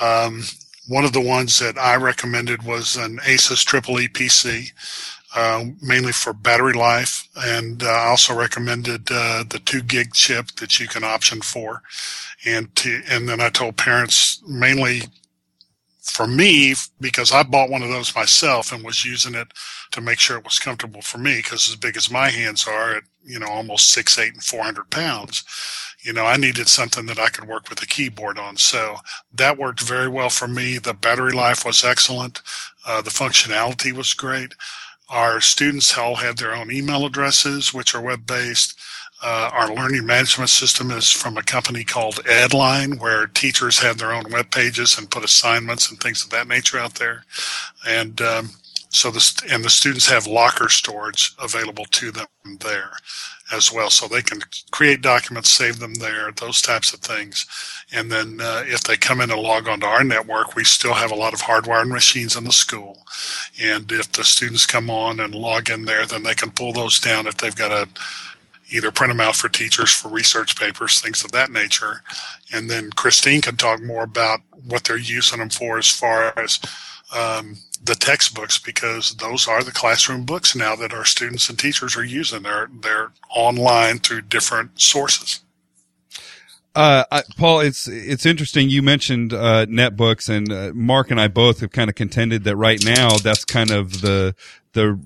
um, 0.00 0.42
one 0.88 1.04
of 1.04 1.12
the 1.12 1.20
ones 1.20 1.58
that 1.58 1.78
I 1.78 1.96
recommended 1.96 2.62
was 2.62 2.96
an 2.96 3.18
Asus 3.18 3.64
Triple 3.64 4.00
E 4.00 4.08
PC, 4.08 4.72
uh, 5.36 5.64
mainly 5.82 6.12
for 6.12 6.32
battery 6.32 6.72
life, 6.72 7.28
and 7.36 7.82
uh, 7.82 7.86
I 7.88 8.06
also 8.08 8.34
recommended 8.34 9.08
uh, 9.10 9.44
the 9.48 9.60
two 9.64 9.82
gig 9.82 10.14
chip 10.14 10.48
that 10.56 10.80
you 10.80 10.88
can 10.88 11.04
option 11.04 11.40
for, 11.42 11.82
and 12.46 12.74
to 12.76 13.02
and 13.08 13.28
then 13.28 13.40
I 13.40 13.50
told 13.50 13.76
parents 13.76 14.42
mainly 14.48 15.02
for 16.02 16.26
me 16.26 16.74
because 17.00 17.32
I 17.32 17.42
bought 17.42 17.70
one 17.70 17.82
of 17.82 17.88
those 17.90 18.14
myself 18.14 18.72
and 18.72 18.84
was 18.84 19.04
using 19.04 19.34
it 19.34 19.48
to 19.92 20.00
make 20.00 20.18
sure 20.18 20.38
it 20.38 20.44
was 20.44 20.58
comfortable 20.58 21.02
for 21.02 21.18
me 21.18 21.36
because 21.36 21.68
as 21.68 21.76
big 21.76 21.96
as 21.96 22.10
my 22.10 22.30
hands 22.30 22.66
are 22.66 22.96
at 22.96 23.04
you 23.24 23.38
know 23.38 23.48
almost 23.48 23.90
six 23.90 24.18
eight 24.18 24.34
and 24.34 24.42
four 24.42 24.62
hundred 24.62 24.90
pounds 24.90 25.44
you 26.02 26.12
know 26.12 26.24
i 26.24 26.36
needed 26.36 26.68
something 26.68 27.06
that 27.06 27.18
i 27.18 27.28
could 27.28 27.48
work 27.48 27.68
with 27.68 27.82
a 27.82 27.86
keyboard 27.86 28.38
on. 28.38 28.56
So 28.56 28.96
that 29.34 29.58
worked 29.58 29.80
very 29.80 30.08
well 30.08 30.30
for 30.30 30.48
me. 30.48 30.78
The 30.78 30.94
battery 30.94 31.32
life 31.32 31.64
was 31.64 31.84
excellent. 31.84 32.40
Uh, 32.86 33.02
the 33.02 33.10
functionality 33.10 33.92
was 33.92 34.14
great. 34.14 34.54
Our 35.08 35.40
students 35.40 35.96
all 35.98 36.16
had 36.16 36.38
their 36.38 36.54
own 36.54 36.70
email 36.70 37.04
addresses 37.04 37.74
which 37.74 37.94
are 37.94 38.00
web 38.00 38.26
based 38.26 38.78
uh, 39.22 39.50
our 39.52 39.74
learning 39.74 40.06
management 40.06 40.48
system 40.50 40.90
is 40.90 41.10
from 41.10 41.36
a 41.36 41.42
company 41.42 41.84
called 41.84 42.16
Edline, 42.24 42.98
where 43.00 43.26
teachers 43.26 43.78
have 43.78 43.98
their 43.98 44.12
own 44.12 44.24
web 44.30 44.50
pages 44.50 44.96
and 44.96 45.10
put 45.10 45.24
assignments 45.24 45.90
and 45.90 46.00
things 46.00 46.24
of 46.24 46.30
that 46.30 46.48
nature 46.48 46.78
out 46.78 46.94
there. 46.94 47.24
And 47.86 48.20
um, 48.22 48.50
so 48.90 49.10
the 49.10 49.42
and 49.50 49.64
the 49.64 49.70
students 49.70 50.08
have 50.08 50.26
locker 50.26 50.68
storage 50.68 51.32
available 51.40 51.86
to 51.86 52.10
them 52.10 52.26
there 52.60 52.90
as 53.52 53.72
well, 53.72 53.90
so 53.90 54.06
they 54.06 54.22
can 54.22 54.40
create 54.70 55.00
documents, 55.00 55.50
save 55.50 55.78
them 55.80 55.94
there, 55.94 56.30
those 56.32 56.62
types 56.62 56.92
of 56.92 57.00
things. 57.00 57.46
And 57.92 58.10
then 58.10 58.40
uh, 58.40 58.62
if 58.66 58.82
they 58.82 58.96
come 58.96 59.20
in 59.20 59.30
and 59.30 59.40
log 59.40 59.68
onto 59.68 59.86
our 59.86 60.04
network, 60.04 60.54
we 60.54 60.64
still 60.64 60.94
have 60.94 61.10
a 61.10 61.16
lot 61.16 61.34
of 61.34 61.40
hardwired 61.42 61.88
machines 61.88 62.36
in 62.36 62.44
the 62.44 62.52
school. 62.52 63.04
And 63.60 63.90
if 63.90 64.12
the 64.12 64.24
students 64.24 64.66
come 64.66 64.90
on 64.90 65.20
and 65.20 65.34
log 65.34 65.70
in 65.70 65.84
there, 65.84 66.06
then 66.06 66.22
they 66.22 66.34
can 66.34 66.50
pull 66.50 66.72
those 66.72 67.00
down 67.00 67.26
if 67.26 67.36
they've 67.36 67.56
got 67.56 67.72
a 67.72 67.88
either 68.72 68.92
print 68.92 69.10
them 69.10 69.20
out 69.20 69.36
for 69.36 69.48
teachers 69.48 69.92
for 69.92 70.08
research 70.08 70.56
papers, 70.56 71.00
things 71.00 71.24
of 71.24 71.32
that 71.32 71.50
nature. 71.50 72.02
And 72.52 72.70
then 72.70 72.90
Christine 72.90 73.40
can 73.40 73.56
talk 73.56 73.82
more 73.82 74.04
about 74.04 74.40
what 74.66 74.84
they're 74.84 74.96
using 74.96 75.40
them 75.40 75.50
for 75.50 75.78
as 75.78 75.88
far 75.88 76.32
as 76.38 76.60
um, 77.14 77.56
the 77.82 77.94
textbooks 77.94 78.58
because 78.58 79.14
those 79.14 79.48
are 79.48 79.62
the 79.62 79.72
classroom 79.72 80.24
books 80.24 80.54
now 80.54 80.76
that 80.76 80.92
our 80.92 81.04
students 81.04 81.48
and 81.48 81.58
teachers 81.58 81.96
are 81.96 82.04
using. 82.04 82.42
They're 82.42 82.68
they're 82.82 83.12
online 83.34 83.98
through 83.98 84.22
different 84.22 84.80
sources. 84.80 85.40
Uh, 86.74 87.04
I, 87.10 87.22
Paul, 87.36 87.60
it's 87.60 87.88
it's 87.88 88.24
interesting. 88.26 88.70
You 88.70 88.82
mentioned 88.82 89.32
uh, 89.32 89.66
netbooks, 89.66 90.28
and 90.28 90.52
uh, 90.52 90.72
Mark 90.74 91.10
and 91.10 91.20
I 91.20 91.28
both 91.28 91.60
have 91.60 91.72
kind 91.72 91.88
of 91.90 91.96
contended 91.96 92.44
that 92.44 92.56
right 92.56 92.82
now 92.84 93.16
that's 93.18 93.44
kind 93.44 93.70
of 93.70 94.02
the 94.02 94.34
the 94.72 95.00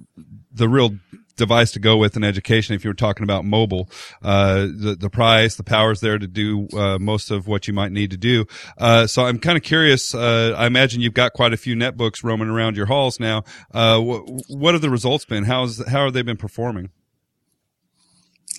the 0.53 0.69
real 0.69 0.97
device 1.37 1.73
to 1.73 1.79
go 1.79 1.97
with 1.97 2.17
in 2.17 2.25
education 2.25 2.75
if 2.75 2.85
you 2.85 2.91
were 2.91 2.95
talking 2.95 3.25
about 3.25 3.45
mobile. 3.45 3.89
Uh, 4.23 4.67
the, 4.75 4.97
the 4.99 5.11
price, 5.11 5.57
the 5.57 5.65
power's 5.65 6.01
there 6.01 6.19
to 6.19 6.27
do, 6.27 6.69
uh, 6.77 6.99
most 6.99 7.31
of 7.31 7.47
what 7.47 7.67
you 7.67 7.75
might 7.75 7.93
need 7.93 8.11
to 8.11 8.17
do. 8.17 8.47
Uh, 8.79 9.07
so 9.07 9.27
I'm 9.27 9.39
kind 9.39 9.57
of 9.57 9.63
curious. 9.63 10.15
Uh, 10.15 10.55
I 10.57 10.67
imagine 10.67 11.01
you've 11.01 11.15
got 11.15 11.33
quite 11.33 11.53
a 11.53 11.57
few 11.57 11.75
netbooks 11.75 12.23
roaming 12.23 12.49
around 12.49 12.77
your 12.77 12.87
halls 12.87 13.19
now. 13.19 13.45
Uh, 13.73 14.01
wh- 14.01 14.51
what 14.51 14.75
have 14.75 14.83
the 14.83 14.91
results 14.91 15.25
been? 15.25 15.45
How's, 15.45 15.87
how 15.89 16.05
have 16.05 16.13
they 16.13 16.23
been 16.23 16.37
performing? 16.37 16.91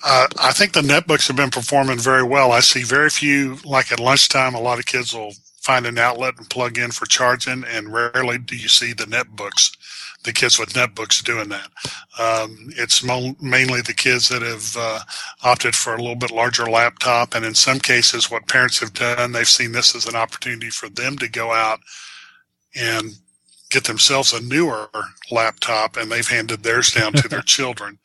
Uh, 0.03 0.27
I 0.39 0.51
think 0.51 0.73
the 0.73 0.81
netbooks 0.81 1.27
have 1.27 1.35
been 1.35 1.49
performing 1.49 1.97
very 1.97 2.23
well. 2.23 2.51
I 2.51 2.59
see 2.59 2.83
very 2.83 3.09
few, 3.09 3.57
like 3.63 3.91
at 3.91 3.99
lunchtime, 3.99 4.53
a 4.53 4.59
lot 4.61 4.77
of 4.77 4.85
kids 4.85 5.13
will 5.13 5.33
find 5.61 5.87
an 5.87 5.97
outlet 5.97 6.35
and 6.37 6.47
plug 6.47 6.77
in 6.77 6.91
for 6.91 7.07
charging, 7.07 7.63
and 7.63 7.91
rarely 7.91 8.37
do 8.37 8.55
you 8.55 8.67
see 8.67 8.93
the 8.93 9.05
netbooks 9.05 9.75
the 10.25 10.33
kids 10.33 10.59
with 10.59 10.73
netbooks 10.73 11.23
doing 11.23 11.49
that. 11.49 11.69
Um, 12.19 12.69
it's 12.77 13.03
mo- 13.03 13.35
mainly 13.41 13.81
the 13.81 13.93
kids 13.93 14.29
that 14.29 14.41
have 14.41 14.75
uh, 14.77 14.99
opted 15.43 15.75
for 15.75 15.93
a 15.93 15.99
little 15.99 16.15
bit 16.15 16.31
larger 16.31 16.65
laptop, 16.65 17.35
and 17.35 17.45
in 17.45 17.55
some 17.55 17.79
cases, 17.79 18.29
what 18.29 18.47
parents 18.47 18.79
have 18.79 18.93
done, 18.93 19.31
they've 19.31 19.47
seen 19.47 19.71
this 19.71 19.95
as 19.95 20.05
an 20.05 20.15
opportunity 20.15 20.69
for 20.69 20.89
them 20.89 21.17
to 21.17 21.29
go 21.29 21.53
out 21.53 21.79
and 22.75 23.13
get 23.71 23.85
themselves 23.85 24.33
a 24.33 24.41
newer 24.41 24.89
laptop, 25.31 25.97
and 25.97 26.11
they've 26.11 26.27
handed 26.27 26.63
theirs 26.63 26.91
down 26.91 27.13
to 27.13 27.27
their 27.27 27.41
children 27.45 27.99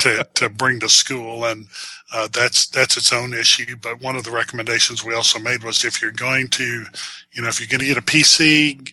to 0.00 0.26
to 0.34 0.48
bring 0.48 0.80
to 0.80 0.88
school, 0.88 1.44
and 1.44 1.66
uh, 2.12 2.28
that's 2.32 2.66
that's 2.68 2.96
its 2.96 3.12
own 3.12 3.32
issue. 3.34 3.76
But 3.76 4.00
one 4.00 4.16
of 4.16 4.24
the 4.24 4.30
recommendations 4.30 5.04
we 5.04 5.14
also 5.14 5.38
made 5.38 5.64
was 5.64 5.84
if 5.84 6.02
you're 6.02 6.10
going 6.12 6.48
to, 6.48 6.84
you 7.32 7.42
know, 7.42 7.48
if 7.48 7.60
you're 7.60 7.68
going 7.68 7.80
to 7.80 7.86
get 7.86 7.98
a 7.98 8.02
PC, 8.02 8.92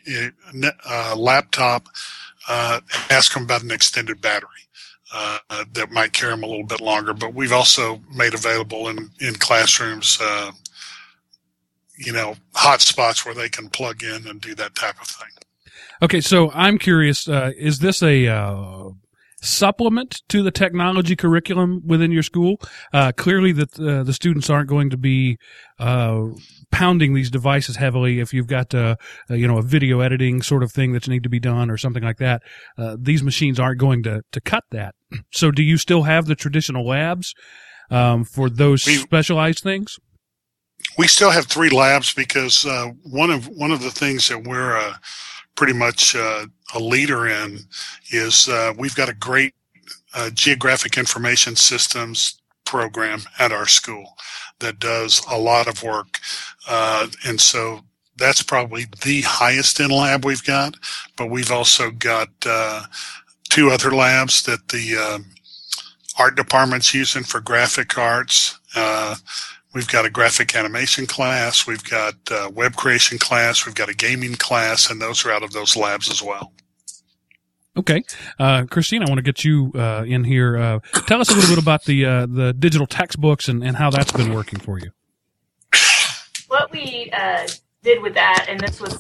uh, 0.85 1.15
laptop 1.17 1.87
uh, 2.49 2.81
ask 3.09 3.33
them 3.33 3.43
about 3.43 3.63
an 3.63 3.71
extended 3.71 4.19
battery. 4.19 4.49
Uh, 5.11 5.39
that 5.73 5.89
might 5.89 6.13
carry 6.13 6.31
them 6.31 6.43
a 6.43 6.45
little 6.45 6.65
bit 6.65 6.81
longer, 6.81 7.15
but 7.15 7.33
we've 7.33 7.51
also 7.51 7.99
made 8.13 8.35
available 8.35 8.89
in, 8.89 9.09
in 9.19 9.33
classrooms, 9.33 10.19
uh, 10.21 10.51
you 11.97 12.13
know, 12.13 12.35
hot 12.53 12.79
spots 12.79 13.25
where 13.25 13.33
they 13.33 13.49
can 13.49 13.69
plug 13.69 14.03
in 14.03 14.27
and 14.27 14.39
do 14.39 14.53
that 14.53 14.75
type 14.75 15.01
of 15.01 15.07
thing. 15.07 15.29
Okay, 16.03 16.21
so 16.21 16.51
I'm 16.51 16.77
curious, 16.77 17.27
uh, 17.27 17.51
is 17.57 17.79
this 17.79 18.03
a 18.03 18.27
uh, 18.27 18.89
supplement 19.41 20.21
to 20.29 20.43
the 20.43 20.51
technology 20.51 21.15
curriculum 21.15 21.81
within 21.85 22.11
your 22.11 22.23
school? 22.23 22.59
Uh, 22.93 23.11
clearly, 23.11 23.51
that 23.53 23.79
uh, 23.79 24.03
the 24.03 24.13
students 24.13 24.49
aren't 24.49 24.69
going 24.69 24.89
to 24.89 24.97
be 24.97 25.37
uh, 25.79 26.25
pounding 26.71 27.13
these 27.13 27.29
devices 27.29 27.75
heavily. 27.75 28.19
If 28.19 28.33
you've 28.33 28.47
got 28.47 28.73
uh, 28.73 28.95
you 29.29 29.47
know 29.47 29.57
a 29.57 29.63
video 29.63 30.01
editing 30.01 30.41
sort 30.41 30.63
of 30.63 30.71
thing 30.71 30.93
that 30.93 31.07
need 31.07 31.23
to 31.23 31.29
be 31.29 31.39
done 31.39 31.69
or 31.69 31.77
something 31.77 32.03
like 32.03 32.17
that, 32.17 32.41
uh, 32.77 32.97
these 32.99 33.23
machines 33.23 33.59
aren't 33.59 33.79
going 33.79 34.03
to 34.03 34.21
to 34.31 34.41
cut 34.41 34.63
that. 34.71 34.95
So, 35.31 35.51
do 35.51 35.63
you 35.63 35.77
still 35.77 36.03
have 36.03 36.25
the 36.25 36.35
traditional 36.35 36.87
labs 36.87 37.33
um, 37.89 38.23
for 38.23 38.49
those 38.49 38.85
we, 38.85 38.95
specialized 38.95 39.63
things? 39.63 39.97
we 40.97 41.07
still 41.07 41.31
have 41.31 41.45
three 41.45 41.69
labs 41.69 42.13
because 42.13 42.65
uh, 42.65 42.87
one 43.03 43.31
of 43.31 43.47
one 43.47 43.71
of 43.71 43.81
the 43.81 43.91
things 43.91 44.27
that 44.29 44.43
we're 44.43 44.77
uh, 44.77 44.93
pretty 45.55 45.73
much 45.73 46.15
uh, 46.15 46.45
a 46.73 46.79
leader 46.79 47.27
in 47.27 47.59
is 48.11 48.47
uh, 48.47 48.73
we've 48.77 48.95
got 48.95 49.09
a 49.09 49.13
great 49.13 49.53
uh, 50.13 50.29
geographic 50.31 50.97
information 50.97 51.55
systems 51.55 52.39
program 52.65 53.21
at 53.39 53.51
our 53.51 53.67
school 53.67 54.15
that 54.59 54.79
does 54.79 55.21
a 55.29 55.37
lot 55.37 55.67
of 55.67 55.83
work, 55.83 56.19
uh, 56.67 57.07
and 57.25 57.39
so 57.39 57.81
that's 58.17 58.43
probably 58.43 58.85
the 59.03 59.21
highest 59.21 59.79
in 59.79 59.89
lab 59.89 60.25
we've 60.25 60.43
got. 60.43 60.75
But 61.15 61.29
we've 61.29 61.51
also 61.51 61.89
got 61.89 62.29
two 63.49 63.69
other 63.69 63.91
labs 63.91 64.43
that 64.43 64.67
the 64.67 64.97
um, 64.97 65.25
art 66.17 66.35
department's 66.35 66.93
using 66.93 67.23
for 67.23 67.39
graphic 67.39 67.97
arts. 67.97 68.59
Uh, 68.75 69.15
we've 69.73 69.87
got 69.87 70.05
a 70.05 70.09
graphic 70.09 70.53
animation 70.55 71.05
class. 71.05 71.65
We've 71.65 71.83
got 71.83 72.15
web 72.53 72.75
creation 72.75 73.17
class. 73.17 73.65
We've 73.65 73.73
got 73.73 73.89
a 73.89 73.95
gaming 73.95 74.35
class, 74.35 74.91
and 74.91 75.01
those 75.01 75.25
are 75.25 75.31
out 75.31 75.43
of 75.43 75.51
those 75.53 75.77
labs 75.77 76.11
as 76.11 76.21
well. 76.21 76.51
Okay, 77.77 78.03
uh, 78.39 78.65
Christine, 78.65 79.03
I 79.03 79.05
want 79.05 79.19
to 79.19 79.23
get 79.23 79.43
you 79.43 79.71
uh, 79.75 80.03
in 80.05 80.23
here. 80.23 80.57
Uh, 80.57 80.79
tell 81.07 81.21
us 81.21 81.29
a 81.29 81.33
little 81.33 81.49
bit 81.49 81.61
about 81.61 81.85
the 81.85 82.05
uh, 82.05 82.25
the 82.25 82.53
digital 82.53 82.87
textbooks 82.87 83.47
and, 83.47 83.63
and 83.63 83.77
how 83.77 83.89
that's 83.89 84.11
been 84.11 84.33
working 84.33 84.59
for 84.59 84.79
you. 84.79 84.91
What 86.47 86.71
we 86.71 87.11
uh, 87.13 87.47
did 87.83 88.01
with 88.01 88.15
that, 88.15 88.47
and 88.49 88.59
this 88.59 88.81
was 88.81 88.99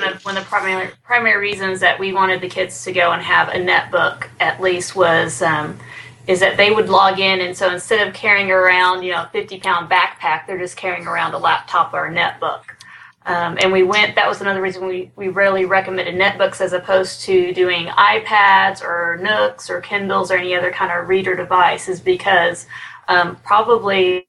one 0.00 0.12
of, 0.12 0.24
one 0.24 0.36
of 0.36 0.44
the 0.44 0.48
primary 0.48 0.90
primary 1.02 1.38
reasons 1.38 1.80
that 1.80 1.98
we 1.98 2.12
wanted 2.12 2.40
the 2.40 2.48
kids 2.48 2.84
to 2.84 2.92
go 2.92 3.12
and 3.12 3.22
have 3.22 3.48
a 3.48 3.58
netbook 3.58 4.28
at 4.40 4.60
least 4.60 4.96
was 4.96 5.42
um, 5.42 5.78
is 6.26 6.40
that 6.40 6.56
they 6.56 6.70
would 6.70 6.88
log 6.88 7.18
in 7.18 7.40
and 7.40 7.56
so 7.56 7.72
instead 7.72 8.06
of 8.06 8.14
carrying 8.14 8.50
around 8.50 9.02
you 9.02 9.12
know 9.12 9.22
a 9.24 9.30
50 9.32 9.60
pound 9.60 9.90
backpack 9.90 10.46
they're 10.46 10.58
just 10.58 10.76
carrying 10.76 11.06
around 11.06 11.34
a 11.34 11.38
laptop 11.38 11.92
or 11.92 12.06
a 12.06 12.14
netbook 12.14 12.62
um, 13.26 13.58
and 13.60 13.72
we 13.72 13.82
went 13.82 14.14
that 14.14 14.28
was 14.28 14.40
another 14.40 14.60
reason 14.60 14.86
we, 14.86 15.10
we 15.16 15.28
rarely 15.28 15.64
recommended 15.64 16.14
netbooks 16.14 16.60
as 16.60 16.72
opposed 16.72 17.20
to 17.22 17.52
doing 17.52 17.86
ipads 17.86 18.82
or 18.82 19.18
nooks 19.22 19.68
or 19.68 19.80
kindles 19.80 20.30
or 20.30 20.36
any 20.36 20.54
other 20.54 20.70
kind 20.70 20.90
of 20.92 21.08
reader 21.08 21.34
device 21.34 21.88
is 21.88 22.00
because 22.00 22.66
um, 23.08 23.36
probably 23.44 24.26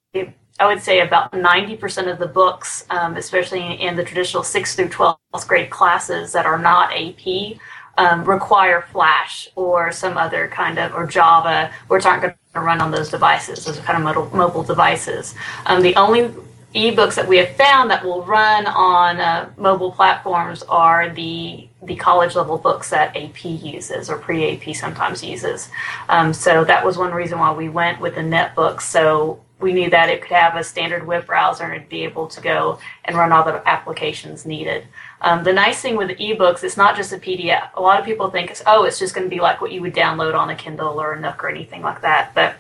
i 0.59 0.65
would 0.65 0.81
say 0.81 0.99
about 0.99 1.31
90% 1.31 2.11
of 2.11 2.19
the 2.19 2.27
books 2.27 2.85
um, 2.89 3.15
especially 3.15 3.73
in 3.81 3.95
the 3.95 4.03
traditional 4.03 4.43
6th 4.43 4.75
through 4.75 4.89
12th 4.89 5.47
grade 5.47 5.69
classes 5.69 6.31
that 6.33 6.45
are 6.45 6.59
not 6.59 6.91
ap 6.93 7.59
um, 7.97 8.23
require 8.25 8.81
Flash 8.91 9.49
or 9.55 9.91
some 9.91 10.17
other 10.17 10.47
kind 10.47 10.79
of 10.79 10.93
or 10.93 11.05
Java, 11.05 11.71
which 11.87 12.05
aren't 12.05 12.21
going 12.21 12.33
to 12.53 12.59
run 12.59 12.81
on 12.81 12.91
those 12.91 13.09
devices, 13.09 13.65
those 13.65 13.79
kind 13.79 13.97
of 13.97 14.03
mobile, 14.03 14.35
mobile 14.35 14.63
devices. 14.63 15.35
Um, 15.65 15.81
the 15.81 15.95
only 15.95 16.33
ebooks 16.73 17.15
that 17.15 17.27
we 17.27 17.37
have 17.37 17.55
found 17.55 17.89
that 17.91 18.03
will 18.03 18.23
run 18.23 18.65
on 18.65 19.19
uh, 19.19 19.49
mobile 19.57 19.91
platforms 19.91 20.63
are 20.63 21.09
the 21.09 21.67
the 21.83 21.95
college 21.95 22.35
level 22.35 22.59
books 22.59 22.91
that 22.91 23.15
AP 23.17 23.43
uses 23.43 24.09
or 24.09 24.17
pre 24.17 24.51
AP 24.51 24.75
sometimes 24.75 25.23
uses. 25.23 25.69
Um, 26.09 26.31
so 26.31 26.63
that 26.65 26.85
was 26.85 26.97
one 26.97 27.11
reason 27.11 27.39
why 27.39 27.53
we 27.53 27.69
went 27.69 27.99
with 27.99 28.15
the 28.15 28.21
netbooks. 28.21 28.83
So 28.83 29.41
we 29.59 29.73
knew 29.73 29.89
that 29.89 30.09
it 30.09 30.21
could 30.21 30.31
have 30.31 30.55
a 30.55 30.63
standard 30.63 31.05
web 31.05 31.25
browser 31.25 31.63
and 31.63 31.75
it'd 31.75 31.89
be 31.89 32.03
able 32.03 32.27
to 32.27 32.41
go 32.41 32.79
and 33.05 33.15
run 33.15 33.31
all 33.31 33.43
the 33.43 33.67
applications 33.67 34.45
needed. 34.45 34.85
Um, 35.21 35.43
the 35.43 35.53
nice 35.53 35.81
thing 35.81 35.95
with 35.95 36.09
ebooks, 36.11 36.63
it's 36.63 36.77
not 36.77 36.95
just 36.95 37.13
a 37.13 37.17
PDF. 37.17 37.69
A 37.75 37.81
lot 37.81 37.99
of 37.99 38.05
people 38.05 38.29
think 38.29 38.51
it's 38.51 38.63
oh, 38.65 38.83
it's 38.83 38.99
just 38.99 39.15
going 39.15 39.27
to 39.27 39.35
be 39.35 39.41
like 39.41 39.59
what 39.59 39.71
you 39.71 39.81
would 39.81 39.95
download 39.95 40.35
on 40.35 40.49
a 40.49 40.55
Kindle 40.55 41.01
or 41.01 41.13
a 41.13 41.19
Nook 41.19 41.43
or 41.43 41.49
anything 41.49 41.81
like 41.81 42.01
that, 42.01 42.33
but 42.35 42.55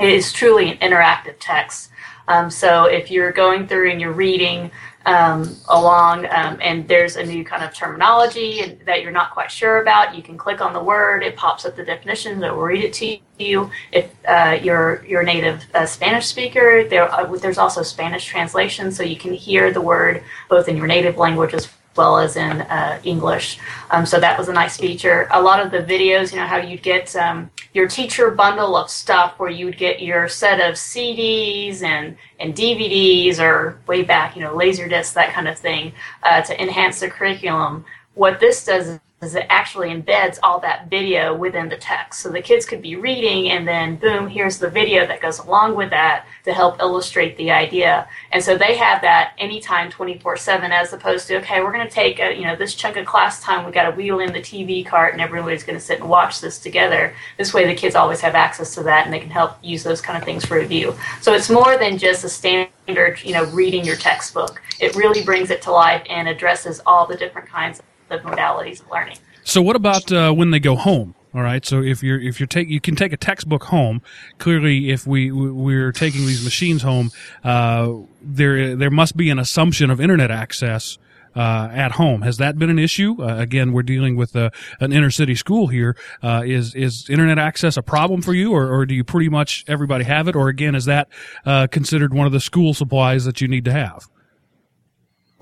it 0.00 0.08
is 0.08 0.32
truly 0.32 0.70
an 0.70 0.78
interactive 0.78 1.34
text. 1.38 1.90
Um, 2.28 2.50
so 2.50 2.84
if 2.84 3.10
you're 3.10 3.32
going 3.32 3.66
through 3.66 3.90
and 3.90 4.00
you're 4.00 4.12
reading 4.12 4.70
um, 5.04 5.56
along 5.68 6.26
um, 6.26 6.58
and 6.60 6.86
there's 6.86 7.16
a 7.16 7.24
new 7.24 7.44
kind 7.44 7.64
of 7.64 7.74
terminology 7.74 8.78
that 8.86 9.02
you're 9.02 9.10
not 9.10 9.32
quite 9.32 9.50
sure 9.50 9.82
about, 9.82 10.14
you 10.14 10.22
can 10.22 10.38
click 10.38 10.60
on 10.60 10.72
the 10.72 10.82
word. 10.82 11.22
It 11.22 11.36
pops 11.36 11.64
up 11.64 11.76
the 11.76 11.84
definition. 11.84 12.42
It 12.42 12.54
will 12.54 12.62
read 12.62 12.84
it 12.84 12.92
to 12.94 13.18
you. 13.38 13.70
If 13.90 14.10
uh, 14.26 14.58
you're 14.62 15.04
you're 15.06 15.22
a 15.22 15.24
native 15.24 15.64
uh, 15.74 15.86
Spanish 15.86 16.26
speaker, 16.26 16.84
there 16.88 17.12
uh, 17.12 17.26
there's 17.36 17.58
also 17.58 17.82
Spanish 17.82 18.24
translation, 18.24 18.92
so 18.92 19.02
you 19.02 19.16
can 19.16 19.32
hear 19.32 19.72
the 19.72 19.80
word 19.80 20.22
both 20.48 20.68
in 20.68 20.76
your 20.76 20.86
native 20.86 21.16
language 21.16 21.54
as 21.54 21.68
well 21.96 22.18
as 22.18 22.36
in 22.36 22.62
uh, 22.62 23.00
English. 23.04 23.58
Um, 23.90 24.06
so 24.06 24.18
that 24.20 24.38
was 24.38 24.48
a 24.48 24.52
nice 24.52 24.76
feature. 24.76 25.28
A 25.30 25.40
lot 25.40 25.64
of 25.64 25.70
the 25.70 25.78
videos, 25.78 26.32
you 26.32 26.38
know, 26.38 26.46
how 26.46 26.56
you'd 26.56 26.82
get 26.82 27.14
um, 27.16 27.50
your 27.72 27.88
teacher 27.88 28.30
bundle 28.30 28.76
of 28.76 28.90
stuff 28.90 29.38
where 29.38 29.50
you'd 29.50 29.78
get 29.78 30.02
your 30.02 30.28
set 30.28 30.60
of 30.60 30.74
CDs 30.74 31.82
and, 31.82 32.16
and 32.40 32.54
DVDs 32.54 33.38
or 33.38 33.78
way 33.86 34.02
back, 34.02 34.36
you 34.36 34.42
know, 34.42 34.54
laser 34.54 34.88
discs, 34.88 35.14
that 35.14 35.32
kind 35.32 35.48
of 35.48 35.58
thing, 35.58 35.92
uh, 36.22 36.42
to 36.42 36.60
enhance 36.60 37.00
the 37.00 37.08
curriculum. 37.08 37.84
What 38.14 38.40
this 38.40 38.64
does 38.64 39.00
is 39.22 39.36
it 39.36 39.46
actually 39.48 39.90
embeds 39.90 40.38
all 40.42 40.58
that 40.58 40.90
video 40.90 41.32
within 41.32 41.68
the 41.68 41.76
text. 41.76 42.20
So 42.20 42.28
the 42.28 42.42
kids 42.42 42.66
could 42.66 42.82
be 42.82 42.96
reading 42.96 43.50
and 43.50 43.66
then 43.66 43.96
boom, 43.96 44.26
here's 44.26 44.58
the 44.58 44.68
video 44.68 45.06
that 45.06 45.20
goes 45.20 45.38
along 45.38 45.76
with 45.76 45.90
that 45.90 46.26
to 46.44 46.52
help 46.52 46.80
illustrate 46.80 47.36
the 47.36 47.52
idea. 47.52 48.08
And 48.32 48.42
so 48.42 48.58
they 48.58 48.76
have 48.76 49.00
that 49.02 49.34
anytime 49.38 49.90
24 49.90 50.36
7 50.36 50.72
as 50.72 50.92
opposed 50.92 51.28
to, 51.28 51.36
okay, 51.36 51.62
we're 51.62 51.72
going 51.72 51.86
to 51.86 51.94
take 51.94 52.18
a, 52.18 52.34
you 52.34 52.44
know, 52.44 52.56
this 52.56 52.74
chunk 52.74 52.96
of 52.96 53.06
class 53.06 53.40
time. 53.40 53.64
We 53.64 53.70
got 53.70 53.88
to 53.88 53.96
wheel 53.96 54.18
in 54.18 54.32
the 54.32 54.40
TV 54.40 54.84
cart 54.84 55.12
and 55.12 55.22
everybody's 55.22 55.62
going 55.62 55.78
to 55.78 55.84
sit 55.84 56.00
and 56.00 56.08
watch 56.08 56.40
this 56.40 56.58
together. 56.58 57.14
This 57.38 57.54
way 57.54 57.64
the 57.64 57.74
kids 57.76 57.94
always 57.94 58.20
have 58.20 58.34
access 58.34 58.74
to 58.74 58.82
that 58.82 59.04
and 59.04 59.14
they 59.14 59.20
can 59.20 59.30
help 59.30 59.56
use 59.62 59.84
those 59.84 60.00
kind 60.00 60.18
of 60.18 60.24
things 60.24 60.44
for 60.44 60.58
review. 60.58 60.96
So 61.20 61.32
it's 61.32 61.48
more 61.48 61.78
than 61.78 61.96
just 61.96 62.24
a 62.24 62.28
standard, 62.28 63.22
you 63.22 63.34
know, 63.34 63.44
reading 63.52 63.84
your 63.84 63.96
textbook. 63.96 64.60
It 64.80 64.96
really 64.96 65.22
brings 65.22 65.50
it 65.50 65.62
to 65.62 65.70
life 65.70 66.02
and 66.10 66.26
addresses 66.26 66.80
all 66.84 67.06
the 67.06 67.16
different 67.16 67.48
kinds 67.48 67.80
the 68.12 68.28
modalities 68.28 68.80
of 68.80 68.90
learning. 68.90 69.18
So 69.44 69.60
what 69.62 69.76
about 69.76 70.10
uh, 70.12 70.32
when 70.32 70.50
they 70.50 70.60
go 70.60 70.76
home? 70.76 71.14
All 71.34 71.42
right. 71.42 71.64
So 71.64 71.82
if 71.82 72.02
you're 72.02 72.20
if 72.20 72.38
you're 72.38 72.46
take 72.46 72.68
you 72.68 72.80
can 72.80 72.94
take 72.94 73.12
a 73.12 73.16
textbook 73.16 73.64
home. 73.64 74.02
Clearly, 74.38 74.90
if 74.90 75.06
we 75.06 75.32
we're 75.32 75.92
taking 75.92 76.26
these 76.26 76.44
machines 76.44 76.82
home, 76.82 77.10
uh, 77.42 77.92
there 78.20 78.76
there 78.76 78.90
must 78.90 79.16
be 79.16 79.30
an 79.30 79.38
assumption 79.38 79.90
of 79.90 80.00
internet 80.00 80.30
access. 80.30 80.98
Uh, 81.34 81.70
at 81.72 81.92
home. 81.92 82.20
Has 82.20 82.36
that 82.36 82.58
been 82.58 82.68
an 82.68 82.78
issue? 82.78 83.16
Uh, 83.18 83.38
again, 83.38 83.72
we're 83.72 83.82
dealing 83.82 84.16
with 84.16 84.36
a, 84.36 84.52
an 84.80 84.92
inner 84.92 85.10
city 85.10 85.34
school 85.34 85.68
here. 85.68 85.96
Uh, 86.22 86.42
is 86.44 86.74
is 86.74 87.08
internet 87.08 87.38
access 87.38 87.78
a 87.78 87.82
problem 87.82 88.20
for 88.20 88.34
you, 88.34 88.52
or, 88.52 88.70
or 88.70 88.84
do 88.84 88.94
you 88.94 89.02
pretty 89.02 89.30
much 89.30 89.64
everybody 89.66 90.04
have 90.04 90.28
it? 90.28 90.36
Or 90.36 90.48
again, 90.50 90.74
is 90.74 90.84
that 90.84 91.08
uh, 91.46 91.68
considered 91.68 92.12
one 92.12 92.26
of 92.26 92.34
the 92.34 92.40
school 92.40 92.74
supplies 92.74 93.24
that 93.24 93.40
you 93.40 93.48
need 93.48 93.64
to 93.64 93.72
have? 93.72 94.10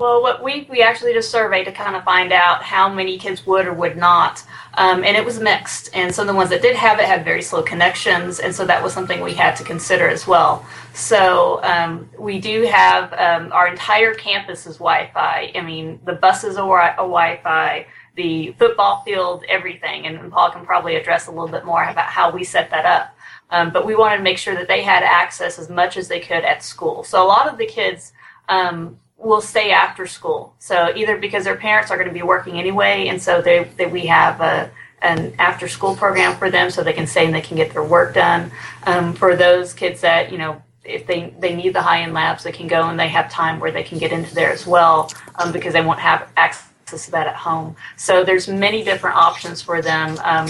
Well, 0.00 0.22
what 0.22 0.42
we 0.42 0.66
we 0.70 0.80
actually 0.80 1.12
just 1.12 1.30
surveyed 1.30 1.66
to 1.66 1.72
kind 1.72 1.94
of 1.94 2.02
find 2.04 2.32
out 2.32 2.62
how 2.62 2.88
many 2.88 3.18
kids 3.18 3.44
would 3.44 3.66
or 3.66 3.74
would 3.74 3.98
not, 3.98 4.42
um, 4.78 5.04
and 5.04 5.14
it 5.14 5.22
was 5.22 5.38
mixed. 5.38 5.90
And 5.92 6.14
some 6.14 6.22
of 6.22 6.28
the 6.28 6.36
ones 6.38 6.48
that 6.48 6.62
did 6.62 6.74
have 6.74 6.98
it 6.98 7.04
had 7.04 7.22
very 7.22 7.42
slow 7.42 7.62
connections, 7.62 8.40
and 8.40 8.54
so 8.54 8.64
that 8.64 8.82
was 8.82 8.94
something 8.94 9.20
we 9.20 9.34
had 9.34 9.56
to 9.56 9.62
consider 9.62 10.08
as 10.08 10.26
well. 10.26 10.64
So 10.94 11.62
um, 11.64 12.08
we 12.18 12.40
do 12.40 12.62
have 12.62 13.12
um, 13.12 13.52
our 13.52 13.68
entire 13.68 14.14
campus 14.14 14.66
is 14.66 14.78
Wi-Fi. 14.78 15.52
I 15.54 15.60
mean, 15.60 16.00
the 16.06 16.14
buses 16.14 16.56
are 16.56 16.80
a 16.80 16.96
Wi-Fi, 16.96 17.86
the 18.16 18.52
football 18.58 19.02
field, 19.02 19.44
everything. 19.50 20.06
And 20.06 20.32
Paul 20.32 20.50
can 20.50 20.64
probably 20.64 20.96
address 20.96 21.26
a 21.26 21.30
little 21.30 21.48
bit 21.48 21.66
more 21.66 21.84
about 21.84 22.06
how 22.06 22.30
we 22.30 22.42
set 22.42 22.70
that 22.70 22.86
up. 22.86 23.14
Um, 23.50 23.70
but 23.70 23.84
we 23.84 23.94
wanted 23.94 24.16
to 24.16 24.22
make 24.22 24.38
sure 24.38 24.54
that 24.54 24.66
they 24.66 24.82
had 24.82 25.02
access 25.02 25.58
as 25.58 25.68
much 25.68 25.98
as 25.98 26.08
they 26.08 26.20
could 26.20 26.44
at 26.44 26.62
school. 26.62 27.04
So 27.04 27.22
a 27.22 27.28
lot 27.28 27.48
of 27.48 27.58
the 27.58 27.66
kids 27.66 28.14
um, 28.48 28.98
will 29.22 29.40
stay 29.40 29.70
after 29.70 30.06
school. 30.06 30.54
So 30.58 30.92
either 30.96 31.16
because 31.16 31.44
their 31.44 31.56
parents 31.56 31.90
are 31.90 31.96
going 31.96 32.08
to 32.08 32.14
be 32.14 32.22
working 32.22 32.58
anyway, 32.58 33.08
and 33.08 33.20
so 33.20 33.42
they, 33.42 33.64
they 33.76 33.86
we 33.86 34.06
have 34.06 34.40
a 34.40 34.70
an 35.02 35.32
after 35.38 35.66
school 35.66 35.96
program 35.96 36.36
for 36.36 36.50
them 36.50 36.70
so 36.70 36.82
they 36.82 36.92
can 36.92 37.06
stay 37.06 37.24
and 37.24 37.34
they 37.34 37.40
can 37.40 37.56
get 37.56 37.72
their 37.72 37.82
work 37.82 38.14
done. 38.14 38.50
Um, 38.84 39.14
for 39.14 39.34
those 39.34 39.72
kids 39.72 40.02
that 40.02 40.30
you 40.30 40.38
know 40.38 40.62
if 40.84 41.06
they, 41.06 41.34
they 41.38 41.54
need 41.54 41.74
the 41.74 41.82
high 41.82 42.02
end 42.02 42.14
labs, 42.14 42.42
they 42.42 42.52
can 42.52 42.66
go 42.66 42.88
and 42.88 42.98
they 42.98 43.08
have 43.08 43.30
time 43.30 43.60
where 43.60 43.70
they 43.70 43.82
can 43.82 43.98
get 43.98 44.12
into 44.12 44.34
there 44.34 44.50
as 44.50 44.66
well 44.66 45.12
um, 45.36 45.52
because 45.52 45.72
they 45.72 45.82
won't 45.82 46.00
have 46.00 46.30
access 46.36 47.04
to 47.04 47.10
that 47.10 47.26
at 47.26 47.36
home. 47.36 47.76
So 47.96 48.24
there's 48.24 48.48
many 48.48 48.82
different 48.82 49.16
options 49.16 49.62
for 49.62 49.80
them, 49.82 50.18
um, 50.24 50.48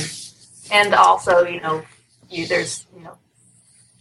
and 0.72 0.94
also 0.94 1.42
you 1.42 1.60
know 1.60 1.82
you, 2.28 2.46
there's 2.46 2.86
you 2.96 3.04
know 3.04 3.16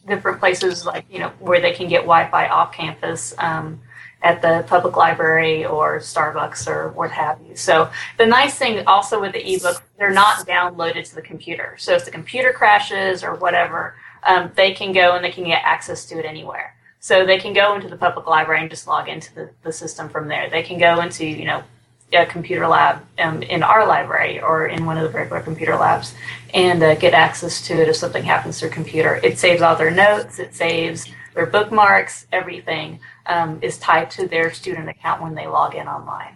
different 0.07 0.39
places 0.39 0.85
like 0.85 1.05
you 1.11 1.19
know 1.19 1.29
where 1.39 1.59
they 1.59 1.73
can 1.73 1.87
get 1.87 2.01
Wi-Fi 2.01 2.47
off 2.47 2.73
campus. 2.73 3.33
Um, 3.37 3.81
at 4.21 4.41
the 4.41 4.65
public 4.67 4.97
library 4.97 5.65
or 5.65 5.99
Starbucks 5.99 6.67
or 6.67 6.89
what 6.89 7.11
have 7.11 7.39
you. 7.47 7.55
So 7.55 7.89
the 8.17 8.25
nice 8.25 8.57
thing 8.57 8.85
also 8.85 9.21
with 9.21 9.33
the 9.33 9.53
ebook, 9.55 9.81
they're 9.97 10.11
not 10.11 10.45
downloaded 10.45 11.07
to 11.09 11.15
the 11.15 11.21
computer. 11.21 11.75
So 11.77 11.93
if 11.93 12.05
the 12.05 12.11
computer 12.11 12.51
crashes 12.51 13.23
or 13.23 13.35
whatever, 13.35 13.95
um, 14.23 14.51
they 14.55 14.73
can 14.73 14.91
go 14.91 15.15
and 15.15 15.23
they 15.23 15.31
can 15.31 15.45
get 15.45 15.61
access 15.63 16.05
to 16.05 16.19
it 16.19 16.25
anywhere. 16.25 16.75
So 16.99 17.25
they 17.25 17.39
can 17.39 17.53
go 17.53 17.75
into 17.75 17.87
the 17.87 17.95
public 17.95 18.27
library 18.27 18.61
and 18.61 18.69
just 18.69 18.87
log 18.87 19.07
into 19.07 19.33
the, 19.33 19.49
the 19.63 19.71
system 19.71 20.09
from 20.09 20.27
there. 20.27 20.49
They 20.49 20.63
can 20.63 20.77
go 20.77 20.99
into, 20.99 21.25
you 21.25 21.45
know, 21.45 21.63
a 22.11 22.25
computer 22.25 22.67
lab 22.67 23.05
um, 23.19 23.41
in 23.43 23.63
our 23.63 23.87
library 23.87 24.41
or 24.41 24.67
in 24.67 24.85
one 24.85 24.97
of 24.97 25.03
the 25.03 25.17
regular 25.17 25.41
computer 25.41 25.75
labs 25.75 26.13
and 26.53 26.81
uh, 26.81 26.95
get 26.95 27.13
access 27.13 27.61
to 27.67 27.73
it 27.79 27.87
if 27.87 27.95
something 27.95 28.23
happens 28.23 28.59
to 28.59 28.65
their 28.65 28.73
computer. 28.73 29.19
It 29.23 29.37
saves 29.37 29.61
all 29.61 29.75
their 29.75 29.91
notes. 29.91 30.39
It 30.39 30.55
saves 30.55 31.07
their 31.35 31.45
bookmarks, 31.45 32.25
everything 32.31 32.99
um, 33.29 33.59
is 33.61 33.77
tied 33.77 34.11
to 34.11 34.27
their 34.27 34.51
student 34.53 34.89
account 34.89 35.21
when 35.21 35.35
they 35.35 35.47
log 35.47 35.75
in 35.75 35.87
online. 35.87 36.35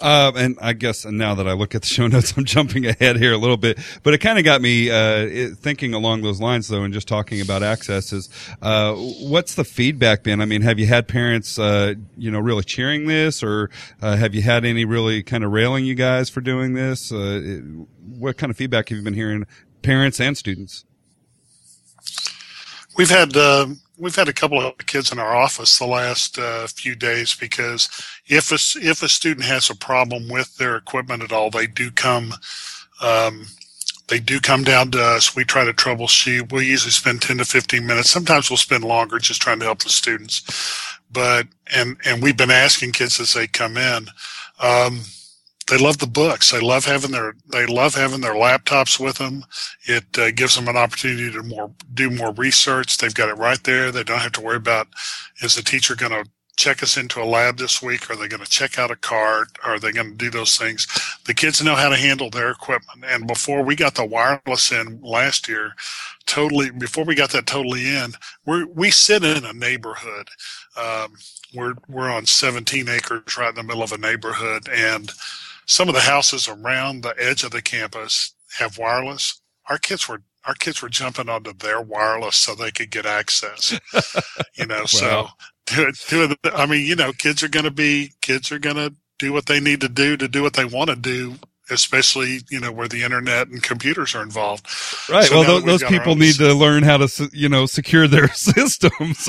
Uh, 0.00 0.32
and 0.36 0.58
I 0.60 0.72
guess 0.72 1.04
now 1.04 1.34
that 1.36 1.46
I 1.46 1.52
look 1.52 1.74
at 1.74 1.82
the 1.82 1.86
show 1.88 2.06
notes, 2.08 2.34
I'm 2.36 2.44
jumping 2.44 2.84
ahead 2.84 3.16
here 3.16 3.32
a 3.32 3.38
little 3.38 3.56
bit, 3.56 3.78
but 4.02 4.12
it 4.12 4.18
kind 4.18 4.38
of 4.38 4.44
got 4.44 4.60
me 4.60 4.90
uh, 4.90 5.54
thinking 5.54 5.94
along 5.94 6.22
those 6.22 6.40
lines, 6.40 6.68
though, 6.68 6.82
and 6.82 6.92
just 6.92 7.06
talking 7.06 7.40
about 7.40 7.62
access 7.62 8.12
is 8.12 8.28
uh, 8.60 8.94
what's 8.94 9.54
the 9.54 9.64
feedback 9.64 10.22
been? 10.22 10.40
I 10.40 10.46
mean, 10.46 10.62
have 10.62 10.78
you 10.78 10.86
had 10.86 11.06
parents, 11.06 11.58
uh, 11.58 11.94
you 12.16 12.30
know, 12.30 12.40
really 12.40 12.64
cheering 12.64 13.06
this, 13.06 13.42
or 13.42 13.70
uh, 14.02 14.16
have 14.16 14.34
you 14.34 14.42
had 14.42 14.64
any 14.64 14.84
really 14.84 15.22
kind 15.22 15.44
of 15.44 15.52
railing 15.52 15.84
you 15.84 15.94
guys 15.94 16.28
for 16.28 16.40
doing 16.40 16.74
this? 16.74 17.12
Uh, 17.12 17.60
what 18.18 18.36
kind 18.36 18.50
of 18.50 18.56
feedback 18.56 18.88
have 18.88 18.98
you 18.98 19.04
been 19.04 19.14
hearing, 19.14 19.46
parents 19.82 20.20
and 20.20 20.36
students? 20.36 20.84
We've 22.96 23.10
had 23.10 23.36
uh, 23.36 23.66
we've 23.98 24.16
had 24.16 24.28
a 24.28 24.32
couple 24.32 24.60
of 24.60 24.78
kids 24.86 25.12
in 25.12 25.18
our 25.18 25.34
office 25.34 25.78
the 25.78 25.86
last 25.86 26.38
uh, 26.38 26.66
few 26.66 26.94
days 26.94 27.34
because 27.34 27.88
if 28.26 28.50
a, 28.50 28.58
if 28.86 29.02
a 29.02 29.08
student 29.08 29.46
has 29.46 29.70
a 29.70 29.76
problem 29.76 30.28
with 30.28 30.56
their 30.56 30.76
equipment 30.76 31.22
at 31.22 31.32
all, 31.32 31.50
they 31.50 31.66
do 31.66 31.90
come 31.90 32.34
um, 33.02 33.46
they 34.08 34.18
do 34.18 34.40
come 34.40 34.64
down 34.64 34.90
to 34.92 35.02
us. 35.02 35.34
We 35.34 35.44
try 35.44 35.64
to 35.64 35.72
troubleshoot. 35.72 36.52
We 36.52 36.66
usually 36.66 36.90
spend 36.90 37.22
10 37.22 37.38
to 37.38 37.44
15 37.44 37.86
minutes. 37.86 38.10
Sometimes 38.10 38.50
we'll 38.50 38.58
spend 38.58 38.84
longer 38.84 39.18
just 39.18 39.40
trying 39.40 39.60
to 39.60 39.64
help 39.64 39.82
the 39.82 39.88
students. 39.88 40.42
But, 41.10 41.46
and, 41.74 41.96
and 42.04 42.22
we've 42.22 42.36
been 42.36 42.50
asking 42.50 42.92
kids 42.92 43.18
as 43.18 43.32
they 43.32 43.46
come 43.46 43.76
in, 43.76 44.08
um, 44.60 45.02
they 45.68 45.78
love 45.78 45.98
the 45.98 46.06
books. 46.06 46.50
They 46.50 46.60
love 46.60 46.84
having 46.84 47.12
their 47.12 47.34
they 47.50 47.66
love 47.66 47.94
having 47.94 48.20
their 48.20 48.34
laptops 48.34 49.00
with 49.00 49.16
them. 49.18 49.44
It 49.86 50.04
uh, 50.18 50.30
gives 50.30 50.56
them 50.56 50.68
an 50.68 50.76
opportunity 50.76 51.30
to 51.32 51.42
more 51.42 51.72
do 51.94 52.10
more 52.10 52.32
research. 52.32 52.98
They've 52.98 53.14
got 53.14 53.30
it 53.30 53.38
right 53.38 53.62
there. 53.64 53.90
They 53.90 54.04
don't 54.04 54.20
have 54.20 54.32
to 54.32 54.40
worry 54.42 54.56
about 54.56 54.88
is 55.40 55.54
the 55.54 55.62
teacher 55.62 55.96
going 55.96 56.12
to 56.12 56.28
check 56.56 56.82
us 56.82 56.96
into 56.96 57.20
a 57.20 57.24
lab 57.24 57.58
this 57.58 57.82
week? 57.82 58.08
Are 58.10 58.16
they 58.16 58.28
going 58.28 58.44
to 58.44 58.50
check 58.50 58.78
out 58.78 58.90
a 58.90 58.96
card? 58.96 59.48
Are 59.64 59.78
they 59.78 59.90
going 59.90 60.10
to 60.12 60.16
do 60.16 60.30
those 60.30 60.56
things? 60.56 60.86
The 61.24 61.34
kids 61.34 61.62
know 61.62 61.74
how 61.74 61.88
to 61.88 61.96
handle 61.96 62.30
their 62.30 62.50
equipment. 62.50 63.04
And 63.04 63.26
before 63.26 63.62
we 63.62 63.74
got 63.74 63.94
the 63.94 64.04
wireless 64.04 64.70
in 64.70 65.00
last 65.02 65.48
year, 65.48 65.72
totally 66.26 66.70
before 66.70 67.04
we 67.04 67.14
got 67.14 67.30
that 67.32 67.46
totally 67.46 67.88
in, 67.88 68.12
we 68.46 68.64
we 68.64 68.90
sit 68.90 69.24
in 69.24 69.44
a 69.44 69.52
neighborhood. 69.52 70.28
Um, 70.76 71.14
we're 71.54 71.74
we're 71.88 72.10
on 72.10 72.26
17 72.26 72.88
acres 72.88 73.36
right 73.38 73.48
in 73.48 73.54
the 73.54 73.62
middle 73.62 73.82
of 73.82 73.92
a 73.92 73.98
neighborhood 73.98 74.68
and 74.68 75.10
some 75.66 75.88
of 75.88 75.94
the 75.94 76.00
houses 76.00 76.48
around 76.48 77.02
the 77.02 77.14
edge 77.18 77.44
of 77.44 77.50
the 77.50 77.62
campus 77.62 78.34
have 78.58 78.78
wireless. 78.78 79.40
Our 79.68 79.78
kids 79.78 80.08
were 80.08 80.22
our 80.46 80.54
kids 80.54 80.82
were 80.82 80.90
jumping 80.90 81.28
onto 81.30 81.54
their 81.54 81.80
wireless 81.80 82.36
so 82.36 82.54
they 82.54 82.70
could 82.70 82.90
get 82.90 83.06
access. 83.06 83.78
you 84.54 84.66
know, 84.66 84.84
so 84.84 85.28
do 85.66 85.88
it, 85.88 85.96
do 86.08 86.24
it. 86.24 86.38
I 86.54 86.66
mean, 86.66 86.86
you 86.86 86.96
know, 86.96 87.12
kids 87.12 87.42
are 87.42 87.48
going 87.48 87.64
to 87.64 87.70
be 87.70 88.12
kids 88.20 88.52
are 88.52 88.58
going 88.58 88.76
to 88.76 88.94
do 89.18 89.32
what 89.32 89.46
they 89.46 89.60
need 89.60 89.80
to 89.80 89.88
do 89.88 90.16
to 90.16 90.28
do 90.28 90.42
what 90.42 90.54
they 90.54 90.64
want 90.64 90.90
to 90.90 90.96
do 90.96 91.36
especially 91.70 92.40
you 92.50 92.60
know 92.60 92.70
where 92.70 92.88
the 92.88 93.02
internet 93.02 93.48
and 93.48 93.62
computers 93.62 94.14
are 94.14 94.22
involved. 94.22 94.66
Right. 95.08 95.24
So 95.24 95.40
well, 95.40 95.60
those, 95.60 95.64
those 95.64 95.84
people 95.84 96.16
need 96.16 96.34
to 96.36 96.52
learn 96.54 96.82
how 96.82 96.98
to 96.98 97.30
you 97.32 97.48
know 97.48 97.66
secure 97.66 98.06
their 98.06 98.28
systems. 98.34 99.28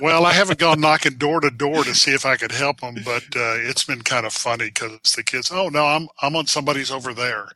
well, 0.00 0.26
I 0.26 0.32
haven't 0.32 0.58
gone 0.58 0.80
knocking 0.80 1.14
door 1.14 1.40
to 1.40 1.50
door 1.50 1.84
to 1.84 1.94
see 1.94 2.12
if 2.12 2.24
I 2.24 2.36
could 2.36 2.52
help 2.52 2.80
them, 2.80 2.96
but 3.04 3.24
uh, 3.34 3.58
it's 3.58 3.84
been 3.84 4.02
kind 4.02 4.26
of 4.26 4.32
funny 4.32 4.66
because 4.66 4.98
the 5.16 5.22
kids, 5.22 5.50
oh 5.52 5.68
no, 5.68 5.84
I'm 5.84 6.08
I'm 6.20 6.36
on 6.36 6.46
somebody's 6.46 6.90
over 6.90 7.12
there, 7.12 7.48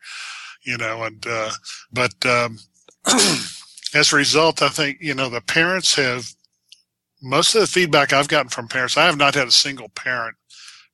you 0.63 0.77
know, 0.77 1.05
and 1.05 1.25
uh, 1.27 1.51
but 1.93 2.15
um, 2.27 2.59
as 3.95 4.13
a 4.13 4.17
result, 4.17 4.63
I 4.63 4.69
think 4.69 4.99
you 5.01 5.15
know 5.15 5.29
the 5.29 5.41
parents 5.41 5.95
have 5.95 6.33
most 7.23 7.55
of 7.55 7.61
the 7.61 7.67
feedback 7.67 8.13
I've 8.13 8.29
gotten 8.29 8.51
from 8.51 8.69
parents. 8.69 8.97
I 8.97 9.07
have 9.07 9.17
not 9.17 9.35
had 9.35 9.49
a 9.49 9.53
single 9.53 9.89
parent 9.89 10.37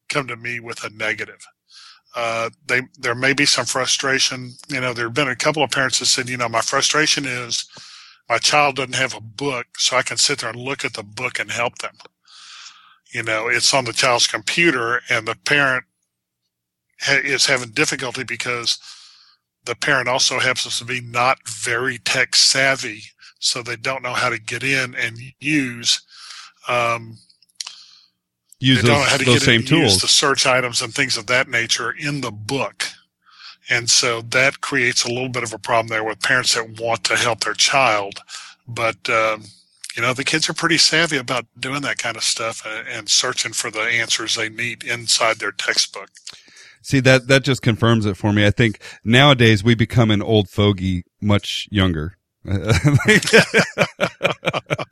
come 0.08 0.28
to 0.28 0.36
me 0.36 0.60
with 0.60 0.84
a 0.84 0.90
negative 0.90 1.46
uh, 2.16 2.50
they 2.66 2.82
there 2.98 3.14
may 3.14 3.32
be 3.34 3.46
some 3.46 3.66
frustration. 3.66 4.52
You 4.68 4.80
know, 4.80 4.94
there 4.94 5.06
have 5.06 5.14
been 5.14 5.28
a 5.28 5.36
couple 5.36 5.62
of 5.62 5.70
parents 5.70 6.00
that 6.00 6.06
said, 6.06 6.28
you 6.28 6.36
know, 6.36 6.48
my 6.48 6.60
frustration 6.62 7.26
is 7.26 7.66
my 8.28 8.38
child 8.38 8.76
doesn't 8.76 8.94
have 8.96 9.14
a 9.16 9.20
book, 9.20 9.66
so 9.78 9.96
I 9.96 10.02
can 10.02 10.18
sit 10.18 10.40
there 10.40 10.50
and 10.50 10.60
look 10.60 10.84
at 10.84 10.94
the 10.94 11.04
book 11.04 11.40
and 11.40 11.50
help 11.50 11.78
them. 11.78 11.96
You 13.12 13.22
know, 13.24 13.48
it's 13.48 13.74
on 13.74 13.86
the 13.86 13.92
child's 13.94 14.26
computer, 14.28 15.02
and 15.10 15.28
the 15.28 15.36
parent 15.44 15.84
ha- 17.02 17.20
is 17.24 17.46
having 17.46 17.70
difficulty 17.70 18.24
because 18.24 18.78
the 19.64 19.76
parent 19.76 20.08
also 20.08 20.38
happens 20.40 20.78
to 20.78 20.84
be 20.86 21.00
not 21.00 21.38
very 21.48 21.98
tech 21.98 22.36
savvy, 22.36 23.02
so 23.40 23.62
they 23.62 23.76
don't 23.76 24.02
know 24.02 24.14
how 24.14 24.30
to 24.30 24.40
get 24.40 24.64
in 24.64 24.94
and 24.96 25.18
use 25.40 26.02
um, 26.68 27.18
use 28.62 28.82
they 28.82 28.88
those, 28.88 28.96
don't 28.96 29.04
know 29.04 29.10
how 29.10 29.16
to 29.16 29.24
get 29.24 29.42
same 29.42 29.64
tools. 29.64 30.00
the 30.00 30.08
search 30.08 30.46
items 30.46 30.80
and 30.80 30.94
things 30.94 31.16
of 31.16 31.26
that 31.26 31.48
nature 31.48 31.90
in 31.90 32.20
the 32.20 32.30
book. 32.30 32.84
And 33.68 33.90
so 33.90 34.22
that 34.22 34.60
creates 34.60 35.04
a 35.04 35.08
little 35.08 35.28
bit 35.28 35.42
of 35.42 35.52
a 35.52 35.58
problem 35.58 35.88
there 35.88 36.04
with 36.04 36.20
parents 36.20 36.54
that 36.54 36.80
want 36.80 37.04
to 37.04 37.16
help 37.16 37.40
their 37.40 37.54
child. 37.54 38.20
But, 38.66 39.08
um, 39.08 39.44
you 39.96 40.02
know, 40.02 40.12
the 40.12 40.24
kids 40.24 40.48
are 40.48 40.54
pretty 40.54 40.78
savvy 40.78 41.16
about 41.16 41.46
doing 41.58 41.82
that 41.82 41.98
kind 41.98 42.16
of 42.16 42.24
stuff 42.24 42.64
and, 42.66 42.88
and 42.88 43.08
searching 43.08 43.52
for 43.52 43.70
the 43.70 43.80
answers 43.80 44.36
they 44.36 44.48
need 44.48 44.84
inside 44.84 45.38
their 45.38 45.52
textbook. 45.52 46.10
See 46.84 46.98
that 47.00 47.28
that 47.28 47.44
just 47.44 47.62
confirms 47.62 48.06
it 48.06 48.16
for 48.16 48.32
me. 48.32 48.44
I 48.44 48.50
think 48.50 48.80
nowadays 49.04 49.62
we 49.62 49.76
become 49.76 50.10
an 50.10 50.20
old 50.20 50.48
fogey 50.48 51.04
much 51.20 51.68
younger. 51.70 52.16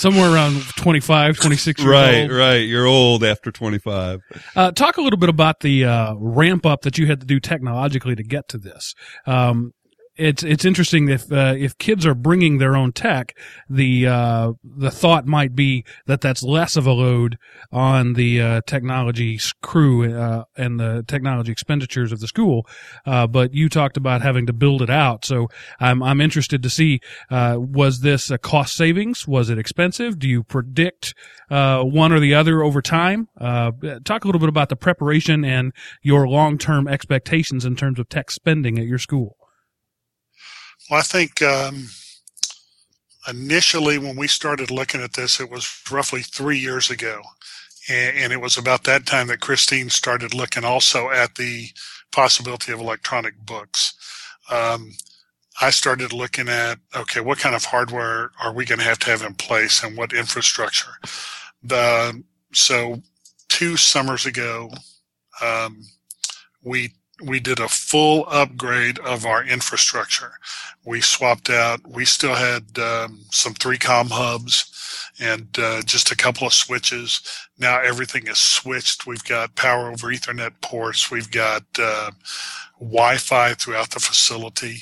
somewhere 0.00 0.32
around 0.32 0.62
25, 0.76 1.36
26 1.36 1.80
years 1.80 1.90
right, 1.90 2.22
old. 2.22 2.32
Right, 2.32 2.56
You're 2.56 2.86
old 2.86 3.22
after 3.22 3.52
25. 3.52 4.22
Uh, 4.56 4.72
talk 4.72 4.96
a 4.96 5.02
little 5.02 5.18
bit 5.18 5.28
about 5.28 5.60
the 5.60 5.84
uh, 5.84 6.14
ramp 6.14 6.64
up 6.64 6.82
that 6.82 6.96
you 6.96 7.06
had 7.06 7.20
to 7.20 7.26
do 7.26 7.38
technologically 7.38 8.16
to 8.16 8.22
get 8.22 8.48
to 8.48 8.58
this. 8.58 8.94
Um, 9.26 9.74
it's 10.20 10.42
it's 10.42 10.64
interesting 10.66 11.08
if 11.08 11.32
uh, 11.32 11.54
if 11.56 11.76
kids 11.78 12.04
are 12.04 12.14
bringing 12.14 12.58
their 12.58 12.76
own 12.76 12.92
tech, 12.92 13.36
the 13.68 14.06
uh, 14.06 14.52
the 14.62 14.90
thought 14.90 15.26
might 15.26 15.56
be 15.56 15.84
that 16.06 16.20
that's 16.20 16.42
less 16.42 16.76
of 16.76 16.86
a 16.86 16.92
load 16.92 17.38
on 17.72 18.12
the 18.12 18.40
uh, 18.40 18.60
technology 18.66 19.40
crew 19.62 20.14
uh, 20.14 20.44
and 20.56 20.78
the 20.78 21.04
technology 21.08 21.50
expenditures 21.50 22.12
of 22.12 22.20
the 22.20 22.28
school. 22.28 22.66
Uh, 23.06 23.26
but 23.26 23.54
you 23.54 23.70
talked 23.70 23.96
about 23.96 24.20
having 24.20 24.46
to 24.46 24.52
build 24.52 24.82
it 24.82 24.90
out, 24.90 25.24
so 25.24 25.48
I'm 25.80 26.02
I'm 26.02 26.20
interested 26.20 26.62
to 26.62 26.70
see 26.70 27.00
uh, 27.30 27.56
was 27.58 28.00
this 28.00 28.30
a 28.30 28.36
cost 28.36 28.74
savings? 28.74 29.26
Was 29.26 29.48
it 29.48 29.58
expensive? 29.58 30.18
Do 30.18 30.28
you 30.28 30.42
predict 30.42 31.14
one 31.48 32.12
or 32.12 32.20
the 32.20 32.34
other 32.34 32.62
over 32.62 32.82
time? 32.82 33.28
talk 34.04 34.24
a 34.24 34.28
little 34.28 34.38
bit 34.40 34.48
about 34.48 34.68
the 34.68 34.76
preparation 34.76 35.44
and 35.44 35.72
your 36.02 36.28
long 36.28 36.58
term 36.58 36.86
expectations 36.86 37.64
in 37.64 37.74
terms 37.74 37.98
of 37.98 38.08
tech 38.08 38.30
spending 38.30 38.78
at 38.78 38.84
your 38.84 38.98
school. 38.98 39.39
Well, 40.90 40.98
I 40.98 41.02
think 41.02 41.40
um, 41.40 41.86
initially 43.28 43.96
when 43.98 44.16
we 44.16 44.26
started 44.26 44.72
looking 44.72 45.00
at 45.00 45.12
this, 45.12 45.38
it 45.38 45.48
was 45.48 45.82
roughly 45.90 46.22
three 46.22 46.58
years 46.58 46.90
ago. 46.90 47.22
And, 47.88 48.32
it 48.32 48.40
was 48.40 48.56
about 48.58 48.84
that 48.84 49.06
time 49.06 49.28
that 49.28 49.40
Christine 49.40 49.88
started 49.88 50.34
looking 50.34 50.64
also 50.64 51.10
at 51.10 51.36
the 51.36 51.68
possibility 52.12 52.72
of 52.72 52.80
electronic 52.80 53.38
books. 53.38 53.94
Um, 54.50 54.92
I 55.60 55.70
started 55.70 56.12
looking 56.12 56.48
at, 56.48 56.78
okay, 56.94 57.20
what 57.20 57.38
kind 57.38 57.54
of 57.54 57.64
hardware 57.64 58.30
are 58.40 58.52
we 58.52 58.64
going 58.64 58.78
to 58.78 58.84
have 58.84 58.98
to 59.00 59.10
have 59.10 59.22
in 59.22 59.34
place 59.34 59.82
and 59.82 59.96
what 59.96 60.12
infrastructure? 60.12 60.92
The, 61.62 62.22
so 62.52 63.02
two 63.48 63.76
summers 63.76 64.26
ago, 64.26 64.70
um, 65.42 65.82
we 66.62 66.92
we 67.22 67.40
did 67.40 67.60
a 67.60 67.68
full 67.68 68.26
upgrade 68.28 68.98
of 69.00 69.26
our 69.26 69.44
infrastructure. 69.44 70.32
We 70.84 71.00
swapped 71.00 71.50
out, 71.50 71.80
we 71.86 72.04
still 72.04 72.34
had 72.34 72.78
um, 72.78 73.20
some 73.30 73.54
3COM 73.54 74.08
hubs 74.10 74.70
and 75.20 75.48
uh, 75.58 75.82
just 75.82 76.10
a 76.10 76.16
couple 76.16 76.46
of 76.46 76.54
switches. 76.54 77.20
Now 77.58 77.80
everything 77.80 78.26
is 78.26 78.38
switched. 78.38 79.06
We've 79.06 79.24
got 79.24 79.56
power 79.56 79.90
over 79.90 80.08
Ethernet 80.08 80.60
ports. 80.62 81.10
We've 81.10 81.30
got 81.30 81.64
uh, 81.78 82.10
Wi 82.78 83.16
Fi 83.18 83.54
throughout 83.54 83.90
the 83.90 84.00
facility. 84.00 84.78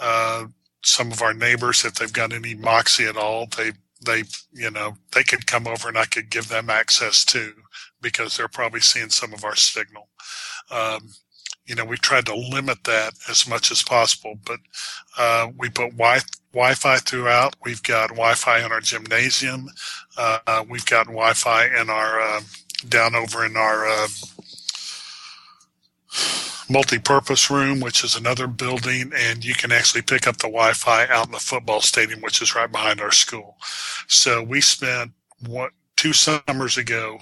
Uh, 0.00 0.46
some 0.84 1.12
of 1.12 1.22
our 1.22 1.34
neighbors, 1.34 1.84
if 1.84 1.94
they've 1.94 2.12
got 2.12 2.32
any 2.32 2.54
Moxie 2.54 3.06
at 3.06 3.16
all, 3.16 3.46
they 3.56 3.72
they 4.04 4.24
you 4.52 4.70
know 4.70 4.96
they 5.12 5.22
could 5.22 5.46
come 5.46 5.68
over 5.68 5.88
and 5.88 5.98
I 5.98 6.06
could 6.06 6.30
give 6.30 6.48
them 6.48 6.70
access 6.70 7.24
too 7.24 7.52
because 8.00 8.36
they're 8.36 8.48
probably 8.48 8.80
seeing 8.80 9.10
some 9.10 9.32
of 9.32 9.44
our 9.44 9.54
signal. 9.54 10.08
Um, 10.70 11.10
you 11.66 11.74
know, 11.74 11.84
we've 11.84 12.00
tried 12.00 12.26
to 12.26 12.34
limit 12.34 12.84
that 12.84 13.14
as 13.30 13.48
much 13.48 13.70
as 13.70 13.82
possible, 13.82 14.34
but 14.44 14.60
uh, 15.18 15.48
we 15.58 15.68
put 15.68 15.92
wi- 15.92 16.20
Wi-Fi 16.52 16.96
throughout. 16.98 17.56
We've 17.64 17.82
got 17.82 18.10
Wi-Fi 18.10 18.64
in 18.64 18.72
our 18.72 18.80
gymnasium. 18.80 19.68
Uh, 20.18 20.64
we've 20.68 20.86
got 20.86 21.06
Wi-Fi 21.06 21.66
in 21.80 21.88
our 21.90 22.20
uh, 22.20 22.40
down 22.88 23.14
over 23.14 23.44
in 23.46 23.56
our 23.56 23.86
uh, 23.86 24.08
multi-purpose 26.68 27.50
room, 27.50 27.80
which 27.80 28.04
is 28.04 28.16
another 28.16 28.46
building, 28.46 29.12
and 29.16 29.44
you 29.44 29.54
can 29.54 29.72
actually 29.72 30.02
pick 30.02 30.26
up 30.26 30.38
the 30.38 30.48
Wi-Fi 30.48 31.06
out 31.08 31.26
in 31.26 31.32
the 31.32 31.38
football 31.38 31.80
stadium, 31.80 32.20
which 32.22 32.42
is 32.42 32.54
right 32.54 32.70
behind 32.70 33.00
our 33.00 33.12
school. 33.12 33.56
So 34.08 34.42
we 34.42 34.60
spent 34.60 35.12
what 35.46 35.72
two 35.96 36.12
summers 36.12 36.76
ago 36.78 37.18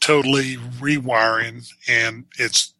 totally 0.00 0.56
rewiring, 0.56 1.70
and 1.88 2.24
it's 2.38 2.74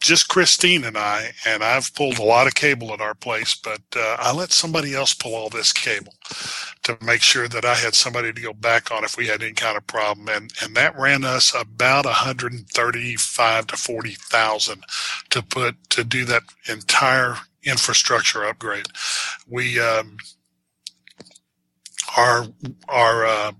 just 0.00 0.28
Christine 0.28 0.84
and 0.84 0.96
I, 0.98 1.32
and 1.46 1.64
I've 1.64 1.94
pulled 1.94 2.18
a 2.18 2.24
lot 2.24 2.46
of 2.46 2.54
cable 2.54 2.92
at 2.94 3.00
our 3.00 3.14
place, 3.14 3.56
but 3.56 3.82
uh, 3.96 4.16
I 4.20 4.32
let 4.32 4.52
somebody 4.52 4.94
else 4.94 5.14
pull 5.14 5.34
all 5.34 5.50
this 5.50 5.72
cable 5.72 6.14
to 6.84 6.98
make 7.02 7.22
sure 7.22 7.48
that 7.48 7.64
I 7.64 7.74
had 7.74 7.94
somebody 7.94 8.32
to 8.32 8.40
go 8.40 8.52
back 8.52 8.92
on 8.92 9.04
if 9.04 9.16
we 9.16 9.26
had 9.28 9.42
any 9.42 9.52
kind 9.54 9.76
of 9.76 9.86
problem, 9.86 10.28
and 10.28 10.52
and 10.62 10.74
that 10.76 10.98
ran 10.98 11.24
us 11.24 11.54
about 11.54 12.06
135 12.06 13.66
to 13.68 13.76
40 13.76 14.10
thousand 14.12 14.84
to 15.30 15.42
put 15.42 15.76
to 15.90 16.04
do 16.04 16.24
that 16.26 16.44
entire 16.68 17.36
infrastructure 17.64 18.44
upgrade. 18.46 18.86
We 19.48 19.80
um, 19.80 20.18
our 22.16 22.46
our 22.88 23.26
uh, 23.26 23.52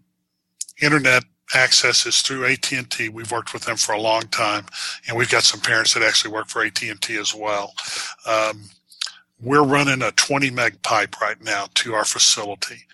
internet 0.83 1.25
access 1.55 2.07
is 2.07 2.23
through 2.23 2.47
AT&T. 2.47 3.09
We've 3.09 3.31
worked 3.33 3.53
with 3.53 3.65
them 3.65 3.77
for 3.77 3.93
a 3.93 4.01
long 4.01 4.23
time, 4.29 4.67
and 5.07 5.17
we've 5.17 5.31
got 5.31 5.45
some 5.45 5.61
parents 5.61 5.95
that 5.95 6.03
actually 6.03 6.33
work 6.33 6.49
for 6.49 6.65
AT&T 6.65 7.17
as 7.17 7.35
well. 7.35 7.73
Um, 8.27 8.65
we're 9.41 9.65
running 9.65 10.03
a 10.03 10.11
20 10.13 10.51
meg 10.51 10.83
pipe 10.83 11.21
right 11.21 11.43
now 11.43 11.67
to 11.75 11.95
our 11.95 12.05
facility, 12.05 12.87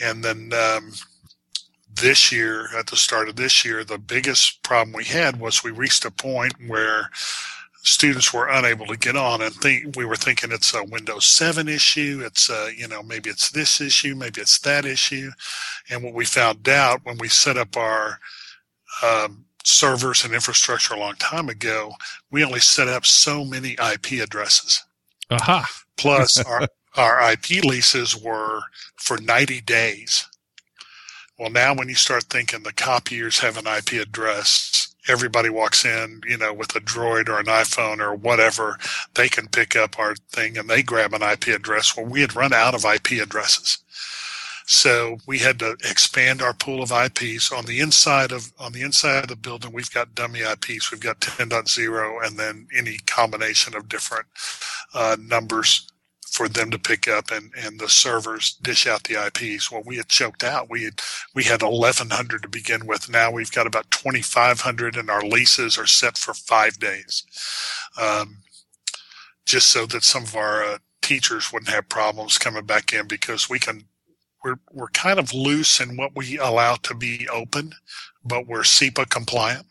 and 0.00 0.22
then 0.22 0.52
um, 0.52 0.92
this 2.00 2.30
year, 2.30 2.68
at 2.76 2.88
the 2.88 2.96
start 2.96 3.28
of 3.28 3.36
this 3.36 3.64
year, 3.64 3.84
the 3.84 3.98
biggest 3.98 4.62
problem 4.62 4.94
we 4.94 5.04
had 5.04 5.40
was 5.40 5.64
we 5.64 5.70
reached 5.70 6.04
a 6.04 6.10
point 6.10 6.54
where 6.66 7.10
students 7.88 8.32
were 8.32 8.48
unable 8.48 8.86
to 8.86 8.96
get 8.96 9.16
on 9.16 9.42
and 9.42 9.54
think 9.54 9.96
we 9.96 10.04
were 10.04 10.16
thinking 10.16 10.52
it's 10.52 10.74
a 10.74 10.84
windows 10.84 11.26
7 11.26 11.68
issue 11.68 12.22
it's 12.24 12.50
a, 12.50 12.70
you 12.76 12.86
know 12.86 13.02
maybe 13.02 13.30
it's 13.30 13.50
this 13.50 13.80
issue 13.80 14.14
maybe 14.14 14.40
it's 14.40 14.58
that 14.60 14.84
issue. 14.84 15.30
And 15.90 16.02
what 16.02 16.14
we 16.14 16.24
found 16.24 16.68
out 16.68 17.00
when 17.04 17.18
we 17.18 17.28
set 17.28 17.56
up 17.56 17.76
our 17.76 18.20
um, 19.02 19.44
servers 19.64 20.24
and 20.24 20.34
infrastructure 20.34 20.94
a 20.94 20.98
long 20.98 21.14
time 21.14 21.48
ago 21.48 21.92
we 22.30 22.44
only 22.44 22.60
set 22.60 22.88
up 22.88 23.06
so 23.06 23.44
many 23.44 23.76
ip 23.92 24.10
addresses. 24.12 24.82
Aha. 25.30 25.66
Plus 25.96 26.38
our 26.46 26.68
our 26.96 27.32
ip 27.32 27.48
leases 27.64 28.16
were 28.16 28.60
for 28.96 29.18
90 29.18 29.60
days. 29.62 30.26
Well 31.38 31.50
now 31.50 31.74
when 31.74 31.88
you 31.88 31.94
start 31.94 32.24
thinking 32.24 32.62
the 32.62 32.72
copiers 32.72 33.38
have 33.38 33.56
an 33.56 33.66
ip 33.66 33.92
address 33.92 34.87
everybody 35.08 35.48
walks 35.48 35.84
in, 35.84 36.20
you 36.26 36.38
know, 36.38 36.52
with 36.52 36.74
a 36.76 36.80
droid 36.80 37.28
or 37.28 37.38
an 37.38 37.46
iPhone 37.46 38.00
or 38.00 38.14
whatever, 38.14 38.78
they 39.14 39.28
can 39.28 39.48
pick 39.48 39.76
up 39.76 39.98
our 39.98 40.14
thing 40.30 40.58
and 40.58 40.68
they 40.68 40.82
grab 40.82 41.14
an 41.14 41.22
IP 41.22 41.48
address. 41.48 41.96
Well, 41.96 42.06
we 42.06 42.20
had 42.20 42.36
run 42.36 42.52
out 42.52 42.74
of 42.74 42.84
IP 42.84 43.12
addresses. 43.22 43.78
So 44.66 45.16
we 45.26 45.38
had 45.38 45.58
to 45.60 45.78
expand 45.82 46.42
our 46.42 46.52
pool 46.52 46.82
of 46.82 46.92
IPs 46.92 47.50
on 47.50 47.64
the 47.64 47.80
inside 47.80 48.32
of 48.32 48.52
on 48.58 48.72
the 48.72 48.82
inside 48.82 49.22
of 49.24 49.28
the 49.28 49.36
building. 49.36 49.72
We've 49.72 49.90
got 49.90 50.14
dummy 50.14 50.40
IPs. 50.40 50.90
We've 50.90 51.00
got 51.00 51.20
10.0 51.20 52.26
and 52.26 52.38
then 52.38 52.68
any 52.76 52.98
combination 53.06 53.74
of 53.74 53.88
different 53.88 54.26
uh, 54.92 55.16
numbers 55.18 55.86
for 56.32 56.48
them 56.48 56.70
to 56.70 56.78
pick 56.78 57.08
up 57.08 57.30
and, 57.30 57.52
and 57.56 57.80
the 57.80 57.88
servers 57.88 58.54
dish 58.62 58.86
out 58.86 59.04
the 59.04 59.26
IPs. 59.26 59.70
Well, 59.70 59.82
we 59.84 59.96
had 59.96 60.08
choked 60.08 60.44
out. 60.44 60.70
We 60.70 60.84
had, 60.84 61.00
we 61.34 61.44
had 61.44 61.62
1100 61.62 62.42
to 62.42 62.48
begin 62.48 62.86
with. 62.86 63.08
Now 63.10 63.30
we've 63.30 63.52
got 63.52 63.66
about 63.66 63.90
2500 63.90 64.96
and 64.96 65.10
our 65.10 65.22
leases 65.22 65.78
are 65.78 65.86
set 65.86 66.18
for 66.18 66.34
five 66.34 66.78
days. 66.78 67.24
Um, 68.00 68.38
just 69.46 69.70
so 69.70 69.86
that 69.86 70.04
some 70.04 70.24
of 70.24 70.36
our 70.36 70.62
uh, 70.64 70.78
teachers 71.02 71.52
wouldn't 71.52 71.70
have 71.70 71.88
problems 71.88 72.38
coming 72.38 72.66
back 72.66 72.92
in 72.92 73.08
because 73.08 73.48
we 73.48 73.58
can, 73.58 73.84
we're, 74.44 74.60
we're 74.72 74.88
kind 74.88 75.18
of 75.18 75.34
loose 75.34 75.80
in 75.80 75.96
what 75.96 76.14
we 76.14 76.38
allow 76.38 76.76
to 76.76 76.94
be 76.94 77.28
open, 77.28 77.72
but 78.24 78.46
we're 78.46 78.62
CIPA 78.62 79.08
compliant 79.10 79.66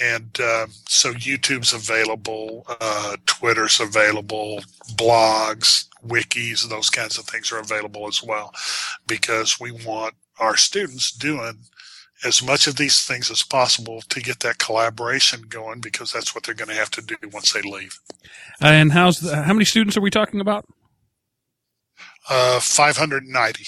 and 0.00 0.38
uh, 0.40 0.66
so 0.88 1.12
YouTube's 1.12 1.72
available, 1.72 2.64
uh, 2.80 3.16
Twitter's 3.26 3.80
available, 3.80 4.60
blogs, 4.94 5.88
wikis, 6.06 6.68
those 6.68 6.90
kinds 6.90 7.18
of 7.18 7.24
things 7.26 7.52
are 7.52 7.58
available 7.58 8.08
as 8.08 8.22
well, 8.22 8.52
because 9.06 9.60
we 9.60 9.70
want 9.70 10.14
our 10.38 10.56
students 10.56 11.12
doing 11.12 11.58
as 12.24 12.42
much 12.42 12.66
of 12.66 12.76
these 12.76 13.02
things 13.04 13.30
as 13.30 13.42
possible 13.42 14.00
to 14.08 14.20
get 14.20 14.40
that 14.40 14.58
collaboration 14.58 15.42
going, 15.48 15.80
because 15.80 16.12
that's 16.12 16.34
what 16.34 16.44
they're 16.44 16.54
going 16.54 16.68
to 16.68 16.74
have 16.74 16.90
to 16.90 17.02
do 17.02 17.16
once 17.32 17.52
they 17.52 17.62
leave. 17.62 17.98
And 18.60 18.92
how's 18.92 19.20
the, 19.20 19.42
how 19.42 19.52
many 19.52 19.64
students 19.64 19.96
are 19.96 20.00
we 20.00 20.10
talking 20.10 20.40
about? 20.40 20.66
Uh, 22.28 22.60
590. 22.60 23.64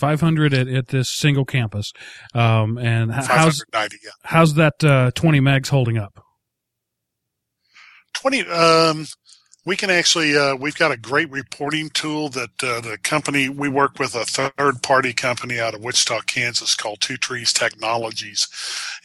500 0.00 0.54
at, 0.54 0.66
at 0.66 0.88
this 0.88 1.12
single 1.12 1.44
campus. 1.44 1.92
Um, 2.34 2.78
and 2.78 3.12
how's, 3.12 3.62
yeah. 3.74 3.88
how's 4.24 4.54
that, 4.54 4.82
uh, 4.82 5.10
20 5.12 5.40
megs 5.40 5.68
holding 5.68 5.98
up? 5.98 6.24
20 8.14 8.48
um, 8.48 9.06
we 9.66 9.76
can 9.76 9.90
actually 9.90 10.36
uh, 10.36 10.54
we've 10.56 10.76
got 10.76 10.90
a 10.90 10.96
great 10.96 11.30
reporting 11.30 11.90
tool 11.90 12.28
that 12.30 12.50
uh, 12.62 12.80
the 12.80 12.98
company 13.02 13.48
we 13.48 13.68
work 13.68 13.98
with 13.98 14.14
a 14.14 14.24
third 14.24 14.82
party 14.82 15.12
company 15.12 15.60
out 15.60 15.74
of 15.74 15.82
wichita 15.82 16.20
kansas 16.22 16.74
called 16.74 17.00
two 17.00 17.16
trees 17.16 17.52
technologies 17.52 18.48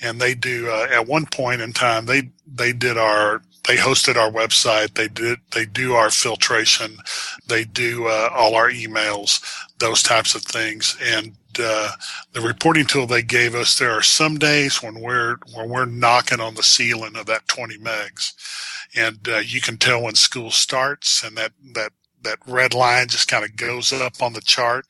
and 0.01 0.19
they 0.19 0.33
do 0.33 0.69
uh, 0.69 0.87
at 0.91 1.07
one 1.07 1.25
point 1.25 1.61
in 1.61 1.73
time 1.73 2.05
they 2.05 2.31
they 2.47 2.73
did 2.73 2.97
our 2.97 3.41
they 3.67 3.77
hosted 3.77 4.17
our 4.17 4.31
website. 4.31 4.95
They 4.95 5.07
did 5.07 5.39
they 5.53 5.65
do 5.65 5.93
our 5.93 6.11
filtration. 6.11 6.97
They 7.47 7.65
do 7.65 8.07
uh, 8.07 8.29
all 8.33 8.55
our 8.55 8.69
emails 8.71 9.41
those 9.79 10.03
types 10.03 10.35
of 10.35 10.43
things. 10.43 10.97
And 11.03 11.33
uh, 11.59 11.91
the 12.33 12.41
reporting 12.41 12.85
tool 12.85 13.07
they 13.07 13.23
gave 13.23 13.55
us 13.55 13.77
there 13.79 13.91
are 13.91 14.01
some 14.03 14.37
days 14.37 14.83
when 14.83 15.01
we're 15.01 15.37
when 15.53 15.69
we're 15.69 15.85
knocking 15.85 16.39
on 16.41 16.55
the 16.55 16.63
ceiling 16.63 17.15
of 17.15 17.25
that 17.27 17.47
20 17.47 17.77
megs. 17.79 18.33
And 18.95 19.19
uh, 19.29 19.37
you 19.39 19.61
can 19.61 19.77
tell 19.77 20.03
when 20.03 20.15
school 20.15 20.51
starts 20.51 21.23
and 21.23 21.37
that 21.37 21.53
that 21.73 21.91
that 22.23 22.39
red 22.47 22.73
line 22.73 23.07
just 23.07 23.27
kind 23.27 23.45
of 23.45 23.55
goes 23.55 23.93
up 23.93 24.21
on 24.21 24.33
the 24.33 24.41
chart 24.41 24.85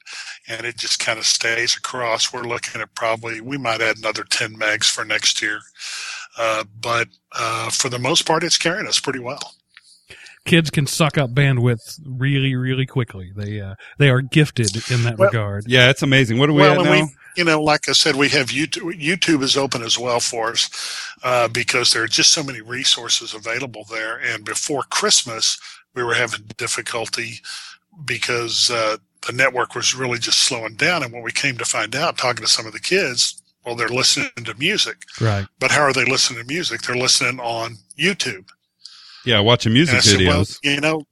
and 0.47 0.65
it 0.65 0.77
just 0.77 0.99
kind 0.99 1.19
of 1.19 1.25
stays 1.25 1.77
across. 1.77 2.33
We're 2.33 2.43
looking 2.43 2.81
at 2.81 2.95
probably 2.95 3.41
we 3.41 3.57
might 3.57 3.81
add 3.81 3.97
another 3.97 4.23
10 4.23 4.55
megs 4.57 4.85
for 4.89 5.05
next 5.05 5.41
year 5.41 5.59
but 6.81 7.07
uh, 7.33 7.69
for 7.69 7.89
the 7.89 7.99
most 7.99 8.25
part 8.25 8.43
it's 8.43 8.57
carrying 8.57 8.87
us 8.87 8.99
pretty 8.99 9.19
well 9.19 9.53
Kids 10.45 10.69
can 10.69 10.85
suck 10.85 11.17
up 11.17 11.31
bandwidth 11.31 11.99
really, 12.05 12.55
really 12.55 12.85
quickly. 12.85 13.31
They, 13.35 13.59
uh, 13.59 13.75
they 13.97 14.09
are 14.09 14.21
gifted 14.21 14.75
in 14.91 15.03
that 15.03 15.17
Well, 15.17 15.29
regard. 15.29 15.65
Yeah, 15.67 15.89
it's 15.89 16.03
amazing. 16.03 16.37
What 16.37 16.49
are 16.49 16.53
we 16.53 16.61
well, 16.61 16.81
at 16.81 16.85
now? 16.85 16.91
we, 16.91 17.07
you 17.35 17.43
know, 17.43 17.61
like 17.61 17.89
I 17.89 17.93
said, 17.93 18.15
we 18.15 18.29
have 18.29 18.49
YouTube. 18.49 19.01
YouTube 19.01 19.41
is 19.41 19.57
open 19.57 19.81
as 19.81 19.97
well 19.97 20.19
for 20.19 20.51
us 20.51 20.69
uh, 21.23 21.47
because 21.47 21.91
there 21.91 22.03
are 22.03 22.07
just 22.07 22.31
so 22.31 22.43
many 22.43 22.61
resources 22.61 23.33
available 23.33 23.85
there. 23.89 24.17
And 24.17 24.45
before 24.45 24.83
Christmas, 24.83 25.57
we 25.95 26.03
were 26.03 26.13
having 26.13 26.45
difficulty 26.57 27.39
because 28.05 28.69
uh, 28.69 28.97
the 29.25 29.33
network 29.33 29.73
was 29.73 29.95
really 29.95 30.19
just 30.19 30.39
slowing 30.39 30.75
down. 30.75 31.01
And 31.03 31.11
when 31.11 31.23
we 31.23 31.31
came 31.31 31.57
to 31.57 31.65
find 31.65 31.95
out, 31.95 32.19
talking 32.19 32.43
to 32.45 32.51
some 32.51 32.67
of 32.67 32.73
the 32.73 32.79
kids, 32.79 33.41
well, 33.65 33.75
they're 33.75 33.87
listening 33.89 34.29
to 34.43 34.53
music. 34.55 34.97
Right. 35.19 35.47
But 35.59 35.71
how 35.71 35.81
are 35.81 35.93
they 35.93 36.05
listening 36.05 36.41
to 36.41 36.47
music? 36.47 36.81
They're 36.81 36.95
listening 36.95 37.39
on 37.39 37.75
YouTube. 37.97 38.49
yeah, 39.25 39.39
watching 39.39 39.73
music 39.73 39.95
I 39.95 39.99
said, 40.01 40.19
well, 40.27 40.41
videos. 40.43 40.59
you 40.63 40.81
know, 40.81 41.03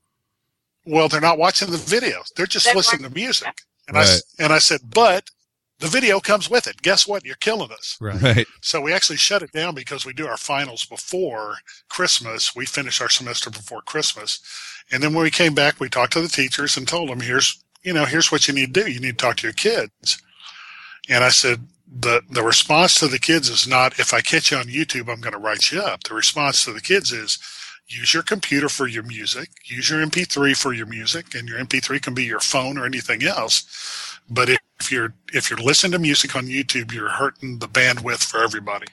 well, 0.86 1.08
they're 1.08 1.22
not 1.22 1.38
watching 1.38 1.72
the 1.72 1.78
videos. 1.78 2.34
They're 2.36 2.46
just 2.46 2.66
They're 2.66 2.76
listening 2.76 3.04
to 3.10 3.14
music. 3.16 3.62
And 3.88 3.98
I 3.98 4.02
s- 4.02 4.24
and 4.40 4.54
I 4.54 4.60
said, 4.60 4.82
but 4.94 5.30
the 5.80 5.88
video 5.88 6.20
comes 6.22 6.50
with 6.50 6.68
it. 6.68 6.82
Guess 6.82 7.08
what? 7.08 7.26
You're 7.26 7.36
killing 7.36 7.72
us. 7.72 7.98
Right. 8.00 8.22
Right. 8.22 8.48
So 8.62 8.80
we 8.82 8.94
actually 8.94 9.18
shut 9.18 9.42
it 9.42 9.52
down 9.52 9.76
because 9.76 10.06
we 10.06 10.14
do 10.14 10.28
our 10.28 10.38
finals 10.38 10.86
before 10.86 11.56
Christmas. 11.90 12.56
We 12.56 12.66
finish 12.66 13.02
our 13.02 13.10
semester 13.10 13.50
before 13.50 13.82
Christmas. 13.82 14.40
And 14.92 15.02
then 15.04 15.14
when 15.14 15.24
we 15.24 15.32
came 15.32 15.54
back, 15.54 15.80
we 15.80 15.90
talked 15.90 16.14
to 16.14 16.22
the 16.22 16.28
teachers 16.30 16.78
and 16.78 16.88
told 16.88 17.10
them, 17.10 17.20
here's, 17.22 17.62
you 17.82 17.92
know, 17.94 18.06
here's 18.06 18.32
what 18.32 18.48
you 18.48 18.54
need 18.54 18.74
to 18.74 18.84
do. 18.84 18.92
You 18.92 19.00
need 19.02 19.18
to 19.18 19.26
talk 19.26 19.38
to 19.38 19.48
your 19.48 19.54
kids. 19.54 20.22
And 21.10 21.24
I 21.24 21.30
said, 21.30 21.68
the, 21.96 22.22
the 22.30 22.44
response 22.44 22.96
to 22.96 23.08
the 23.08 23.20
kids 23.20 23.50
is 23.50 23.68
not, 23.68 24.00
if 24.00 24.14
I 24.14 24.22
catch 24.22 24.52
you 24.52 24.58
on 24.58 24.66
YouTube, 24.66 25.10
I'm 25.10 25.22
going 25.22 25.34
to 25.34 25.40
write 25.40 25.72
you 25.72 25.80
up. 25.82 26.04
The 26.04 26.16
response 26.16 26.66
to 26.66 26.74
the 26.74 26.82
kids 26.82 27.12
is, 27.12 27.38
use 27.88 28.14
your 28.14 28.24
computer 28.24 28.70
for 28.70 28.88
your 28.88 29.04
music, 29.04 29.50
use 29.66 29.90
your 29.90 30.04
MP3 30.04 30.58
for 30.58 30.74
your 30.74 30.88
music, 30.88 31.36
and 31.36 31.48
your 31.48 31.60
MP3 31.60 32.02
can 32.02 32.14
be 32.16 32.24
your 32.24 32.40
phone 32.40 32.78
or 32.80 32.86
anything 32.86 33.24
else. 33.24 34.20
But 34.30 34.50
if 34.50 34.92
you're 34.92 35.14
if 35.34 35.50
you're 35.50 35.60
listening 35.60 35.92
to 35.92 36.00
music 36.00 36.36
on 36.36 36.46
YouTube, 36.48 36.94
you're 36.94 37.10
hurting 37.10 37.60
the 37.60 37.68
bandwidth 37.68 38.24
for 38.24 38.44
everybody. 38.44 38.88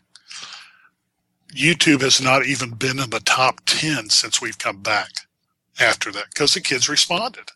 YouTube 1.55 2.03
has 2.03 2.21
not 2.21 2.47
even 2.47 2.71
been 2.73 2.99
in 2.99 3.11
the 3.11 3.21
top 3.21 3.61
10 3.67 4.11
since 4.11 4.43
we've 4.43 4.59
come 4.59 4.83
back 4.83 5.11
after 5.81 6.13
that 6.13 6.27
because 6.33 6.55
the 6.55 6.61
kids 6.61 6.89
responded. 6.89 7.51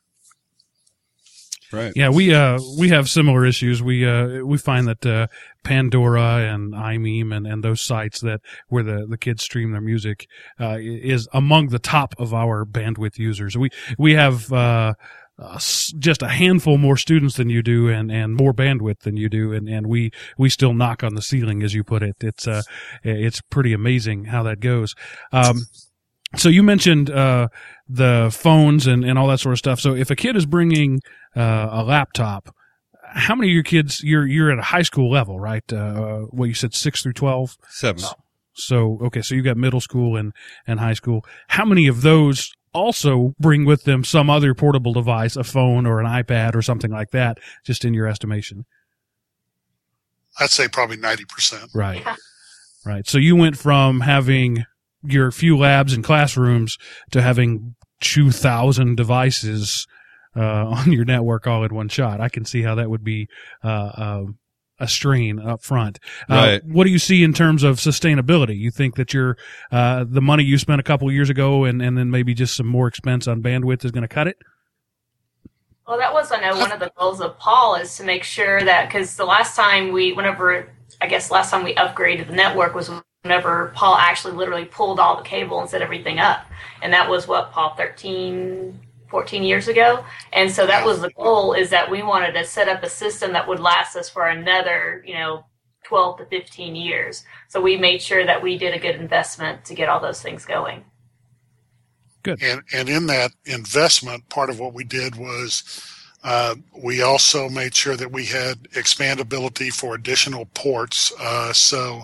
Right. 1.74 1.92
Yeah, 1.94 2.10
we 2.10 2.34
uh 2.34 2.58
we 2.78 2.88
have 2.90 3.08
similar 3.08 3.44
issues. 3.44 3.82
We 3.82 4.06
uh 4.06 4.44
we 4.44 4.58
find 4.58 4.86
that 4.86 5.04
uh 5.04 5.26
Pandora 5.62 6.52
and 6.52 6.74
iMeem 6.74 7.34
and, 7.34 7.46
and 7.46 7.64
those 7.64 7.80
sites 7.80 8.20
that 8.20 8.40
where 8.68 8.82
the, 8.82 9.06
the 9.08 9.18
kids 9.18 9.42
stream 9.42 9.72
their 9.72 9.80
music 9.80 10.26
uh 10.60 10.78
is 10.80 11.28
among 11.32 11.68
the 11.68 11.78
top 11.78 12.14
of 12.18 12.32
our 12.32 12.64
bandwidth 12.64 13.18
users. 13.18 13.56
We 13.56 13.70
we 13.98 14.14
have 14.14 14.52
uh 14.52 14.94
uh, 15.36 15.58
just 15.98 16.22
a 16.22 16.28
handful 16.28 16.78
more 16.78 16.96
students 16.96 17.36
than 17.36 17.50
you 17.50 17.60
do 17.60 17.88
and, 17.88 18.12
and 18.12 18.36
more 18.36 18.54
bandwidth 18.54 19.00
than 19.00 19.16
you 19.16 19.28
do 19.28 19.52
and, 19.52 19.68
and 19.68 19.88
we 19.88 20.12
we 20.38 20.48
still 20.48 20.72
knock 20.72 21.02
on 21.02 21.16
the 21.16 21.22
ceiling 21.22 21.60
as 21.60 21.74
you 21.74 21.82
put 21.82 22.04
it 22.04 22.14
it's 22.20 22.46
uh 22.46 22.62
it's 23.02 23.40
pretty 23.50 23.72
amazing 23.72 24.26
how 24.26 24.44
that 24.44 24.60
goes 24.60 24.94
um 25.32 25.56
so 26.36 26.48
you 26.48 26.62
mentioned 26.62 27.10
uh 27.10 27.48
the 27.88 28.30
phones 28.32 28.86
and, 28.86 29.04
and 29.04 29.18
all 29.18 29.26
that 29.28 29.40
sort 29.40 29.52
of 29.52 29.58
stuff 29.58 29.78
so 29.80 29.94
if 29.94 30.10
a 30.10 30.16
kid 30.16 30.36
is 30.36 30.46
bringing 30.46 31.00
uh, 31.36 31.68
a 31.70 31.82
laptop 31.84 32.54
how 33.14 33.34
many 33.34 33.48
of 33.50 33.54
your 33.54 33.62
kids 33.62 34.02
you're 34.02 34.26
you're 34.26 34.50
at 34.50 34.58
a 34.58 34.62
high 34.62 34.82
school 34.82 35.10
level 35.10 35.38
right 35.38 35.70
uh 35.72 36.20
what 36.30 36.46
you 36.46 36.54
said 36.54 36.74
6 36.74 37.02
through 37.02 37.12
12 37.12 37.56
Seven. 37.68 38.04
so 38.54 38.98
okay, 39.02 39.20
so 39.22 39.34
you 39.34 39.42
got 39.42 39.56
middle 39.56 39.80
school 39.80 40.16
and 40.16 40.32
and 40.66 40.80
high 40.80 40.94
school. 40.94 41.24
How 41.48 41.64
many 41.64 41.86
of 41.88 42.02
those 42.02 42.52
also 42.72 43.34
bring 43.38 43.64
with 43.64 43.84
them 43.84 44.02
some 44.04 44.28
other 44.30 44.54
portable 44.54 44.92
device, 44.92 45.36
a 45.36 45.44
phone 45.44 45.86
or 45.86 46.00
an 46.00 46.06
iPad 46.06 46.54
or 46.54 46.62
something 46.62 46.90
like 46.90 47.10
that? 47.10 47.38
Just 47.64 47.84
in 47.84 47.94
your 47.94 48.06
estimation, 48.06 48.64
I'd 50.40 50.50
say 50.50 50.68
probably 50.68 50.96
90%. 50.96 51.74
right? 51.74 52.04
Right. 52.86 53.06
So 53.06 53.18
you 53.18 53.34
went 53.36 53.56
from 53.56 54.00
having 54.00 54.64
your 55.04 55.30
few 55.30 55.56
labs 55.56 55.92
and 55.92 56.02
classrooms 56.02 56.76
to 57.10 57.22
having 57.22 57.74
two 58.00 58.30
thousand 58.30 58.96
devices 58.96 59.86
uh, 60.36 60.40
on 60.66 60.92
your 60.92 61.04
network 61.04 61.46
all 61.46 61.64
in 61.64 61.74
one 61.74 61.88
shot. 61.88 62.20
I 62.20 62.28
can 62.28 62.44
see 62.44 62.62
how 62.62 62.74
that 62.76 62.90
would 62.90 63.04
be 63.04 63.28
uh, 63.62 63.68
uh, 63.68 64.24
a 64.80 64.88
strain 64.88 65.38
up 65.38 65.62
front. 65.62 65.98
Uh, 66.28 66.58
What 66.64 66.84
do 66.84 66.90
you 66.90 66.98
see 66.98 67.22
in 67.22 67.32
terms 67.32 67.62
of 67.62 67.76
sustainability? 67.76 68.58
You 68.58 68.70
think 68.70 68.96
that 68.96 69.14
your 69.14 69.36
uh, 69.70 70.04
the 70.08 70.20
money 70.20 70.44
you 70.44 70.58
spent 70.58 70.80
a 70.80 70.84
couple 70.84 71.10
years 71.12 71.30
ago 71.30 71.64
and, 71.64 71.80
and 71.80 71.96
then 71.96 72.10
maybe 72.10 72.34
just 72.34 72.56
some 72.56 72.66
more 72.66 72.88
expense 72.88 73.28
on 73.28 73.42
bandwidth 73.42 73.84
is 73.84 73.92
going 73.92 74.02
to 74.02 74.08
cut 74.08 74.26
it? 74.26 74.36
Well, 75.86 75.98
that 75.98 76.14
was, 76.14 76.32
I 76.32 76.40
know, 76.40 76.58
one 76.58 76.72
of 76.72 76.80
the 76.80 76.90
goals 76.96 77.20
of 77.20 77.38
Paul 77.38 77.74
is 77.74 77.94
to 77.98 78.04
make 78.04 78.24
sure 78.24 78.62
that 78.62 78.88
because 78.88 79.16
the 79.16 79.26
last 79.26 79.54
time 79.54 79.92
we, 79.92 80.14
whenever, 80.14 80.72
I 81.02 81.06
guess 81.06 81.30
last 81.30 81.50
time 81.50 81.62
we 81.62 81.74
upgraded 81.74 82.26
the 82.26 82.32
network 82.32 82.74
was 82.74 82.90
whenever 83.24 83.72
Paul 83.74 83.96
actually 83.96 84.34
literally 84.34 84.66
pulled 84.66 85.00
all 85.00 85.16
the 85.16 85.22
cable 85.22 85.58
and 85.58 85.68
set 85.68 85.80
everything 85.80 86.18
up. 86.18 86.44
And 86.82 86.92
that 86.92 87.08
was 87.08 87.26
what, 87.26 87.52
Paul, 87.52 87.74
13, 87.74 88.78
14 89.08 89.42
years 89.42 89.66
ago? 89.66 90.04
And 90.34 90.52
so 90.52 90.66
that 90.66 90.84
was 90.84 91.00
the 91.00 91.10
goal 91.10 91.54
is 91.54 91.70
that 91.70 91.90
we 91.90 92.02
wanted 92.02 92.32
to 92.32 92.44
set 92.44 92.68
up 92.68 92.82
a 92.82 92.88
system 92.88 93.32
that 93.32 93.48
would 93.48 93.60
last 93.60 93.96
us 93.96 94.10
for 94.10 94.28
another, 94.28 95.02
you 95.06 95.14
know, 95.14 95.46
12 95.84 96.18
to 96.18 96.26
15 96.26 96.76
years. 96.76 97.24
So 97.48 97.62
we 97.62 97.78
made 97.78 98.02
sure 98.02 98.26
that 98.26 98.42
we 98.42 98.58
did 98.58 98.74
a 98.74 98.78
good 98.78 98.96
investment 98.96 99.64
to 99.66 99.74
get 99.74 99.88
all 99.88 100.00
those 100.00 100.20
things 100.20 100.44
going. 100.44 100.84
Good. 102.22 102.42
And, 102.42 102.60
and 102.74 102.90
in 102.90 103.06
that 103.06 103.32
investment, 103.46 104.28
part 104.28 104.50
of 104.50 104.60
what 104.60 104.74
we 104.74 104.84
did 104.84 105.16
was 105.16 105.82
uh, 106.22 106.56
we 106.82 107.00
also 107.00 107.48
made 107.48 107.74
sure 107.74 107.96
that 107.96 108.12
we 108.12 108.26
had 108.26 108.64
expandability 108.72 109.72
for 109.72 109.94
additional 109.94 110.44
ports. 110.46 111.10
Uh, 111.18 111.52
so 111.54 112.02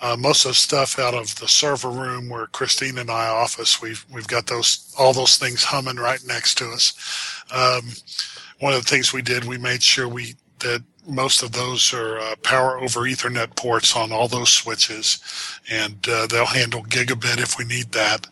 uh, 0.00 0.16
most 0.18 0.44
of 0.44 0.50
the 0.50 0.54
stuff 0.54 0.98
out 0.98 1.14
of 1.14 1.36
the 1.36 1.48
server 1.48 1.90
room 1.90 2.28
where 2.28 2.46
Christine 2.46 2.98
and 2.98 3.10
I 3.10 3.28
office, 3.28 3.80
we've 3.80 4.04
we've 4.12 4.26
got 4.26 4.46
those 4.46 4.94
all 4.98 5.12
those 5.12 5.36
things 5.36 5.64
humming 5.64 5.96
right 5.96 6.20
next 6.26 6.58
to 6.58 6.70
us. 6.70 7.44
Um, 7.54 7.90
one 8.60 8.74
of 8.74 8.82
the 8.82 8.88
things 8.88 9.12
we 9.12 9.22
did, 9.22 9.44
we 9.44 9.58
made 9.58 9.82
sure 9.82 10.08
we 10.08 10.36
that 10.60 10.82
most 11.06 11.42
of 11.42 11.52
those 11.52 11.92
are 11.92 12.18
uh, 12.18 12.34
power 12.42 12.78
over 12.78 13.00
Ethernet 13.02 13.54
ports 13.56 13.94
on 13.96 14.12
all 14.12 14.28
those 14.28 14.52
switches, 14.52 15.18
and 15.70 15.96
uh, 16.08 16.26
they'll 16.26 16.46
handle 16.46 16.82
gigabit 16.82 17.38
if 17.38 17.58
we 17.58 17.64
need 17.64 17.92
that. 17.92 18.26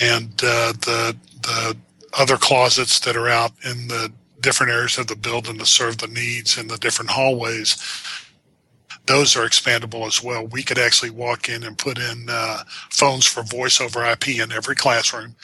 And 0.00 0.30
uh, 0.42 0.72
the 0.72 1.16
the 1.42 1.76
other 2.18 2.36
closets 2.36 3.00
that 3.00 3.16
are 3.16 3.28
out 3.28 3.52
in 3.64 3.88
the 3.88 4.12
different 4.40 4.72
areas 4.72 4.98
of 4.98 5.06
the 5.08 5.16
building 5.16 5.58
to 5.58 5.66
serve 5.66 5.98
the 5.98 6.06
needs 6.06 6.58
in 6.58 6.68
the 6.68 6.78
different 6.78 7.10
hallways, 7.10 7.76
those 9.08 9.36
are 9.36 9.46
expandable 9.48 10.06
as 10.06 10.22
well. 10.24 10.46
We 10.48 10.64
could 10.64 10.78
actually 10.78 11.10
walk 11.10 11.50
in 11.50 11.64
and 11.64 11.78
put 11.78 11.98
in 11.98 12.28
uh, 12.30 12.64
phones 12.92 13.26
for 13.26 13.42
voice 13.44 13.80
over 13.80 14.04
IP 14.06 14.30
in 14.40 14.52
every 14.52 14.76
classroom 14.76 15.36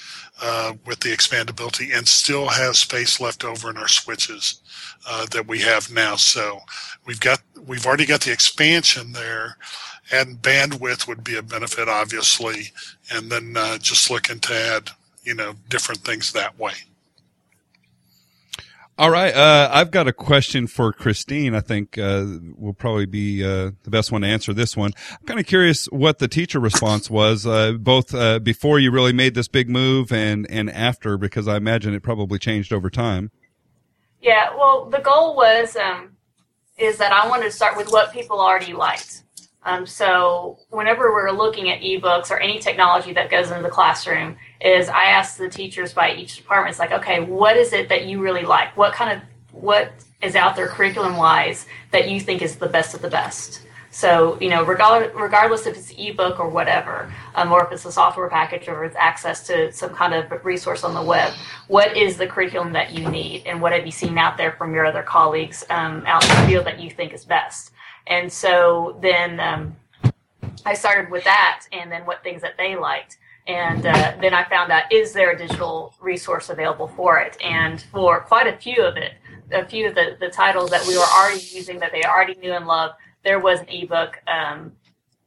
uh, 0.43 0.75
with 0.87 1.01
the 1.01 1.11
expandability 1.11 1.97
and 1.97 2.09
still 2.09 2.49
have 2.49 2.77
space 2.77 3.21
left 3.21 3.45
over 3.45 3.71
in 3.71 3.79
our 3.79 3.89
switches 3.89 4.63
uh, 5.09 5.27
that 5.33 5.49
we 5.49 5.61
have 5.61 5.93
now. 5.93 6.17
So 6.17 6.61
we've 7.07 7.21
got 7.21 7.43
we've 7.67 7.87
already 7.87 8.07
got 8.07 8.23
the 8.23 8.33
expansion 8.33 9.13
there, 9.13 9.59
and 10.13 10.43
bandwidth 10.43 11.09
would 11.09 11.25
be 11.25 11.37
a 11.37 11.43
benefit, 11.43 11.89
obviously, 11.89 12.73
and 13.13 13.31
then 13.33 13.57
uh, 13.59 13.79
just 13.79 14.11
looking 14.11 14.41
to 14.43 14.55
add 14.55 14.91
you 15.25 15.35
know 15.35 15.55
different 15.71 16.03
things 16.03 16.33
that 16.33 16.59
way. 16.59 16.75
All 18.97 19.11
right. 19.11 19.35
Uh, 19.35 19.69
I've 19.73 19.91
got 19.91 20.07
a 20.07 20.13
question 20.13 20.69
for 20.69 20.93
Christine. 20.93 21.53
I 21.53 21.61
think 21.61 21.99
uh, 21.99 22.27
will 22.57 22.75
probably 22.75 23.07
be 23.07 23.43
uh, 23.43 23.73
the 23.83 23.91
best 23.91 24.13
one 24.13 24.23
to 24.23 24.29
answer 24.29 24.53
this 24.53 24.77
one. 24.77 24.93
I'm 25.11 25.27
kind 25.27 25.41
of 25.41 25.47
curious 25.47 25.87
what 25.87 26.21
the 26.21 26.29
teacher 26.29 26.61
response 26.61 27.11
was, 27.11 27.45
uh, 27.45 27.73
both 27.73 28.15
uh, 28.15 28.39
before 28.39 28.79
you 28.79 28.93
really 28.93 29.13
made 29.13 29.35
this 29.35 29.49
big 29.49 29.69
move 29.69 30.13
and 30.13 30.49
and 30.49 30.71
after, 30.71 31.19
because 31.19 31.49
I 31.49 31.57
imagine 31.57 31.93
it 31.93 32.05
probably 32.05 32.39
changed 32.39 32.73
over 32.73 32.89
time. 32.89 33.33
Yeah, 34.23 34.55
well, 34.57 34.89
the 34.89 35.01
goal 35.01 35.35
was 35.35 35.75
um, 35.75 36.13
is 36.79 36.99
that 36.99 37.13
I 37.13 37.29
wanted 37.29 37.47
to 37.47 37.51
start 37.51 37.77
with 37.77 37.91
what 37.91 38.13
people 38.13 38.41
already 38.41 38.75
liked. 38.75 39.25
Um, 39.65 39.87
so 39.87 40.59
whenever 40.71 41.13
we're 41.13 41.33
looking 41.33 41.69
at 41.71 41.81
ebooks 41.81 42.31
or 42.31 42.39
any 42.39 42.61
technology 42.61 43.13
that 43.15 43.29
goes 43.29 43.51
into 43.51 43.63
the 43.63 43.71
classroom, 43.71 44.37
is 44.65 44.89
I 44.89 45.05
ask 45.05 45.37
the 45.37 45.49
teachers 45.49 45.93
by 45.93 46.15
each 46.15 46.37
department, 46.37 46.71
it's 46.71 46.79
like, 46.79 46.93
okay, 46.93 47.21
what 47.21 47.57
is 47.57 47.73
it 47.73 47.89
that 47.91 48.07
you 48.07 48.21
really 48.21 48.45
like? 48.45 48.77
What 48.77 48.95
kind 48.95 49.17
of 49.17 49.29
what 49.53 49.93
is 50.23 50.35
out 50.35 50.57
there 50.57 50.67
curriculum 50.67 51.17
wise 51.17 51.67
that 51.93 52.09
you 52.09 52.19
think 52.19 52.41
is 52.43 52.57
the 52.57 52.69
best 52.69 52.95
of 52.95 53.03
the 53.03 53.11
best? 53.11 53.61
So, 53.91 54.37
you 54.41 54.51
know, 54.51 54.65
regardless, 54.65 55.15
regardless 55.15 55.67
if 55.67 55.77
it's 55.77 55.93
ebook 55.97 56.41
or 56.41 56.49
whatever, 56.49 57.13
um, 57.37 57.53
or 57.53 57.65
if 57.65 57.71
it's 57.71 57.85
a 57.85 57.93
software 57.93 58.29
package 58.29 58.67
or 58.67 58.85
it's 58.85 58.97
access 58.97 59.47
to 59.47 59.71
some 59.71 59.91
kind 59.91 60.15
of 60.15 60.45
resource 60.45 60.83
on 60.83 60.95
the 60.95 61.03
web, 61.03 61.33
what 61.69 61.97
is 61.97 62.17
the 62.17 62.27
curriculum 62.27 62.73
that 62.73 62.93
you 62.93 63.09
need? 63.09 63.45
And 63.47 63.63
what 63.63 63.73
have 63.73 63.87
you 63.87 63.93
seen 63.93 64.19
out 64.19 64.37
there 64.37 64.51
from 64.51 64.75
your 64.75 64.85
other 64.85 65.05
colleagues 65.05 65.65
um, 65.71 66.03
out 66.07 66.29
in 66.29 66.41
the 66.41 66.47
field 66.49 66.67
that 66.67 66.81
you 66.81 66.91
think 66.91 67.13
is 67.13 67.25
best? 67.25 67.71
And 68.09 68.33
so 68.33 68.99
then 69.01 69.39
um, 69.39 69.77
I 70.67 70.75
started 70.75 71.09
with 71.09 71.23
that 71.23 71.67
and 71.71 71.93
then 71.93 72.05
what 72.05 72.25
things 72.25 72.43
that 72.43 72.57
they 72.57 72.75
liked. 72.75 73.19
And 73.47 73.85
uh, 73.85 74.15
then 74.21 74.33
I 74.33 74.45
found 74.45 74.73
out 74.73 74.91
is 74.91 75.13
there 75.13 75.33
a 75.33 75.39
digital 75.39 75.95
resource 76.01 76.49
available 76.49 76.89
for 76.89 77.19
it? 77.19 77.37
And 77.43 77.81
for 77.81 78.21
quite 78.21 78.47
a 78.47 78.57
few 78.57 78.83
of 78.83 78.97
it, 78.97 79.13
a 79.53 79.67
few 79.67 79.89
of 79.89 79.95
the, 79.95 80.17
the 80.19 80.31
titles 80.31 80.71
that 80.71 80.87
we 80.87 80.97
were 80.97 81.05
already 81.05 81.45
using 81.53 81.79
that 81.81 81.93
they 81.93 82.05
already 82.05 82.35
knew 82.37 82.53
and 82.53 82.67
loved, 82.67 82.95
there 83.23 83.39
was 83.39 83.61
an 83.61 83.69
ebook 83.69 84.21
um, 84.27 84.73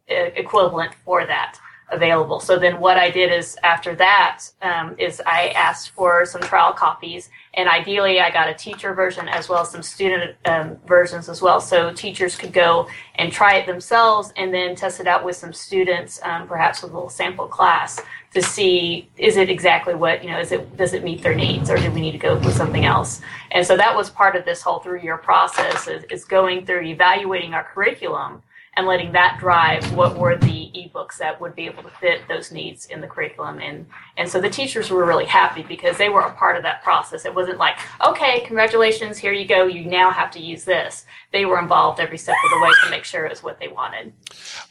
equivalent 0.07 0.93
for 1.05 1.25
that 1.25 1.59
available. 1.89 2.39
So 2.39 2.59
then 2.59 2.79
what 2.79 2.97
I 2.97 3.09
did 3.09 3.31
is 3.31 3.57
after 3.63 3.95
that 3.95 4.43
um, 4.61 4.95
is 4.97 5.21
I 5.25 5.49
asked 5.49 5.91
for 5.91 6.25
some 6.25 6.41
trial 6.41 6.73
copies 6.73 7.29
and 7.53 7.69
ideally 7.69 8.19
I 8.19 8.29
got 8.29 8.49
a 8.49 8.53
teacher 8.53 8.93
version 8.93 9.29
as 9.29 9.47
well 9.47 9.61
as 9.61 9.71
some 9.71 9.81
student 9.81 10.35
um, 10.45 10.77
versions 10.85 11.29
as 11.29 11.41
well. 11.41 11.61
So 11.61 11.93
teachers 11.93 12.35
could 12.35 12.51
go 12.51 12.89
and 13.15 13.31
try 13.31 13.55
it 13.55 13.65
themselves 13.65 14.33
and 14.35 14.53
then 14.53 14.75
test 14.75 14.99
it 14.99 15.07
out 15.07 15.23
with 15.23 15.37
some 15.37 15.53
students, 15.53 16.19
um, 16.23 16.47
perhaps 16.47 16.81
with 16.81 16.91
a 16.91 16.93
little 16.93 17.09
sample 17.09 17.47
class 17.47 18.01
to 18.33 18.41
see 18.41 19.09
is 19.17 19.37
it 19.37 19.49
exactly 19.49 19.95
what 19.95 20.23
you 20.23 20.29
know 20.29 20.39
is 20.39 20.51
it 20.51 20.75
does 20.77 20.93
it 20.93 21.03
meet 21.03 21.23
their 21.23 21.33
needs 21.33 21.69
or 21.69 21.77
do 21.77 21.89
we 21.91 22.01
need 22.01 22.11
to 22.11 22.17
go 22.17 22.35
with 22.35 22.53
something 22.53 22.85
else 22.85 23.21
and 23.51 23.65
so 23.65 23.77
that 23.77 23.95
was 23.95 24.09
part 24.09 24.35
of 24.35 24.43
this 24.45 24.61
whole 24.61 24.79
three 24.79 25.01
year 25.01 25.17
process 25.17 25.87
is, 25.87 26.03
is 26.11 26.25
going 26.25 26.65
through 26.65 26.83
evaluating 26.83 27.53
our 27.53 27.63
curriculum 27.63 28.43
and 28.77 28.85
letting 28.87 29.11
that 29.11 29.37
drive 29.39 29.91
what 29.93 30.17
were 30.17 30.37
the 30.37 30.71
ebooks 30.75 31.17
that 31.17 31.41
would 31.41 31.55
be 31.55 31.65
able 31.65 31.83
to 31.83 31.89
fit 31.89 32.21
those 32.27 32.51
needs 32.51 32.85
in 32.85 33.01
the 33.01 33.07
curriculum. 33.07 33.59
And 33.59 33.87
and 34.15 34.29
so 34.29 34.39
the 34.39 34.49
teachers 34.49 34.89
were 34.89 35.05
really 35.05 35.25
happy 35.25 35.63
because 35.63 35.97
they 35.97 36.09
were 36.09 36.21
a 36.21 36.33
part 36.33 36.55
of 36.55 36.63
that 36.63 36.83
process. 36.83 37.25
It 37.25 37.33
wasn't 37.33 37.57
like 37.57 37.77
okay 38.05 38.41
congratulations 38.41 39.17
here 39.17 39.33
you 39.33 39.47
go 39.47 39.65
you 39.65 39.85
now 39.85 40.11
have 40.11 40.31
to 40.31 40.39
use 40.39 40.63
this 40.63 41.05
they 41.37 41.45
were 41.45 41.59
involved 41.59 41.99
every 41.99 42.17
step 42.17 42.35
of 42.45 42.49
the 42.49 42.65
way 42.65 42.71
to 42.83 42.89
make 42.89 43.03
sure 43.03 43.23
it 43.23 43.29
was 43.29 43.43
what 43.43 43.59
they 43.59 43.67
wanted 43.67 44.11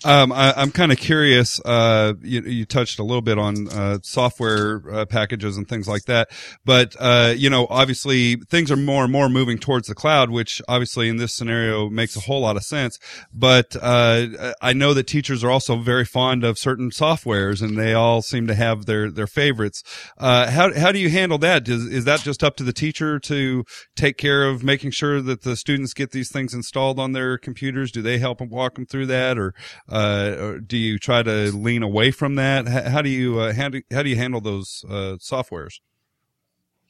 Um, 0.04 0.32
I, 0.32 0.52
I'm 0.56 0.72
kind 0.72 0.90
of 0.90 0.98
curious. 0.98 1.60
Uh, 1.64 2.14
you, 2.22 2.42
you 2.42 2.64
touched 2.64 2.98
a 2.98 3.04
little 3.04 3.22
bit 3.22 3.38
on 3.38 3.68
uh, 3.68 3.98
software 4.02 4.82
uh, 4.92 5.04
packages 5.06 5.56
and 5.56 5.68
things 5.68 5.86
like 5.86 6.02
that, 6.06 6.28
but 6.64 6.96
uh, 6.98 7.32
you 7.36 7.48
know, 7.48 7.68
obviously, 7.70 8.36
things 8.50 8.70
are 8.72 8.76
more 8.76 9.04
and 9.04 9.12
more 9.12 9.28
moving 9.28 9.58
towards 9.58 9.86
the 9.86 9.94
cloud, 9.94 10.30
which 10.30 10.60
obviously 10.68 11.08
in 11.08 11.16
this 11.18 11.32
scenario 11.32 11.88
makes 11.88 12.16
a 12.16 12.20
whole 12.20 12.40
lot 12.40 12.56
of 12.56 12.64
sense. 12.64 12.98
But 13.32 13.76
uh, 13.80 14.54
I 14.60 14.72
know 14.72 14.92
that 14.94 15.06
teachers 15.06 15.44
are 15.44 15.50
also 15.50 15.76
very 15.76 16.04
fond 16.04 16.42
of 16.42 16.58
certain 16.58 16.90
softwares, 16.90 17.62
and 17.62 17.78
they 17.78 17.94
all 17.94 18.22
seem 18.22 18.48
to 18.48 18.54
have 18.54 18.86
their 18.86 19.10
their 19.10 19.28
favorites. 19.28 19.84
Uh, 20.18 20.50
how 20.50 20.74
how 20.74 20.90
do 20.90 20.98
you 20.98 21.10
handle 21.10 21.38
that? 21.38 21.68
Is 21.68 21.86
is 21.86 22.04
that 22.06 22.20
just 22.20 22.42
up 22.42 22.56
to 22.56 22.64
the 22.64 22.72
teacher 22.72 23.20
to 23.20 23.64
take 23.94 24.18
care 24.18 24.44
of 24.48 24.64
making 24.64 24.90
sure 24.90 25.22
that 25.22 25.42
the 25.42 25.54
students 25.54 25.94
get 25.94 26.10
these 26.10 26.30
things 26.30 26.54
installed 26.56 26.98
on 26.98 27.12
their 27.12 27.38
computers? 27.38 27.92
Do 27.92 28.02
they 28.02 28.18
help 28.18 28.38
them 28.38 28.48
walk 28.48 28.74
them 28.74 28.86
through 28.86 29.06
that, 29.06 29.38
or, 29.38 29.54
uh, 29.88 30.34
or 30.38 30.58
do 30.58 30.76
you 30.76 30.98
try 30.98 31.22
to 31.22 31.52
lean 31.52 31.82
away 31.84 32.10
from 32.10 32.34
that? 32.34 32.66
How, 32.66 32.90
how 32.90 33.02
do 33.02 33.08
you 33.08 33.38
uh, 33.38 33.52
how 33.52 33.68
do 33.68 33.82
how 33.92 34.02
do 34.02 34.08
you 34.08 34.16
handle 34.16 34.40
those 34.40 34.84
uh, 34.88 35.16
softwares? 35.20 35.80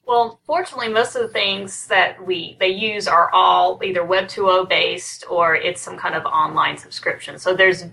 Well, 0.07 0.39
fortunately, 0.45 0.87
most 0.87 1.15
of 1.17 1.21
the 1.21 1.27
things 1.27 1.87
that 1.87 2.25
we 2.25 2.55
they 2.59 2.69
use 2.69 3.07
are 3.07 3.29
all 3.33 3.79
either 3.83 4.05
Web 4.05 4.25
2.0 4.25 4.69
based 4.69 5.25
or 5.29 5.55
it's 5.55 5.81
some 5.81 5.97
kind 5.97 6.15
of 6.15 6.25
online 6.25 6.77
subscription. 6.77 7.37
So 7.37 7.53
there's 7.53 7.83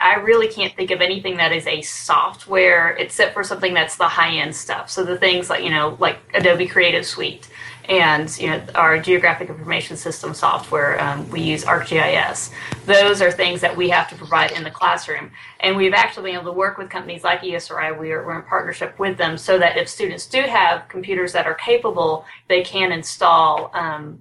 I 0.00 0.16
really 0.16 0.48
can't 0.48 0.74
think 0.74 0.90
of 0.90 1.00
anything 1.00 1.36
that 1.36 1.52
is 1.52 1.66
a 1.66 1.82
software 1.82 2.90
except 2.90 3.32
for 3.32 3.44
something 3.44 3.74
that's 3.74 3.96
the 3.96 4.08
high 4.08 4.34
end 4.34 4.54
stuff. 4.54 4.90
So 4.90 5.04
the 5.04 5.16
things 5.16 5.48
like 5.48 5.62
you 5.62 5.70
know 5.70 5.96
like 6.00 6.18
Adobe 6.34 6.66
Creative 6.66 7.06
Suite 7.06 7.48
and 7.88 8.36
you 8.38 8.48
know 8.48 8.62
our 8.74 8.98
geographic 8.98 9.48
information 9.48 9.96
system 9.96 10.34
software 10.34 11.00
um, 11.00 11.28
we 11.30 11.40
use 11.40 11.64
arcgis 11.64 12.50
those 12.84 13.20
are 13.22 13.30
things 13.30 13.60
that 13.60 13.76
we 13.76 13.88
have 13.88 14.08
to 14.08 14.14
provide 14.16 14.50
in 14.52 14.64
the 14.64 14.70
classroom 14.70 15.30
and 15.60 15.76
we've 15.76 15.94
actually 15.94 16.30
been 16.30 16.40
able 16.40 16.52
to 16.52 16.58
work 16.58 16.78
with 16.78 16.90
companies 16.90 17.22
like 17.24 17.40
esri 17.42 17.96
we're, 17.98 18.24
we're 18.24 18.36
in 18.36 18.42
partnership 18.42 18.98
with 18.98 19.16
them 19.16 19.36
so 19.38 19.58
that 19.58 19.76
if 19.76 19.88
students 19.88 20.26
do 20.26 20.42
have 20.42 20.88
computers 20.88 21.32
that 21.32 21.46
are 21.46 21.54
capable 21.54 22.24
they 22.48 22.62
can 22.62 22.92
install 22.92 23.70
um, 23.74 24.20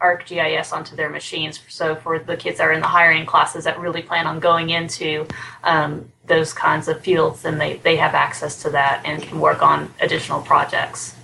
ArcGIS 0.00 0.72
onto 0.72 0.96
their 0.96 1.10
machines. 1.10 1.60
So 1.68 1.94
for 1.94 2.18
the 2.18 2.36
kids 2.36 2.58
that 2.58 2.64
are 2.64 2.72
in 2.72 2.80
the 2.80 2.86
higher 2.86 3.12
end 3.12 3.26
classes 3.28 3.64
that 3.64 3.78
really 3.78 4.02
plan 4.02 4.26
on 4.26 4.40
going 4.40 4.70
into 4.70 5.26
um, 5.62 6.10
those 6.26 6.52
kinds 6.52 6.88
of 6.88 7.02
fields, 7.02 7.42
then 7.42 7.58
they, 7.58 7.76
they 7.78 7.96
have 7.96 8.14
access 8.14 8.62
to 8.62 8.70
that 8.70 9.02
and 9.04 9.22
can 9.22 9.40
work 9.40 9.62
on 9.62 9.92
additional 10.00 10.40
projects. 10.40 11.16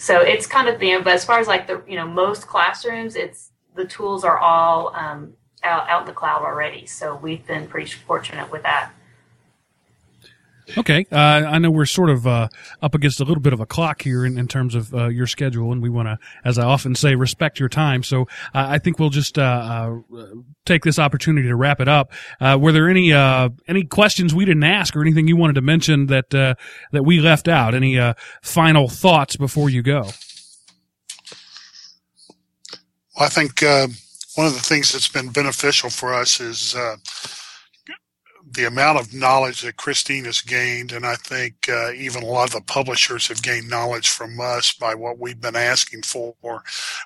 So 0.00 0.22
it's 0.22 0.46
kind 0.46 0.66
of 0.66 0.82
you 0.82 0.98
but 1.02 1.12
as 1.12 1.26
far 1.26 1.40
as 1.40 1.46
like 1.46 1.66
the 1.66 1.82
you 1.86 1.94
know 1.94 2.08
most 2.08 2.46
classrooms, 2.46 3.16
it's 3.16 3.52
the 3.74 3.84
tools 3.84 4.24
are 4.24 4.38
all 4.38 4.96
um, 4.96 5.34
out 5.62 5.90
out 5.90 6.00
in 6.00 6.06
the 6.06 6.14
cloud 6.14 6.40
already. 6.40 6.86
So 6.86 7.16
we've 7.16 7.46
been 7.46 7.66
pretty 7.66 7.90
fortunate 7.90 8.50
with 8.50 8.62
that. 8.62 8.92
Okay, 10.78 11.06
uh, 11.10 11.16
I 11.16 11.58
know 11.58 11.70
we're 11.70 11.86
sort 11.86 12.10
of 12.10 12.26
uh, 12.26 12.48
up 12.82 12.94
against 12.94 13.20
a 13.20 13.24
little 13.24 13.42
bit 13.42 13.52
of 13.52 13.60
a 13.60 13.66
clock 13.66 14.02
here 14.02 14.24
in, 14.24 14.38
in 14.38 14.48
terms 14.48 14.74
of 14.74 14.94
uh, 14.94 15.08
your 15.08 15.26
schedule, 15.26 15.72
and 15.72 15.82
we 15.82 15.88
want 15.88 16.08
to, 16.08 16.18
as 16.44 16.58
I 16.58 16.64
often 16.64 16.94
say, 16.94 17.14
respect 17.14 17.58
your 17.58 17.68
time. 17.68 18.02
So 18.02 18.22
uh, 18.54 18.66
I 18.68 18.78
think 18.78 18.98
we'll 18.98 19.10
just 19.10 19.38
uh, 19.38 19.42
uh, 19.42 20.26
take 20.64 20.84
this 20.84 20.98
opportunity 20.98 21.48
to 21.48 21.56
wrap 21.56 21.80
it 21.80 21.88
up. 21.88 22.12
were 22.40 22.72
there 22.72 22.88
any 22.88 23.12
any 23.12 23.84
questions 23.84 24.34
we 24.34 24.44
didn't 24.44 24.64
ask, 24.64 24.94
or 24.94 25.02
anything 25.02 25.28
you 25.28 25.36
wanted 25.36 25.54
to 25.54 25.62
mention 25.62 26.06
that 26.06 26.30
that 26.30 27.04
we 27.04 27.20
left 27.20 27.48
out? 27.48 27.74
Any 27.74 27.98
final 28.42 28.88
thoughts 28.88 29.36
before 29.36 29.70
you 29.70 29.82
go? 29.82 30.02
Well, 33.16 33.26
I 33.26 33.28
think 33.28 33.62
one 33.62 34.46
of 34.46 34.54
the 34.54 34.60
things 34.60 34.92
that's 34.92 35.08
been 35.08 35.30
beneficial 35.30 35.90
for 35.90 36.14
us 36.14 36.40
is 36.40 36.76
the 38.50 38.66
amount 38.66 38.98
of 39.00 39.14
knowledge 39.14 39.62
that 39.62 39.76
Christine 39.76 40.24
has 40.26 40.42
gained, 40.42 40.92
and 40.92 41.06
I 41.06 41.16
think 41.16 41.68
uh, 41.68 41.92
even 41.92 42.22
a 42.22 42.26
lot 42.26 42.48
of 42.48 42.54
the 42.54 42.62
publishers 42.62 43.28
have 43.28 43.42
gained 43.42 43.70
knowledge 43.70 44.10
from 44.10 44.40
us 44.40 44.72
by 44.72 44.94
what 44.94 45.18
we've 45.18 45.40
been 45.40 45.56
asking 45.56 46.02
for. 46.02 46.34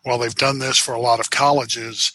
Well, 0.05 0.18
they've 0.18 0.34
done 0.34 0.59
this 0.61 0.78
for 0.78 0.95
a 0.95 1.01
lot 1.01 1.20
of 1.20 1.30
colleges, 1.30 2.12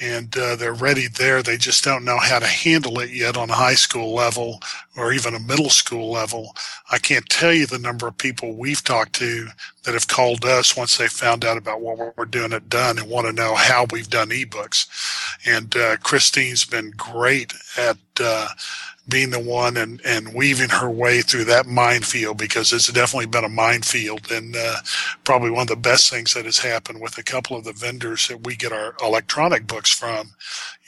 and 0.00 0.36
uh, 0.36 0.56
they're 0.56 0.72
ready 0.72 1.06
there. 1.06 1.42
They 1.42 1.56
just 1.56 1.84
don't 1.84 2.04
know 2.04 2.18
how 2.18 2.38
to 2.38 2.46
handle 2.46 2.98
it 3.00 3.10
yet 3.10 3.36
on 3.36 3.50
a 3.50 3.54
high 3.54 3.74
school 3.74 4.14
level 4.14 4.60
or 4.96 5.12
even 5.12 5.34
a 5.34 5.40
middle 5.40 5.70
school 5.70 6.10
level. 6.10 6.54
I 6.90 6.98
can't 6.98 7.28
tell 7.28 7.52
you 7.52 7.66
the 7.66 7.78
number 7.78 8.06
of 8.08 8.18
people 8.18 8.54
we've 8.54 8.82
talked 8.82 9.14
to 9.16 9.48
that 9.84 9.94
have 9.94 10.08
called 10.08 10.44
us 10.44 10.76
once 10.76 10.96
they 10.96 11.08
found 11.08 11.44
out 11.44 11.56
about 11.56 11.80
what 11.80 12.16
we're 12.16 12.24
doing 12.24 12.52
at 12.52 12.68
Dunne 12.68 12.98
and 12.98 13.08
want 13.08 13.26
to 13.26 13.32
know 13.32 13.54
how 13.54 13.86
we've 13.90 14.10
done 14.10 14.30
ebooks. 14.30 14.86
And 15.46 15.76
uh, 15.76 15.96
Christine's 15.98 16.64
been 16.64 16.92
great 16.96 17.52
at 17.76 17.98
uh, 18.20 18.48
being 19.08 19.30
the 19.30 19.40
one 19.40 19.76
and, 19.76 20.00
and 20.04 20.34
weaving 20.34 20.70
her 20.70 20.90
way 20.90 21.22
through 21.22 21.44
that 21.44 21.66
minefield 21.66 22.38
because 22.38 22.72
it's 22.72 22.92
definitely 22.92 23.26
been 23.26 23.44
a 23.44 23.48
minefield 23.50 24.30
and 24.30 24.56
uh, 24.56 24.76
probably 25.24 25.50
one 25.50 25.62
of 25.62 25.68
the 25.68 25.76
best 25.76 26.10
things 26.10 26.34
that 26.34 26.46
has 26.46 26.58
happened 26.58 27.00
with 27.02 27.18
a 27.18 27.22
couple 27.24 27.56
of 27.56 27.64
the 27.64 27.72
vendors 27.72 28.28
that 28.28 28.44
we 28.46 28.56
get 28.56 28.72
our 28.72 28.94
electronic 29.02 29.66
books 29.66 29.90
from 29.92 30.32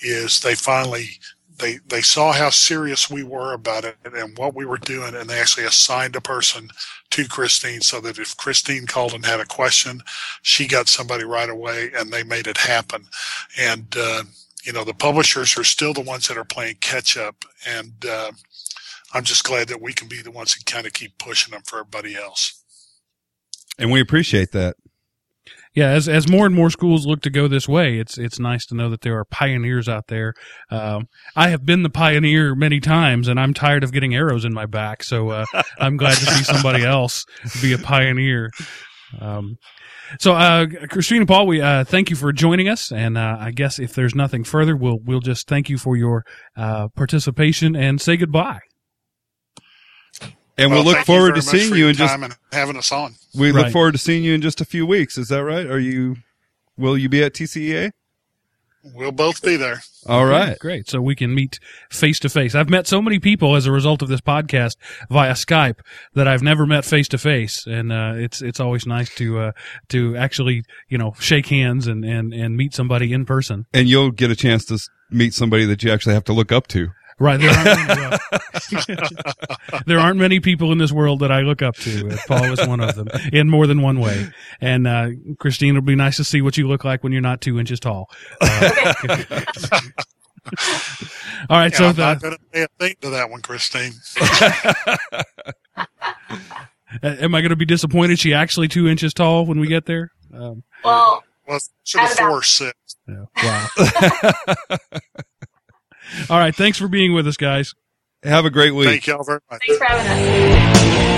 is 0.03 0.41
they 0.41 0.55
finally 0.55 1.11
they 1.59 1.79
they 1.89 2.03
saw 2.03 2.33
how 2.33 2.51
serious 2.51 3.11
we 3.11 3.23
were 3.23 3.53
about 3.53 3.85
it 3.85 3.97
and 4.05 4.39
what 4.39 4.55
we 4.55 4.65
were 4.67 4.79
doing 4.79 5.15
and 5.15 5.31
they 5.31 5.41
actually 5.41 5.67
assigned 5.67 6.17
a 6.17 6.21
person 6.21 6.69
to 7.11 7.29
Christine 7.29 7.81
so 7.83 8.01
that 8.01 8.19
if 8.19 8.37
Christine 8.37 8.87
called 8.87 9.15
and 9.15 9.27
had 9.27 9.41
a 9.41 9.47
question 9.47 10.03
she 10.43 10.67
got 10.69 10.89
somebody 10.89 11.25
right 11.25 11.51
away 11.51 11.91
and 11.97 12.13
they 12.13 12.25
made 12.25 12.49
it 12.49 12.59
happen. 12.59 13.07
And 13.59 13.87
uh, 13.99 14.25
you 14.65 14.73
know, 14.73 14.85
the 14.85 14.95
publishers 14.95 15.57
are 15.59 15.65
still 15.65 15.93
the 15.93 16.01
ones 16.01 16.29
that 16.29 16.39
are 16.39 16.45
playing 16.45 16.77
catch 16.81 17.17
up. 17.17 17.45
And 17.67 18.05
uh, 18.09 18.33
I'm 19.13 19.25
just 19.25 19.45
glad 19.45 19.69
that 19.69 19.81
we 19.81 19.93
can 19.93 20.09
be 20.09 20.23
the 20.23 20.31
ones 20.31 20.55
that 20.55 20.67
kind 20.67 20.87
of 20.87 20.93
keep 20.93 21.19
pushing 21.19 21.53
them 21.53 21.63
for 21.67 21.81
everybody 21.81 22.17
else. 22.17 22.63
And 23.79 23.91
we 23.91 24.01
appreciate 24.01 24.53
that. 24.53 24.77
Yeah, 25.75 25.89
as 25.89 26.09
as 26.09 26.29
more 26.29 26.47
and 26.47 26.55
more 26.55 26.71
schools 26.71 27.05
look 27.05 27.21
to 27.23 27.31
go 27.31 27.49
this 27.49 27.69
way, 27.69 27.99
it's 27.99 28.17
it's 28.17 28.39
nice 28.39 28.65
to 28.67 28.77
know 28.77 28.89
that 28.91 29.01
there 29.01 29.19
are 29.19 29.25
pioneers 29.25 29.89
out 29.89 30.07
there. 30.07 30.35
Um, 30.71 31.09
I 31.35 31.49
have 31.49 31.67
been 31.67 31.83
the 31.83 31.91
pioneer 31.91 32.55
many 32.55 32.79
times, 32.79 33.27
and 33.27 33.41
I'm 33.41 33.53
tired 33.53 33.83
of 33.83 33.91
getting 33.91 34.15
arrows 34.15 34.45
in 34.45 34.55
my 34.55 34.67
back. 34.67 35.03
So 35.03 35.31
uh, 35.31 35.47
I'm 35.81 35.97
glad 35.97 36.17
to 36.17 36.27
see 36.27 36.45
somebody 36.45 36.85
else 36.85 37.25
be 37.61 37.73
a 37.73 37.79
pioneer. 37.79 38.53
Um, 39.21 39.57
so, 40.19 40.35
uh, 40.35 40.67
Christina 40.91 41.27
Paul, 41.27 41.47
we 41.47 41.61
uh, 41.61 41.85
thank 41.85 42.11
you 42.11 42.17
for 42.17 42.33
joining 42.33 42.69
us, 42.69 42.93
and 42.93 43.17
uh, 43.19 43.37
I 43.39 43.51
guess 43.51 43.79
if 43.79 43.95
there's 43.95 44.15
nothing 44.15 44.45
further, 44.45 44.77
we'll 44.77 44.99
we'll 45.05 45.21
just 45.21 45.49
thank 45.49 45.69
you 45.69 45.79
for 45.79 45.97
your 45.97 46.25
uh, 46.57 46.89
participation 46.89 47.77
and 47.77 48.01
say 48.01 48.17
goodbye. 48.17 48.61
And 50.57 50.71
well, 50.71 50.85
we'll 50.85 50.95
look 50.95 51.05
forward 51.07 51.35
to 51.35 51.43
seeing 51.43 51.75
you 51.75 51.89
in 51.89 51.95
just 51.95 52.17
having 52.53 52.77
us 52.77 52.93
on. 52.93 53.15
We 53.37 53.51
right. 53.51 53.65
look 53.65 53.73
forward 53.73 53.93
to 53.93 53.99
seeing 53.99 54.23
you 54.23 54.35
in 54.35 54.41
just 54.41 54.61
a 54.61 54.65
few 54.65 54.87
weeks. 54.87 55.19
Is 55.19 55.29
that 55.29 55.43
right? 55.43 55.67
Are 55.67 55.81
you? 55.81 56.17
Will 56.77 56.99
you 56.99 57.09
be 57.09 57.23
at 57.23 57.35
TCEA? 57.35 57.91
We'll 58.93 59.13
both 59.13 59.43
be 59.43 59.57
there. 59.57 59.83
All 60.07 60.27
right. 60.27 60.59
Great. 60.59 60.89
So 60.91 61.01
we 61.01 61.15
can 61.15 61.35
meet 61.35 61.59
face 61.91 62.19
to 62.21 62.29
face. 62.29 62.55
I've 62.55 62.69
met 62.69 62.87
so 62.87 63.01
many 63.01 63.19
people 63.19 63.57
as 63.57 63.67
a 63.67 63.73
result 63.73 64.03
of 64.03 64.09
this 64.09 64.21
podcast 64.21 64.77
via 65.09 65.33
Skype 65.33 65.79
that 66.15 66.29
I've 66.29 66.43
never 66.43 66.67
met 66.67 66.85
face 66.85 67.09
to 67.09 67.19
face. 67.19 67.67
And, 67.67 67.91
uh, 67.91 68.13
it's, 68.17 68.43
it's 68.43 68.61
always 68.61 68.87
nice 68.87 69.15
to, 69.15 69.39
uh, 69.39 69.53
to 69.89 70.17
actually, 70.17 70.65
you 70.89 70.99
know, 70.99 71.15
shake 71.19 71.47
hands 71.47 71.87
and, 71.87 72.05
and, 72.05 72.35
and 72.35 72.57
meet 72.57 72.75
somebody 72.75 73.13
in 73.13 73.25
person. 73.25 73.65
And 73.73 73.89
you'll 73.89 74.11
get 74.11 74.31
a 74.31 74.37
chance 74.37 74.67
to 74.67 74.79
meet 75.11 75.33
somebody 75.33 75.65
that 75.65 75.83
you 75.83 75.91
actually 75.91 76.15
have 76.15 76.25
to 76.25 76.33
look 76.35 76.53
up 76.53 76.67
to. 76.69 76.91
Right. 77.19 77.39
There 77.39 77.51
aren't, 77.51 77.89
many, 77.89 78.05
uh, 78.05 78.19
there 79.87 79.99
aren't 79.99 80.19
many 80.19 80.41
people 80.41 80.73
in 80.73 80.79
this 80.79 80.91
world 80.91 81.21
that 81.21 81.31
I 81.31 81.41
look 81.41 81.63
up 81.63 81.77
to. 81.77 82.17
Paul 82.27 82.45
is 82.53 82.67
one 82.67 82.81
of 82.81 82.95
them 82.97 83.09
in 83.33 83.49
more 83.49 83.67
than 83.67 83.83
one 83.83 84.01
way. 84.01 84.29
And, 84.61 84.87
uh, 84.87 85.09
Christine, 85.39 85.71
it'll 85.71 85.83
be 85.83 85.95
nice 85.95 86.17
to 86.17 86.25
see 86.25 86.43
what 86.43 86.57
you 86.57 86.67
look 86.67 86.85
like 86.85 87.05
when 87.05 87.13
you're 87.13 87.23
not 87.23 87.41
two 87.41 87.59
inches 87.61 87.79
tall. 87.79 88.11
Uh, 88.41 88.71
all 91.49 91.59
right. 91.59 91.73
Yeah, 91.73 91.79
so 91.79 91.87
I'm 91.87 91.95
the, 91.95 92.03
not 92.03 92.21
going 92.21 92.35
to 92.35 92.41
pay 92.53 92.63
a 92.63 92.69
thing 92.79 92.95
to 93.03 93.11
that 93.11 93.31
one, 93.31 93.43
Christine. 93.43 93.93
Am 97.03 97.35
I 97.35 97.41
going 97.41 97.51
to 97.51 97.57
be 97.57 97.65
disappointed 97.65 98.19
she 98.19 98.35
actually 98.35 98.69
two 98.69 98.87
inches 98.89 99.15
tall 99.15 99.47
when 99.47 99.59
we 99.59 99.67
get 99.67 99.87
there? 99.87 100.13
Um, 100.33 100.63
well, 100.85 101.25
well, 101.47 101.59
should 101.85 102.01
have 102.01 102.11
four 102.11 102.43
six. 102.43 102.77
Yeah, 103.09 103.25
wow. 103.43 103.67
All 106.31 106.39
right. 106.39 106.55
Thanks 106.55 106.79
for 106.79 106.89
being 106.89 107.15
with 107.15 107.27
us, 107.27 107.37
guys. 107.37 107.75
Have 108.23 108.45
a 108.45 108.51
great 108.51 108.75
week. 108.75 108.89
Thank 108.89 109.07
you 109.07 109.17
all 109.17 109.25
very 109.25 109.41
much. 109.51 109.61
Thanks 109.67 109.79
for 109.79 109.85
having 109.85 110.53
us. 110.59 111.15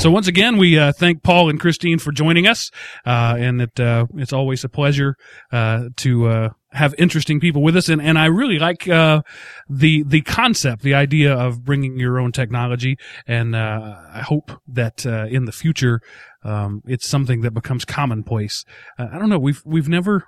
So 0.00 0.10
once 0.10 0.28
again, 0.28 0.56
we 0.56 0.78
uh, 0.78 0.92
thank 0.92 1.22
Paul 1.22 1.50
and 1.50 1.60
Christine 1.60 1.98
for 1.98 2.10
joining 2.10 2.46
us, 2.46 2.70
uh, 3.04 3.36
and 3.38 3.60
it, 3.60 3.78
uh, 3.78 4.06
it's 4.16 4.32
always 4.32 4.64
a 4.64 4.68
pleasure 4.70 5.14
uh, 5.52 5.90
to 5.96 6.26
uh, 6.26 6.48
have 6.72 6.94
interesting 6.96 7.38
people 7.38 7.62
with 7.62 7.76
us. 7.76 7.90
And, 7.90 8.00
and 8.00 8.18
I 8.18 8.24
really 8.24 8.58
like 8.58 8.88
uh, 8.88 9.20
the 9.68 10.02
the 10.04 10.22
concept, 10.22 10.80
the 10.84 10.94
idea 10.94 11.34
of 11.34 11.64
bringing 11.64 11.98
your 11.98 12.18
own 12.18 12.32
technology. 12.32 12.96
And 13.26 13.54
I 13.54 14.22
hope 14.24 14.52
that 14.68 15.04
in 15.04 15.44
the 15.44 15.52
future, 15.52 16.00
um, 16.44 16.80
it's 16.86 17.06
something 17.06 17.42
that 17.42 17.50
becomes 17.50 17.84
commonplace. 17.84 18.64
I 18.96 19.18
don't 19.18 19.28
know. 19.28 19.38
We've 19.38 19.60
we've 19.66 19.88
never 19.88 20.24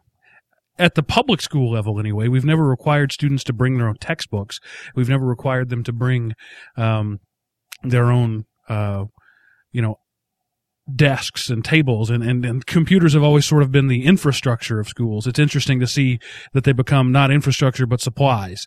at 0.78 0.94
the 0.94 1.02
public 1.02 1.40
school 1.40 1.70
level 1.72 1.98
anyway, 1.98 2.28
we've 2.28 2.44
never 2.44 2.66
required 2.66 3.12
students 3.12 3.44
to 3.44 3.52
bring 3.52 3.78
their 3.78 3.88
own 3.88 3.96
textbooks. 3.96 4.58
We've 4.94 5.08
never 5.08 5.24
required 5.26 5.68
them 5.68 5.82
to 5.84 5.92
bring 5.92 6.32
um, 6.76 7.20
their 7.82 8.10
own, 8.10 8.46
uh, 8.68 9.04
you 9.72 9.82
know, 9.82 9.96
desks 10.92 11.48
and 11.48 11.64
tables 11.64 12.10
and, 12.10 12.22
and, 12.24 12.44
and 12.44 12.66
computers 12.66 13.12
have 13.14 13.22
always 13.22 13.46
sort 13.46 13.62
of 13.62 13.70
been 13.70 13.86
the 13.86 14.04
infrastructure 14.04 14.80
of 14.80 14.88
schools. 14.88 15.26
It's 15.26 15.38
interesting 15.38 15.78
to 15.80 15.86
see 15.86 16.18
that 16.54 16.64
they 16.64 16.72
become 16.72 17.12
not 17.12 17.30
infrastructure 17.30 17.86
but 17.86 18.00
supplies. 18.00 18.66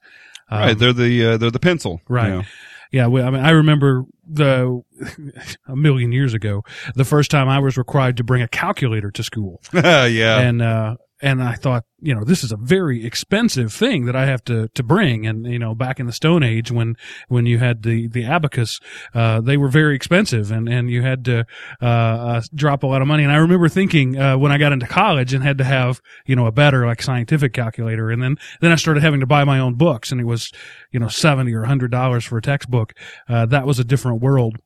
Um, 0.50 0.60
right. 0.60 0.78
They're 0.80 0.94
the 0.94 1.26
uh, 1.26 1.38
they're 1.38 1.52
the 1.52 1.60
pencil. 1.60 2.00
you 2.08 2.16
Right. 2.16 2.30
know. 2.30 2.44
Yeah, 2.92 3.08
I 3.08 3.10
mean, 3.10 3.44
I 3.44 3.50
remember 3.50 4.04
the 4.26 4.82
a 5.68 5.76
million 5.76 6.12
years 6.14 6.34
ago, 6.34 6.64
the 6.94 7.04
first 7.04 7.30
time 7.32 7.50
I 7.50 7.60
was 7.60 7.78
required 7.78 8.16
to 8.18 8.24
bring 8.24 8.42
a 8.42 8.48
calculator 8.48 9.12
to 9.12 9.24
school, 9.24 9.62
yeah. 9.74 10.40
and 10.40 10.62
uh, 10.62 10.96
and 11.26 11.42
I 11.42 11.56
thought, 11.56 11.86
you 12.00 12.14
know, 12.14 12.24
this 12.24 12.44
is 12.44 12.52
a 12.52 12.56
very 12.56 13.04
expensive 13.04 13.74
thing 13.74 14.06
that 14.06 14.16
I 14.16 14.28
have 14.28 14.44
to 14.46 14.68
to 14.68 14.84
bring, 14.84 15.26
and 15.26 15.48
you 15.48 15.58
know, 15.58 15.74
back 15.74 16.00
in 16.00 16.06
the 16.06 16.14
Stone 16.14 16.44
Age 16.44 16.72
when 16.72 16.96
when 17.30 17.48
you 17.48 17.58
had 17.58 17.82
the 17.82 18.08
the 18.08 18.26
abacus, 18.26 18.80
uh, 19.16 19.42
they 19.42 19.58
were 19.58 19.68
very 19.68 19.96
expensive, 19.96 20.52
and 20.52 20.70
and 20.70 20.92
you 20.92 21.02
had 21.02 21.26
to 21.26 21.48
uh, 21.82 21.86
uh, 21.86 22.42
drop 22.54 22.84
a 22.84 22.88
lot 22.88 23.02
of 23.02 23.08
money. 23.08 23.24
And 23.24 23.32
I 23.32 23.38
remember 23.38 23.68
thinking 23.68 24.20
uh, 24.20 24.38
when 24.38 24.52
I 24.52 24.60
got 24.60 24.72
into 24.72 24.86
college 24.86 25.34
and 25.34 25.44
had 25.44 25.58
to 25.58 25.64
have 25.64 26.00
you 26.28 26.36
know 26.36 26.46
a 26.46 26.52
better 26.52 26.86
like 26.86 27.02
scientific 27.02 27.54
calculator, 27.54 28.12
and 28.12 28.22
then 28.22 28.38
then 28.62 28.72
I 28.72 28.76
started 28.76 29.02
having 29.02 29.22
to 29.22 29.26
buy 29.26 29.44
my 29.46 29.58
own 29.58 29.74
books, 29.74 30.12
and 30.12 30.22
it 30.22 30.26
was 30.26 30.52
you 30.92 31.00
know 31.00 31.08
seventy 31.08 31.56
or 31.56 31.64
hundred 31.64 31.90
dollars 31.90 32.24
for 32.24 32.38
a 32.38 32.42
textbook. 32.42 32.94
Uh, 33.28 33.48
that 33.48 33.66
was 33.66 33.80
a 33.80 33.84
different 33.84 34.22
world. 34.22 34.58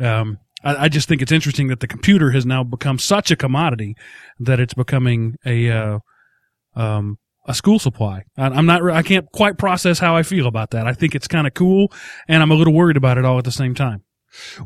Um, 0.00 0.38
I, 0.64 0.84
I 0.84 0.88
just 0.88 1.08
think 1.08 1.22
it's 1.22 1.32
interesting 1.32 1.68
that 1.68 1.80
the 1.80 1.86
computer 1.86 2.30
has 2.32 2.46
now 2.46 2.64
become 2.64 2.98
such 2.98 3.30
a 3.30 3.36
commodity 3.36 3.94
that 4.38 4.60
it's 4.60 4.74
becoming 4.74 5.36
a 5.44 5.70
uh, 5.70 5.98
um, 6.74 7.18
a 7.46 7.54
school 7.54 7.78
supply. 7.78 8.24
I, 8.36 8.46
I'm 8.46 8.66
not. 8.66 8.88
I 8.90 9.02
can't 9.02 9.26
quite 9.32 9.58
process 9.58 9.98
how 9.98 10.16
I 10.16 10.22
feel 10.22 10.46
about 10.46 10.70
that. 10.70 10.86
I 10.86 10.92
think 10.92 11.14
it's 11.14 11.28
kind 11.28 11.46
of 11.46 11.54
cool, 11.54 11.92
and 12.28 12.42
I'm 12.42 12.50
a 12.50 12.54
little 12.54 12.74
worried 12.74 12.96
about 12.96 13.18
it 13.18 13.24
all 13.24 13.38
at 13.38 13.44
the 13.44 13.52
same 13.52 13.74
time. 13.74 14.04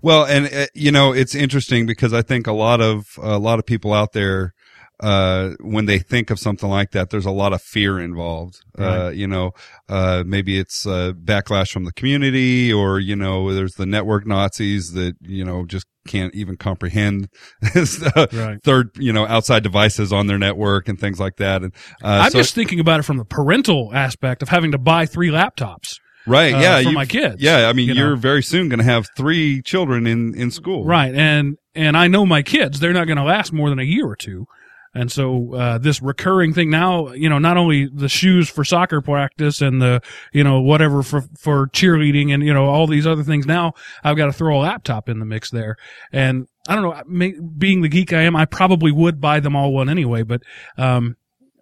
Well, 0.02 0.24
and 0.24 0.52
uh, 0.52 0.66
you 0.74 0.92
know, 0.92 1.12
it's 1.12 1.34
interesting 1.34 1.86
because 1.86 2.12
I 2.12 2.22
think 2.22 2.46
a 2.46 2.52
lot 2.52 2.80
of 2.80 3.06
a 3.20 3.38
lot 3.38 3.58
of 3.58 3.66
people 3.66 3.92
out 3.92 4.12
there, 4.12 4.52
uh, 5.00 5.50
when 5.60 5.84
they 5.86 5.98
think 5.98 6.30
of 6.30 6.38
something 6.38 6.68
like 6.70 6.92
that, 6.92 7.10
there's 7.10 7.26
a 7.26 7.30
lot 7.30 7.52
of 7.52 7.60
fear 7.62 8.00
involved. 8.00 8.60
Uh, 8.78 9.10
you 9.14 9.26
know, 9.26 9.52
uh, 9.88 10.22
maybe 10.26 10.58
it's 10.58 10.86
uh, 10.86 11.12
backlash 11.12 11.70
from 11.70 11.84
the 11.84 11.92
community, 11.92 12.72
or 12.72 12.98
you 12.98 13.14
know, 13.16 13.52
there's 13.54 13.74
the 13.74 13.86
network 13.86 14.26
Nazis 14.26 14.92
that 14.92 15.14
you 15.20 15.44
know 15.44 15.64
just 15.66 15.86
can't 16.08 16.34
even 16.34 16.56
comprehend 16.56 17.28
uh, 17.74 18.26
Right. 18.32 18.58
third, 18.62 18.90
you 18.96 19.12
know, 19.12 19.26
outside 19.26 19.62
devices 19.64 20.12
on 20.12 20.28
their 20.28 20.38
network 20.38 20.88
and 20.88 20.98
things 21.00 21.18
like 21.18 21.36
that. 21.38 21.62
And 21.62 21.72
uh, 22.02 22.22
I'm 22.24 22.30
so- 22.30 22.38
just 22.38 22.54
thinking 22.54 22.78
about 22.80 23.00
it 23.00 23.02
from 23.02 23.16
the 23.16 23.24
parental 23.24 23.90
aspect 23.92 24.42
of 24.42 24.48
having 24.48 24.70
to 24.72 24.78
buy 24.78 25.06
three 25.06 25.30
laptops. 25.30 25.98
right, 26.26 26.54
uh, 26.54 26.58
yeah, 26.58 26.82
for 26.82 26.92
my 26.92 27.06
kids, 27.06 27.42
Yeah, 27.42 27.68
I 27.68 27.72
mean, 27.72 27.88
you 27.88 27.94
know. 27.94 28.00
you're 28.06 28.16
very 28.16 28.42
soon 28.42 28.68
going 28.68 28.78
to 28.78 28.84
have 28.84 29.06
three 29.16 29.62
children 29.62 30.06
in 30.06 30.34
in 30.34 30.50
school. 30.52 30.84
Right. 30.84 31.12
And, 31.14 31.56
and 31.74 31.96
I 31.96 32.06
know 32.08 32.24
my 32.24 32.42
kids, 32.42 32.78
they're 32.80 32.92
not 32.92 33.06
going 33.06 33.18
to 33.18 33.24
last 33.24 33.52
more 33.52 33.68
than 33.68 33.78
a 33.80 33.84
year 33.84 34.06
or 34.06 34.16
two. 34.16 34.46
And 34.96 35.12
so, 35.12 35.54
uh, 35.54 35.76
this 35.76 36.00
recurring 36.00 36.54
thing 36.54 36.70
now, 36.70 37.12
you 37.12 37.28
know, 37.28 37.38
not 37.38 37.58
only 37.58 37.86
the 37.86 38.08
shoes 38.08 38.48
for 38.48 38.64
soccer 38.64 39.02
practice 39.02 39.60
and 39.60 39.82
the, 39.82 40.00
you 40.32 40.42
know, 40.42 40.62
whatever 40.62 41.02
for, 41.02 41.20
for 41.38 41.66
cheerleading 41.68 42.32
and, 42.32 42.42
you 42.42 42.54
know, 42.54 42.64
all 42.64 42.86
these 42.86 43.06
other 43.06 43.22
things. 43.22 43.44
Now 43.44 43.74
I've 44.02 44.16
got 44.16 44.26
to 44.26 44.32
throw 44.32 44.58
a 44.58 44.62
laptop 44.62 45.10
in 45.10 45.18
the 45.18 45.26
mix 45.26 45.50
there. 45.50 45.76
And 46.12 46.48
I 46.66 46.74
don't 46.74 46.82
know, 46.82 47.02
may, 47.06 47.34
being 47.38 47.82
the 47.82 47.90
geek 47.90 48.14
I 48.14 48.22
am, 48.22 48.34
I 48.34 48.46
probably 48.46 48.90
would 48.90 49.20
buy 49.20 49.40
them 49.40 49.54
all 49.54 49.74
one 49.74 49.90
anyway, 49.90 50.22
but, 50.22 50.40
um, 50.78 51.16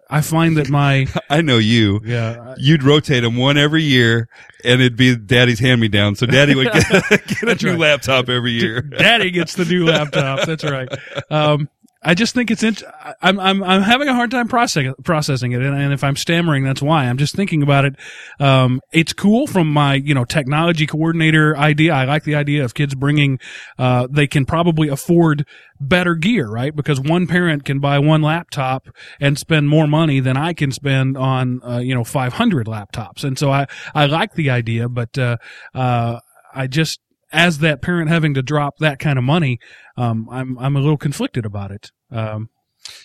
I 0.09 0.21
find 0.21 0.55
that 0.55 0.69
my, 0.69 1.07
I 1.29 1.41
know 1.41 1.57
you. 1.57 1.99
yeah, 2.05 2.55
you'd 2.57 2.83
rotate 2.83 3.23
them 3.23 3.35
one 3.35 3.57
every 3.57 3.83
year 3.83 4.29
and 4.63 4.79
it'd 4.79 4.95
be 4.95 5.13
daddy's 5.15 5.59
hand 5.59 5.81
me 5.81 5.89
down. 5.89 6.15
So 6.15 6.25
daddy 6.25 6.55
would 6.55 6.71
get, 6.73 7.09
get 7.09 7.43
a 7.43 7.65
new 7.65 7.71
right. 7.71 7.79
laptop 7.79 8.29
every 8.29 8.51
year. 8.51 8.81
Daddy 8.81 9.31
gets 9.31 9.55
the 9.55 9.65
new 9.65 9.85
laptop. 9.85 10.45
That's 10.45 10.63
right. 10.63 10.87
Um, 11.29 11.69
I 12.05 12.13
just 12.13 12.35
think 12.35 12.51
it's 12.51 12.61
int- 12.61 12.83
I'm 13.19 13.39
I'm 13.39 13.63
I'm 13.63 13.81
having 13.81 14.07
a 14.07 14.13
hard 14.13 14.29
time 14.29 14.47
processing 14.47 14.93
processing 15.03 15.53
it, 15.53 15.61
and, 15.61 15.75
and 15.75 15.91
if 15.91 16.03
I'm 16.03 16.15
stammering, 16.15 16.63
that's 16.63 16.81
why. 16.81 17.05
I'm 17.05 17.17
just 17.17 17.35
thinking 17.35 17.63
about 17.63 17.83
it. 17.83 17.95
Um, 18.39 18.79
it's 18.91 19.11
cool 19.11 19.47
from 19.47 19.73
my 19.73 19.95
you 19.95 20.13
know 20.13 20.23
technology 20.23 20.85
coordinator 20.85 21.57
idea. 21.57 21.93
I 21.93 22.05
like 22.05 22.23
the 22.23 22.35
idea 22.35 22.63
of 22.63 22.75
kids 22.75 22.93
bringing. 22.93 23.39
Uh, 23.79 24.07
they 24.09 24.27
can 24.27 24.45
probably 24.45 24.87
afford 24.87 25.47
better 25.79 26.13
gear, 26.13 26.47
right? 26.47 26.75
Because 26.75 26.99
one 26.99 27.25
parent 27.25 27.65
can 27.65 27.79
buy 27.79 27.97
one 27.97 28.21
laptop 28.21 28.87
and 29.19 29.39
spend 29.39 29.67
more 29.67 29.87
money 29.87 30.19
than 30.19 30.37
I 30.37 30.53
can 30.53 30.71
spend 30.71 31.17
on 31.17 31.59
uh, 31.67 31.79
you 31.79 31.95
know 31.95 32.03
500 32.03 32.67
laptops, 32.67 33.23
and 33.23 33.37
so 33.39 33.51
I 33.51 33.65
I 33.95 34.05
like 34.05 34.35
the 34.35 34.51
idea, 34.51 34.87
but 34.89 35.17
uh, 35.17 35.37
uh, 35.73 36.19
I 36.53 36.67
just 36.67 36.99
as 37.35 37.59
that 37.59 37.81
parent 37.81 38.09
having 38.09 38.33
to 38.33 38.41
drop 38.41 38.75
that 38.79 38.99
kind 38.99 39.19
of 39.19 39.23
money, 39.23 39.59
um, 39.97 40.27
I'm 40.31 40.57
I'm 40.57 40.75
a 40.75 40.79
little 40.79 40.97
conflicted 40.97 41.45
about 41.45 41.71
it. 41.71 41.91
Um, 42.11 42.49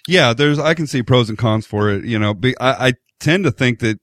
Yeah, 0.06 0.32
there's, 0.32 0.58
I 0.58 0.74
can 0.74 0.86
see 0.86 1.02
pros 1.02 1.28
and 1.28 1.38
cons 1.38 1.66
for 1.66 1.90
it. 1.90 2.04
You 2.04 2.18
know, 2.18 2.34
I, 2.60 2.88
I 2.88 2.92
tend 3.18 3.44
to 3.44 3.50
think 3.50 3.80
that 3.80 3.98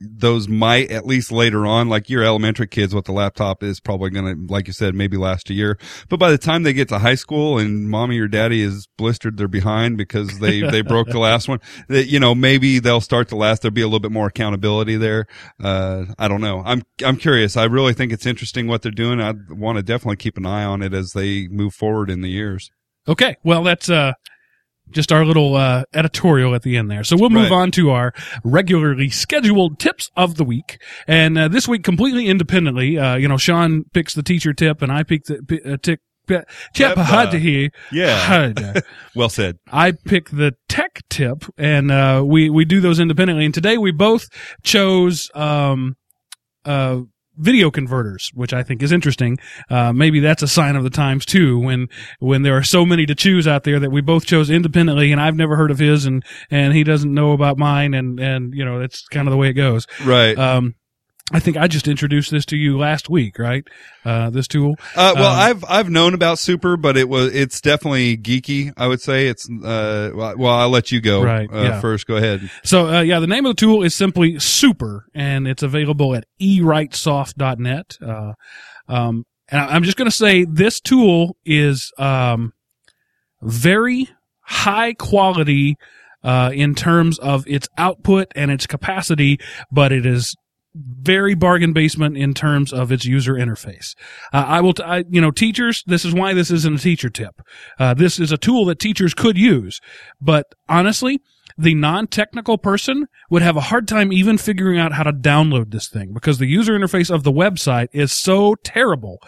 those 0.00 0.48
might 0.48 0.90
at 0.90 1.06
least 1.06 1.30
later 1.30 1.66
on, 1.66 1.88
like 1.88 2.08
your 2.08 2.24
elementary 2.24 2.66
kids 2.66 2.94
with 2.94 3.04
the 3.04 3.12
laptop 3.12 3.62
is 3.62 3.80
probably 3.80 4.08
going 4.10 4.24
to, 4.46 4.52
like 4.52 4.66
you 4.66 4.72
said, 4.72 4.94
maybe 4.94 5.16
last 5.16 5.50
a 5.50 5.54
year. 5.54 5.78
But 6.08 6.18
by 6.18 6.30
the 6.30 6.38
time 6.38 6.62
they 6.62 6.72
get 6.72 6.88
to 6.88 6.98
high 6.98 7.16
school 7.16 7.58
and 7.58 7.88
mommy 7.88 8.18
or 8.18 8.26
daddy 8.26 8.62
is 8.62 8.88
blistered 8.96 9.36
they're 9.36 9.48
behind 9.48 9.98
because 9.98 10.38
they, 10.38 10.60
they 10.70 10.80
broke 10.80 11.08
the 11.08 11.18
last 11.18 11.48
one, 11.48 11.60
that, 11.88 12.06
you 12.06 12.18
know, 12.18 12.34
maybe 12.34 12.78
they'll 12.78 13.02
start 13.02 13.28
to 13.28 13.36
last. 13.36 13.62
There'll 13.62 13.74
be 13.74 13.82
a 13.82 13.86
little 13.86 14.00
bit 14.00 14.12
more 14.12 14.28
accountability 14.28 14.96
there. 14.96 15.26
Uh, 15.62 16.06
I 16.18 16.28
don't 16.28 16.40
know. 16.40 16.62
I'm, 16.64 16.82
I'm 17.04 17.16
curious. 17.16 17.56
I 17.56 17.64
really 17.64 17.92
think 17.92 18.12
it's 18.12 18.26
interesting 18.26 18.66
what 18.66 18.80
they're 18.80 18.92
doing. 18.92 19.20
I 19.20 19.34
want 19.50 19.76
to 19.76 19.82
definitely 19.82 20.16
keep 20.16 20.38
an 20.38 20.46
eye 20.46 20.64
on 20.64 20.82
it 20.82 20.94
as 20.94 21.12
they 21.12 21.46
move 21.48 21.74
forward 21.74 22.08
in 22.08 22.22
the 22.22 22.30
years. 22.30 22.70
okay, 23.06 23.36
well 23.44 23.62
that's 23.62 23.90
uh, 23.90 24.12
just 24.92 25.12
our 25.12 25.24
little 25.24 25.56
uh, 25.56 25.84
editorial 25.94 26.54
at 26.54 26.62
the 26.62 26.76
end 26.76 26.90
there. 26.90 27.04
So 27.04 27.16
we'll 27.16 27.30
move 27.30 27.50
Right. 27.50 27.56
on 27.62 27.70
to 27.72 27.90
our 27.90 28.12
regularly 28.44 29.08
scheduled 29.10 29.78
tips 29.78 30.10
of 30.16 30.36
the 30.36 30.44
week, 30.44 30.80
and 31.06 31.38
uh, 31.38 31.48
this 31.48 31.66
week 31.68 31.82
completely 31.84 32.26
independently. 32.28 32.98
Uh, 32.98 33.16
you 33.16 33.28
know, 33.28 33.36
Sean 33.36 33.84
picks 33.92 34.14
the 34.14 34.22
teacher 34.22 34.52
tip, 34.52 34.82
and 34.82 34.90
I 34.92 35.02
pick 35.02 35.24
the 35.24 35.42
p- 35.46 35.60
uh, 35.64 35.76
tick. 35.82 36.00
Tip 36.74 36.94
to 36.94 37.38
hear. 37.40 37.70
Yeah. 37.90 38.52
Well 39.16 39.28
said. 39.28 39.56
I 39.72 39.90
pick 39.92 40.30
the 40.30 40.52
tech 40.68 41.00
tip, 41.10 41.44
and 41.58 41.90
uh, 41.90 42.22
we 42.24 42.48
we 42.48 42.64
do 42.64 42.80
those 42.80 43.00
independently. 43.00 43.44
And 43.44 43.52
today 43.52 43.76
we 43.78 43.90
both 43.90 44.28
chose 44.62 45.28
um, 45.34 45.96
uh, 46.64 47.00
video 47.40 47.70
converters, 47.70 48.30
which 48.34 48.52
I 48.52 48.62
think 48.62 48.82
is 48.82 48.92
interesting. 48.92 49.38
Uh, 49.68 49.92
maybe 49.92 50.20
that's 50.20 50.42
a 50.42 50.48
sign 50.48 50.76
of 50.76 50.84
the 50.84 50.90
times 50.90 51.24
too, 51.24 51.58
when 51.58 51.88
when 52.18 52.42
there 52.42 52.56
are 52.56 52.62
so 52.62 52.84
many 52.84 53.06
to 53.06 53.14
choose 53.14 53.48
out 53.48 53.64
there 53.64 53.80
that 53.80 53.90
we 53.90 54.00
both 54.00 54.26
chose 54.26 54.50
independently, 54.50 55.10
and 55.10 55.20
I've 55.20 55.36
never 55.36 55.56
heard 55.56 55.70
of 55.70 55.78
his, 55.78 56.04
and 56.04 56.24
and 56.50 56.74
he 56.74 56.84
doesn't 56.84 57.12
know 57.12 57.32
about 57.32 57.58
mine, 57.58 57.94
and 57.94 58.20
and 58.20 58.54
you 58.54 58.64
know 58.64 58.78
that's 58.78 59.06
kind 59.08 59.26
of 59.26 59.32
the 59.32 59.38
way 59.38 59.48
it 59.48 59.54
goes. 59.54 59.86
Right. 60.04 60.38
Um, 60.38 60.74
I 61.32 61.38
think 61.40 61.56
I 61.56 61.68
just 61.68 61.86
introduced 61.86 62.30
this 62.30 62.44
to 62.46 62.56
you 62.56 62.76
last 62.78 63.08
week, 63.08 63.38
right? 63.38 63.62
Uh, 64.04 64.30
this 64.30 64.48
tool. 64.48 64.74
Uh, 64.96 65.12
well, 65.14 65.32
Um, 65.32 65.38
I've 65.38 65.64
I've 65.68 65.90
known 65.90 66.14
about 66.14 66.38
Super, 66.38 66.76
but 66.76 66.96
it 66.96 67.08
was 67.08 67.34
it's 67.34 67.60
definitely 67.60 68.16
geeky. 68.16 68.72
I 68.76 68.86
would 68.88 69.00
say 69.00 69.28
it's 69.28 69.48
uh. 69.48 70.10
Well, 70.14 70.46
I'll 70.46 70.70
let 70.70 70.90
you 70.90 71.00
go 71.00 71.22
Right, 71.22 71.48
uh, 71.52 71.62
yeah. 71.62 71.80
first. 71.80 72.06
Go 72.06 72.16
ahead. 72.16 72.50
So 72.64 72.88
uh, 72.88 73.00
yeah, 73.02 73.20
the 73.20 73.26
name 73.26 73.46
of 73.46 73.56
the 73.56 73.60
tool 73.60 73.82
is 73.82 73.94
simply 73.94 74.38
Super, 74.40 75.06
and 75.14 75.46
it's 75.46 75.62
available 75.62 76.14
at 76.14 76.24
erightsoft.net. 76.40 77.96
Uh, 78.04 78.32
um, 78.88 79.24
and 79.48 79.60
I'm 79.60 79.82
just 79.82 79.96
going 79.96 80.10
to 80.10 80.16
say 80.16 80.44
this 80.44 80.80
tool 80.80 81.36
is 81.44 81.92
um, 81.98 82.52
very 83.42 84.08
high 84.42 84.94
quality 84.94 85.76
uh, 86.22 86.50
in 86.52 86.74
terms 86.74 87.18
of 87.18 87.46
its 87.46 87.68
output 87.78 88.28
and 88.36 88.50
its 88.50 88.66
capacity, 88.66 89.38
but 89.72 89.92
it 89.92 90.04
is 90.06 90.34
very 90.74 91.34
bargain 91.34 91.72
basement 91.72 92.16
in 92.16 92.34
terms 92.34 92.72
of 92.72 92.92
its 92.92 93.04
user 93.04 93.34
interface. 93.34 93.94
Uh, 94.32 94.44
I 94.46 94.60
will, 94.60 94.72
t- 94.72 94.82
I, 94.82 95.04
you 95.08 95.20
know, 95.20 95.30
teachers. 95.30 95.82
This 95.86 96.04
is 96.04 96.14
why 96.14 96.32
this 96.32 96.50
isn't 96.50 96.78
a 96.78 96.82
teacher 96.82 97.10
tip. 97.10 97.42
Uh, 97.78 97.94
this 97.94 98.20
is 98.20 98.30
a 98.32 98.38
tool 98.38 98.64
that 98.66 98.78
teachers 98.78 99.14
could 99.14 99.36
use, 99.36 99.80
but 100.20 100.54
honestly, 100.68 101.20
the 101.58 101.74
non-technical 101.74 102.58
person 102.58 103.06
would 103.28 103.42
have 103.42 103.56
a 103.56 103.60
hard 103.60 103.86
time 103.86 104.12
even 104.12 104.38
figuring 104.38 104.78
out 104.78 104.92
how 104.92 105.02
to 105.02 105.12
download 105.12 105.70
this 105.70 105.88
thing 105.88 106.12
because 106.14 106.38
the 106.38 106.46
user 106.46 106.78
interface 106.78 107.12
of 107.12 107.22
the 107.22 107.32
website 107.32 107.88
is 107.92 108.12
so 108.12 108.54
terrible 108.64 109.18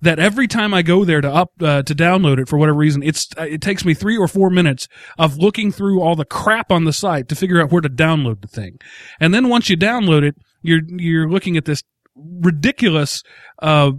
that 0.00 0.18
every 0.18 0.46
time 0.46 0.72
I 0.74 0.82
go 0.82 1.04
there 1.04 1.20
to 1.20 1.32
up 1.32 1.50
uh, 1.60 1.82
to 1.82 1.94
download 1.94 2.38
it 2.38 2.48
for 2.48 2.58
whatever 2.58 2.78
reason, 2.78 3.02
it's 3.02 3.28
uh, 3.36 3.42
it 3.42 3.60
takes 3.60 3.84
me 3.84 3.94
three 3.94 4.16
or 4.16 4.28
four 4.28 4.50
minutes 4.50 4.86
of 5.18 5.38
looking 5.38 5.72
through 5.72 6.00
all 6.00 6.14
the 6.14 6.24
crap 6.24 6.70
on 6.70 6.84
the 6.84 6.92
site 6.92 7.28
to 7.28 7.34
figure 7.34 7.60
out 7.60 7.72
where 7.72 7.82
to 7.82 7.90
download 7.90 8.42
the 8.42 8.48
thing, 8.48 8.78
and 9.18 9.34
then 9.34 9.48
once 9.48 9.68
you 9.68 9.76
download 9.76 10.22
it, 10.22 10.36
you're 10.62 10.80
you're 10.88 11.28
looking 11.30 11.56
at 11.56 11.64
this 11.64 11.82
ridiculous. 12.16 13.22
Uh, 13.60 13.92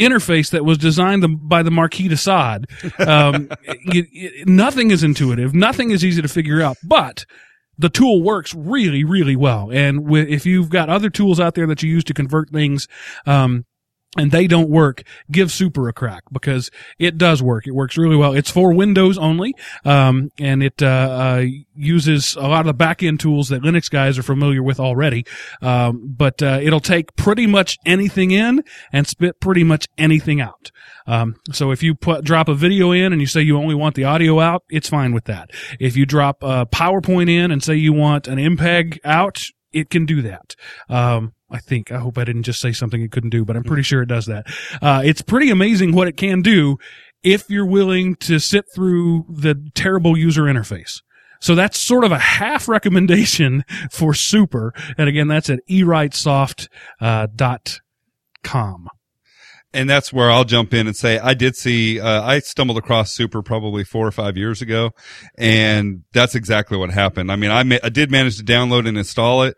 interface 0.00 0.50
that 0.50 0.64
was 0.64 0.78
designed 0.78 1.22
by 1.48 1.62
the 1.62 1.70
Marquis 1.70 2.08
de 2.08 2.16
Sade. 2.16 2.64
Um, 2.98 3.50
you- 3.84 4.06
you- 4.10 4.44
nothing 4.46 4.90
is 4.90 5.04
intuitive. 5.04 5.54
Nothing 5.54 5.90
is 5.90 6.02
easy 6.02 6.22
to 6.22 6.28
figure 6.28 6.62
out, 6.62 6.78
but 6.82 7.26
the 7.76 7.90
tool 7.90 8.22
works 8.22 8.54
really, 8.54 9.04
really 9.04 9.36
well. 9.36 9.70
And 9.70 9.98
wi- 10.04 10.26
if 10.26 10.46
you've 10.46 10.70
got 10.70 10.88
other 10.88 11.10
tools 11.10 11.38
out 11.38 11.54
there 11.54 11.66
that 11.66 11.82
you 11.82 11.90
use 11.90 12.04
to 12.04 12.14
convert 12.14 12.48
things, 12.50 12.88
um, 13.26 13.66
and 14.18 14.30
they 14.30 14.46
don't 14.46 14.68
work, 14.68 15.02
give 15.30 15.50
Super 15.50 15.88
a 15.88 15.92
crack 15.92 16.22
because 16.30 16.70
it 16.98 17.16
does 17.16 17.42
work. 17.42 17.66
It 17.66 17.72
works 17.72 17.96
really 17.96 18.16
well. 18.16 18.34
It's 18.34 18.50
for 18.50 18.72
Windows 18.74 19.16
only, 19.16 19.54
um, 19.84 20.30
and 20.38 20.62
it 20.62 20.82
uh, 20.82 20.86
uh, 20.86 21.44
uses 21.74 22.36
a 22.36 22.42
lot 22.42 22.60
of 22.60 22.66
the 22.66 22.74
back 22.74 23.02
end 23.02 23.20
tools 23.20 23.48
that 23.48 23.62
Linux 23.62 23.90
guys 23.90 24.18
are 24.18 24.22
familiar 24.22 24.62
with 24.62 24.78
already. 24.78 25.24
Um, 25.62 26.14
but 26.14 26.42
uh, 26.42 26.60
it'll 26.62 26.80
take 26.80 27.16
pretty 27.16 27.46
much 27.46 27.78
anything 27.86 28.32
in 28.32 28.62
and 28.92 29.06
spit 29.06 29.40
pretty 29.40 29.64
much 29.64 29.88
anything 29.96 30.40
out. 30.40 30.70
Um, 31.06 31.36
so 31.50 31.70
if 31.70 31.82
you 31.82 31.94
put 31.94 32.24
drop 32.24 32.48
a 32.48 32.54
video 32.54 32.92
in 32.92 33.12
and 33.12 33.20
you 33.20 33.26
say 33.26 33.40
you 33.40 33.56
only 33.56 33.74
want 33.74 33.94
the 33.94 34.04
audio 34.04 34.40
out, 34.40 34.62
it's 34.68 34.88
fine 34.88 35.12
with 35.14 35.24
that. 35.24 35.50
If 35.80 35.96
you 35.96 36.04
drop 36.04 36.42
a 36.42 36.66
PowerPoint 36.66 37.30
in 37.30 37.50
and 37.50 37.62
say 37.62 37.74
you 37.74 37.92
want 37.92 38.28
an 38.28 38.38
MPEG 38.38 38.98
out, 39.04 39.42
it 39.72 39.90
can 39.90 40.06
do 40.06 40.22
that. 40.22 40.54
Um, 40.88 41.32
I 41.52 41.58
think. 41.58 41.92
I 41.92 41.98
hope 41.98 42.18
I 42.18 42.24
didn't 42.24 42.44
just 42.44 42.60
say 42.60 42.72
something 42.72 43.02
it 43.02 43.12
couldn't 43.12 43.30
do, 43.30 43.44
but 43.44 43.56
I'm 43.56 43.62
pretty 43.62 43.82
sure 43.82 44.02
it 44.02 44.06
does 44.06 44.26
that. 44.26 44.46
Uh, 44.80 45.02
it's 45.04 45.22
pretty 45.22 45.50
amazing 45.50 45.92
what 45.92 46.08
it 46.08 46.16
can 46.16 46.42
do 46.42 46.78
if 47.22 47.48
you're 47.48 47.66
willing 47.66 48.16
to 48.16 48.38
sit 48.38 48.64
through 48.74 49.26
the 49.28 49.54
terrible 49.74 50.16
user 50.16 50.42
interface. 50.42 51.02
So 51.40 51.54
that's 51.54 51.78
sort 51.78 52.04
of 52.04 52.12
a 52.12 52.18
half 52.18 52.68
recommendation 52.68 53.64
for 53.90 54.14
Super. 54.14 54.72
And 54.96 55.08
again, 55.08 55.28
that's 55.28 55.50
at 55.50 55.60
erightsoft, 55.68 56.68
uh, 57.00 57.26
and 59.74 59.88
that's 59.88 60.12
where 60.12 60.30
I'll 60.30 60.44
jump 60.44 60.74
in 60.74 60.86
and 60.86 60.96
say 60.96 61.18
I 61.18 61.34
did 61.34 61.56
see 61.56 61.98
uh, 61.98 62.22
I 62.22 62.40
stumbled 62.40 62.78
across 62.78 63.12
Super 63.12 63.42
probably 63.42 63.84
four 63.84 64.06
or 64.06 64.10
five 64.10 64.36
years 64.36 64.60
ago, 64.60 64.90
and 65.36 66.02
that's 66.12 66.34
exactly 66.34 66.76
what 66.76 66.90
happened. 66.90 67.32
I 67.32 67.36
mean, 67.36 67.50
I 67.50 67.62
ma- 67.62 67.78
I 67.82 67.88
did 67.88 68.10
manage 68.10 68.36
to 68.38 68.44
download 68.44 68.86
and 68.86 68.98
install 68.98 69.44
it, 69.44 69.56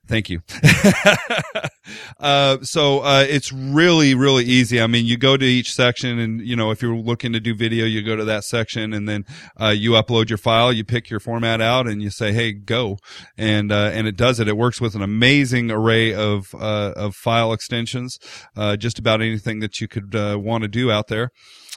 Thank 0.08 0.30
you. 0.30 0.42
uh, 2.20 2.58
so 2.62 3.00
uh, 3.00 3.26
it's 3.28 3.54
really, 3.54 4.16
really 4.16 4.44
easy. 4.44 4.82
I 4.82 4.88
mean, 4.88 5.06
you 5.06 5.18
go 5.18 5.38
to 5.38 5.46
each 5.46 5.72
section, 5.72 6.20
and 6.20 6.42
you 6.42 6.56
know, 6.56 6.72
if 6.72 6.82
you're 6.82 6.96
looking 6.96 7.32
to 7.34 7.40
do 7.40 7.56
video, 7.56 7.86
you 7.86 8.02
go 8.02 8.16
to 8.16 8.26
that 8.26 8.44
section, 8.44 8.92
and 8.92 9.08
then 9.08 9.24
uh, 9.62 9.68
you 9.68 9.92
upload 9.92 10.30
your 10.30 10.40
file, 10.40 10.74
you 10.74 10.84
pick 10.84 11.10
your 11.10 11.20
format 11.20 11.62
out, 11.62 11.88
and 11.88 12.02
you 12.02 12.10
say, 12.10 12.34
"Hey, 12.34 12.52
go," 12.52 12.98
and 13.38 13.72
uh, 13.72 13.92
and 13.94 14.08
it 14.08 14.18
does 14.18 14.40
it. 14.40 14.50
It 14.50 14.58
works 14.58 14.82
with 14.82 14.96
an 14.96 15.04
amazing 15.04 15.72
array 15.72 16.14
of 16.14 16.54
uh, 16.54 16.94
of 16.96 17.16
file 17.16 17.54
extensions, 17.54 18.18
uh, 18.58 18.76
just 18.76 19.00
about 19.00 19.22
anything 19.22 19.60
that 19.60 19.80
you 19.80 19.88
could 19.88 20.14
want 20.14 20.64
to 20.64 20.68
do 20.68 20.92
out 20.92 21.08
there. 21.08 21.30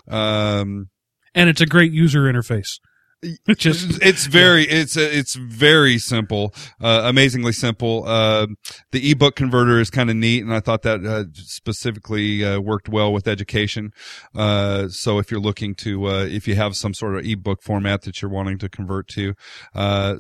Um, 0.09 0.89
And 1.35 1.49
it's 1.49 1.61
a 1.61 1.67
great 1.67 1.93
user 1.93 2.23
interface. 2.23 2.81
Just 3.57 3.99
it's 4.03 4.27
very 4.27 4.65
it's 4.65 4.97
it's 4.97 5.35
very 5.35 5.99
simple 5.99 6.55
uh, 6.81 7.03
amazingly 7.05 7.53
simple. 7.53 8.05
Uh, 8.07 8.47
the 8.93 9.11
ebook 9.11 9.37
converter 9.37 9.79
is 9.79 9.91
kind 9.91 10.11
of 10.11 10.17
neat 10.17 10.43
and 10.43 10.55
i 10.55 10.61
thought 10.61 10.83
that 10.83 11.05
uh, 11.05 11.25
specifically 11.35 12.45
uh, 12.45 12.61
worked 12.61 12.89
well 12.89 13.13
with 13.13 13.29
education. 13.29 13.93
Uh, 14.35 14.89
so 14.89 15.19
if 15.19 15.31
you're 15.31 15.41
looking 15.41 15.75
to 15.75 16.07
uh, 16.07 16.25
if 16.25 16.49
you 16.49 16.55
have 16.55 16.77
some 16.77 16.95
sort 16.95 17.17
of 17.17 17.25
ebook 17.25 17.63
format 17.63 18.03
that 18.03 18.23
you're 18.23 18.31
wanting 18.31 18.59
to 18.59 18.69
convert 18.69 19.09
to 19.09 19.35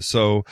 so 0.01 0.43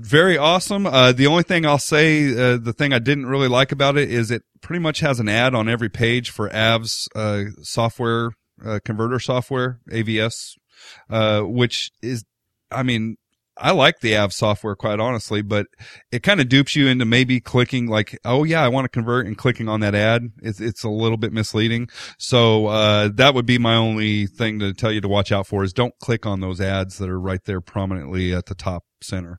very 0.00 0.36
awesome. 0.36 0.84
The 0.84 1.26
only 1.28 1.42
thing 1.42 1.64
i'll 1.64 1.78
say 1.78 2.24
the 2.24 2.74
thing 2.76 2.92
i 2.92 2.98
didn't 2.98 3.26
really 3.26 3.48
like 3.48 3.72
about 3.72 3.96
it 3.96 4.10
is 4.10 4.30
it 4.30 4.42
pretty 4.60 4.80
much 4.80 5.00
has 5.00 5.20
an 5.20 5.28
ad 5.28 5.54
on 5.54 5.68
every 5.68 5.88
page 5.88 6.30
for 6.30 6.48
avs 6.50 7.08
software 7.62 8.32
converter 8.84 9.18
software 9.18 9.80
avs 9.90 10.54
uh, 11.10 11.42
which 11.42 11.90
is, 12.02 12.24
I 12.70 12.82
mean, 12.82 13.16
I 13.56 13.70
like 13.70 14.00
the 14.00 14.16
Av 14.16 14.32
software 14.32 14.74
quite 14.74 14.98
honestly, 14.98 15.40
but 15.40 15.66
it 16.10 16.24
kind 16.24 16.40
of 16.40 16.48
dupes 16.48 16.74
you 16.74 16.88
into 16.88 17.04
maybe 17.04 17.40
clicking 17.40 17.86
like, 17.86 18.18
oh 18.24 18.42
yeah, 18.42 18.64
I 18.64 18.68
want 18.68 18.84
to 18.84 18.88
convert 18.88 19.26
and 19.26 19.38
clicking 19.38 19.68
on 19.68 19.78
that 19.80 19.94
ad. 19.94 20.30
It's, 20.42 20.60
it's 20.60 20.82
a 20.82 20.88
little 20.88 21.16
bit 21.16 21.32
misleading. 21.32 21.88
So, 22.18 22.66
uh, 22.66 23.10
that 23.14 23.32
would 23.34 23.46
be 23.46 23.58
my 23.58 23.76
only 23.76 24.26
thing 24.26 24.58
to 24.58 24.72
tell 24.72 24.90
you 24.90 25.00
to 25.00 25.08
watch 25.08 25.30
out 25.30 25.46
for 25.46 25.62
is 25.62 25.72
don't 25.72 25.94
click 26.00 26.26
on 26.26 26.40
those 26.40 26.60
ads 26.60 26.98
that 26.98 27.08
are 27.08 27.20
right 27.20 27.44
there 27.44 27.60
prominently 27.60 28.34
at 28.34 28.46
the 28.46 28.56
top 28.56 28.82
center. 29.00 29.38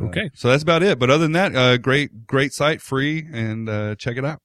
Uh, 0.00 0.04
Okay. 0.04 0.30
so 0.34 0.48
that's 0.48 0.62
about 0.62 0.84
it. 0.84 0.98
But 1.00 1.10
other 1.10 1.24
than 1.24 1.32
that, 1.32 1.56
uh, 1.56 1.76
great, 1.76 2.26
great 2.26 2.52
site, 2.52 2.80
free, 2.80 3.26
and 3.32 3.68
uh, 3.68 3.96
check 3.96 4.16
it 4.16 4.24
out. 4.24 4.40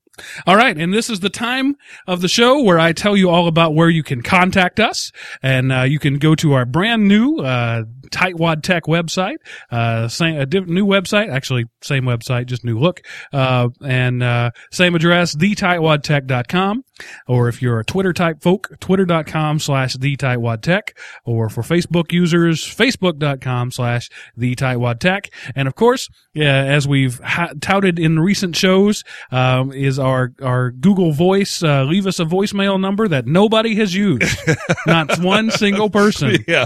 All 0.47 0.55
right, 0.55 0.77
and 0.77 0.93
this 0.93 1.09
is 1.09 1.19
the 1.19 1.29
time 1.29 1.75
of 2.07 2.21
the 2.21 2.27
show 2.27 2.61
where 2.61 2.79
I 2.79 2.93
tell 2.93 3.17
you 3.17 3.29
all 3.29 3.47
about 3.47 3.73
where 3.73 3.89
you 3.89 4.03
can 4.03 4.21
contact 4.21 4.79
us, 4.79 5.11
and 5.41 5.71
uh, 5.71 5.81
you 5.81 5.99
can 5.99 6.17
go 6.17 6.35
to 6.35 6.53
our 6.53 6.65
brand 6.65 7.07
new 7.07 7.37
uh, 7.37 7.83
Tightwad 8.11 8.63
Tech 8.63 8.83
website, 8.83 9.37
uh, 9.71 10.07
same 10.07 10.37
a 10.37 10.45
diff- 10.45 10.67
new 10.67 10.85
website, 10.85 11.29
actually 11.29 11.65
same 11.81 12.05
website, 12.05 12.45
just 12.45 12.63
new 12.63 12.79
look, 12.79 13.01
uh, 13.33 13.69
and 13.83 14.23
uh, 14.23 14.51
same 14.71 14.95
address, 14.95 15.35
thetightwadtech.com, 15.35 16.83
or 17.27 17.47
if 17.47 17.61
you're 17.61 17.79
a 17.79 17.85
Twitter 17.85 18.13
type 18.13 18.41
folk, 18.41 18.79
twitter.com 18.79 19.59
slash 19.59 19.95
thetightwadtech, 19.95 20.89
or 21.25 21.49
for 21.49 21.61
Facebook 21.61 22.11
users, 22.11 22.63
facebook.com 22.63 23.71
slash 23.71 24.09
thetightwadtech, 24.37 25.29
and 25.55 25.67
of 25.67 25.75
course, 25.75 26.09
yeah, 26.33 26.63
as 26.63 26.87
we've 26.87 27.19
ha- 27.19 27.53
touted 27.61 27.99
in 27.99 28.19
recent 28.19 28.55
shows, 28.55 29.03
um, 29.31 29.71
is 29.71 29.99
our 29.99 30.33
our 30.41 30.71
Google 30.71 31.11
Voice. 31.11 31.63
Uh, 31.63 31.83
leave 31.83 32.07
us 32.07 32.19
a 32.19 32.25
voicemail 32.25 32.79
number 32.79 33.07
that 33.07 33.25
nobody 33.25 33.75
has 33.75 33.93
used. 33.93 34.23
Not 34.87 35.19
one 35.19 35.51
single 35.51 35.89
person 35.89 36.37
yeah. 36.47 36.65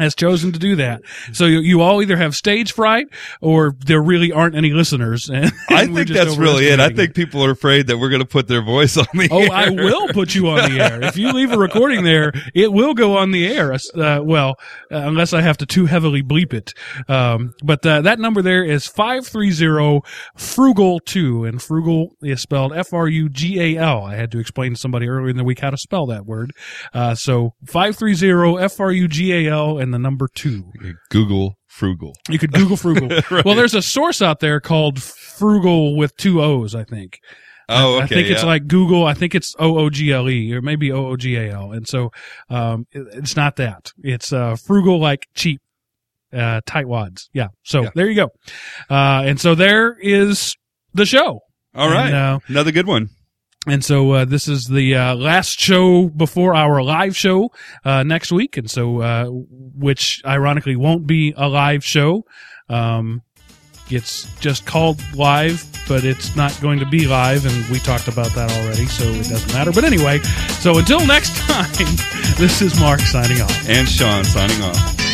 Has 0.00 0.14
chosen 0.14 0.52
to 0.52 0.58
do 0.58 0.76
that. 0.76 1.02
So 1.32 1.46
you, 1.46 1.60
you 1.60 1.80
all 1.80 2.02
either 2.02 2.16
have 2.16 2.34
stage 2.34 2.72
fright 2.72 3.06
or 3.40 3.74
there 3.78 4.02
really 4.02 4.32
aren't 4.32 4.56
any 4.56 4.70
listeners. 4.70 5.28
And, 5.40 5.52
I 5.70 5.84
and 5.84 5.94
think 5.94 6.08
that's 6.08 6.36
really 6.36 6.66
it. 6.66 6.80
I 6.80 6.90
think 6.90 7.14
people 7.14 7.44
are 7.44 7.52
afraid 7.52 7.86
that 7.86 7.98
we're 7.98 8.10
going 8.10 8.20
to 8.20 8.28
put 8.28 8.48
their 8.48 8.62
voice 8.62 8.96
on 8.96 9.06
the 9.14 9.22
air. 9.22 9.28
Oh, 9.30 9.42
air. 9.42 9.52
I 9.52 9.70
will 9.70 10.08
put 10.08 10.34
you 10.34 10.48
on 10.48 10.70
the 10.70 10.80
air. 10.80 11.02
If 11.02 11.16
you 11.16 11.32
leave 11.32 11.52
a 11.52 11.56
recording 11.56 12.04
there, 12.04 12.32
it 12.52 12.72
will 12.72 12.92
go 12.92 13.16
on 13.16 13.30
the 13.30 13.46
air. 13.46 13.72
Uh, 13.72 14.20
well, 14.22 14.56
uh, 14.90 14.96
unless 14.96 15.32
I 15.32 15.40
have 15.40 15.56
to 15.58 15.66
too 15.66 15.86
heavily 15.86 16.22
bleep 16.22 16.52
it. 16.52 16.74
Um, 17.08 17.54
but 17.62 17.84
uh, 17.86 18.02
that 18.02 18.18
number 18.18 18.42
there 18.42 18.64
is 18.64 18.86
530 18.86 20.00
frugal 20.36 21.00
2 21.00 21.44
and 21.44 21.62
frugal 21.62 22.16
is 22.22 22.40
spelled 22.40 22.72
F 22.72 22.92
R 22.92 23.08
U 23.08 23.28
G 23.28 23.60
A 23.60 23.80
L. 23.80 24.04
I 24.04 24.16
had 24.16 24.32
to 24.32 24.38
explain 24.38 24.74
to 24.74 24.80
somebody 24.80 25.08
earlier 25.08 25.30
in 25.30 25.36
the 25.36 25.44
week 25.44 25.60
how 25.60 25.70
to 25.70 25.78
spell 25.78 26.06
that 26.06 26.26
word. 26.26 26.52
Uh, 26.92 27.14
so 27.14 27.54
530 27.66 28.62
F 28.62 28.80
R 28.80 28.92
U 28.92 29.08
G 29.08 29.32
A 29.32 29.52
L 29.52 29.78
and 29.90 29.94
the 29.94 29.98
number 29.98 30.28
2. 30.32 30.72
Google 31.10 31.56
frugal. 31.66 32.14
You 32.28 32.38
could 32.38 32.52
Google 32.52 32.76
frugal. 32.76 33.08
Well, 33.44 33.54
there's 33.56 33.74
a 33.74 33.82
source 33.82 34.22
out 34.22 34.38
there 34.40 34.60
called 34.60 34.96
Froogle 34.96 35.96
with 35.96 36.16
two 36.16 36.40
O's, 36.42 36.74
I 36.74 36.84
think. 36.84 37.18
Oh, 37.68 37.96
okay. 37.96 38.04
I 38.04 38.06
think 38.06 38.28
it's 38.28 38.44
like 38.44 38.66
Google. 38.66 39.04
I 39.06 39.14
think 39.14 39.34
it's 39.34 39.54
O 39.58 39.78
O 39.78 39.90
G 39.90 40.12
L 40.12 40.28
E 40.28 40.52
or 40.54 40.60
maybe 40.62 40.90
O 40.92 41.06
O 41.08 41.16
G 41.16 41.36
A 41.36 41.52
L. 41.52 41.72
And 41.72 41.86
so, 41.88 42.10
um, 42.48 42.86
it- 42.92 43.06
it's 43.14 43.36
not 43.36 43.56
that. 43.56 43.92
It's, 44.02 44.32
uh, 44.32 44.56
frugal, 44.56 44.98
like 45.00 45.26
cheap, 45.34 45.60
uh, 46.32 46.60
tightwads. 46.66 47.28
Yeah. 47.32 47.48
So 47.64 47.82
Yeah. 47.82 47.90
there 47.94 48.06
you 48.08 48.14
go. 48.16 48.30
Uh, 48.88 49.22
and 49.26 49.40
so 49.40 49.54
there 49.54 49.96
is 50.00 50.56
the 50.94 51.06
show. 51.06 51.40
all 51.74 51.88
right. 51.90 52.06
And, 52.06 52.14
uh, 52.14 52.38
Another 52.48 52.72
good 52.72 52.86
one. 52.86 53.08
And 53.66 53.84
so 53.84 54.12
uh, 54.12 54.24
this 54.24 54.48
is 54.48 54.66
the 54.66 54.94
uh, 54.94 55.14
last 55.14 55.60
show 55.60 56.08
before 56.08 56.54
our 56.54 56.82
live 56.82 57.16
show 57.16 57.52
uh, 57.84 58.02
next 58.02 58.32
week, 58.32 58.56
and 58.56 58.70
so 58.70 59.00
uh, 59.02 59.26
which 59.26 60.22
ironically 60.24 60.76
won't 60.76 61.06
be 61.06 61.34
a 61.36 61.48
live 61.48 61.84
show. 61.84 62.24
Um, 62.68 63.22
it's 63.90 64.32
just 64.38 64.66
called 64.66 65.00
live, 65.14 65.66
but 65.88 66.04
it's 66.04 66.36
not 66.36 66.56
going 66.62 66.78
to 66.78 66.86
be 66.86 67.06
live, 67.06 67.44
and 67.44 67.66
we 67.70 67.80
talked 67.80 68.08
about 68.08 68.32
that 68.34 68.50
already, 68.52 68.86
so 68.86 69.04
it 69.04 69.28
doesn't 69.28 69.52
matter. 69.52 69.72
But 69.72 69.84
anyway, 69.84 70.20
so 70.60 70.78
until 70.78 71.04
next 71.06 71.36
time, 71.48 71.96
this 72.38 72.62
is 72.62 72.78
Mark 72.80 73.00
signing 73.00 73.40
off. 73.40 73.68
And 73.68 73.88
Sean 73.88 74.24
signing 74.24 74.62
off. 74.62 75.09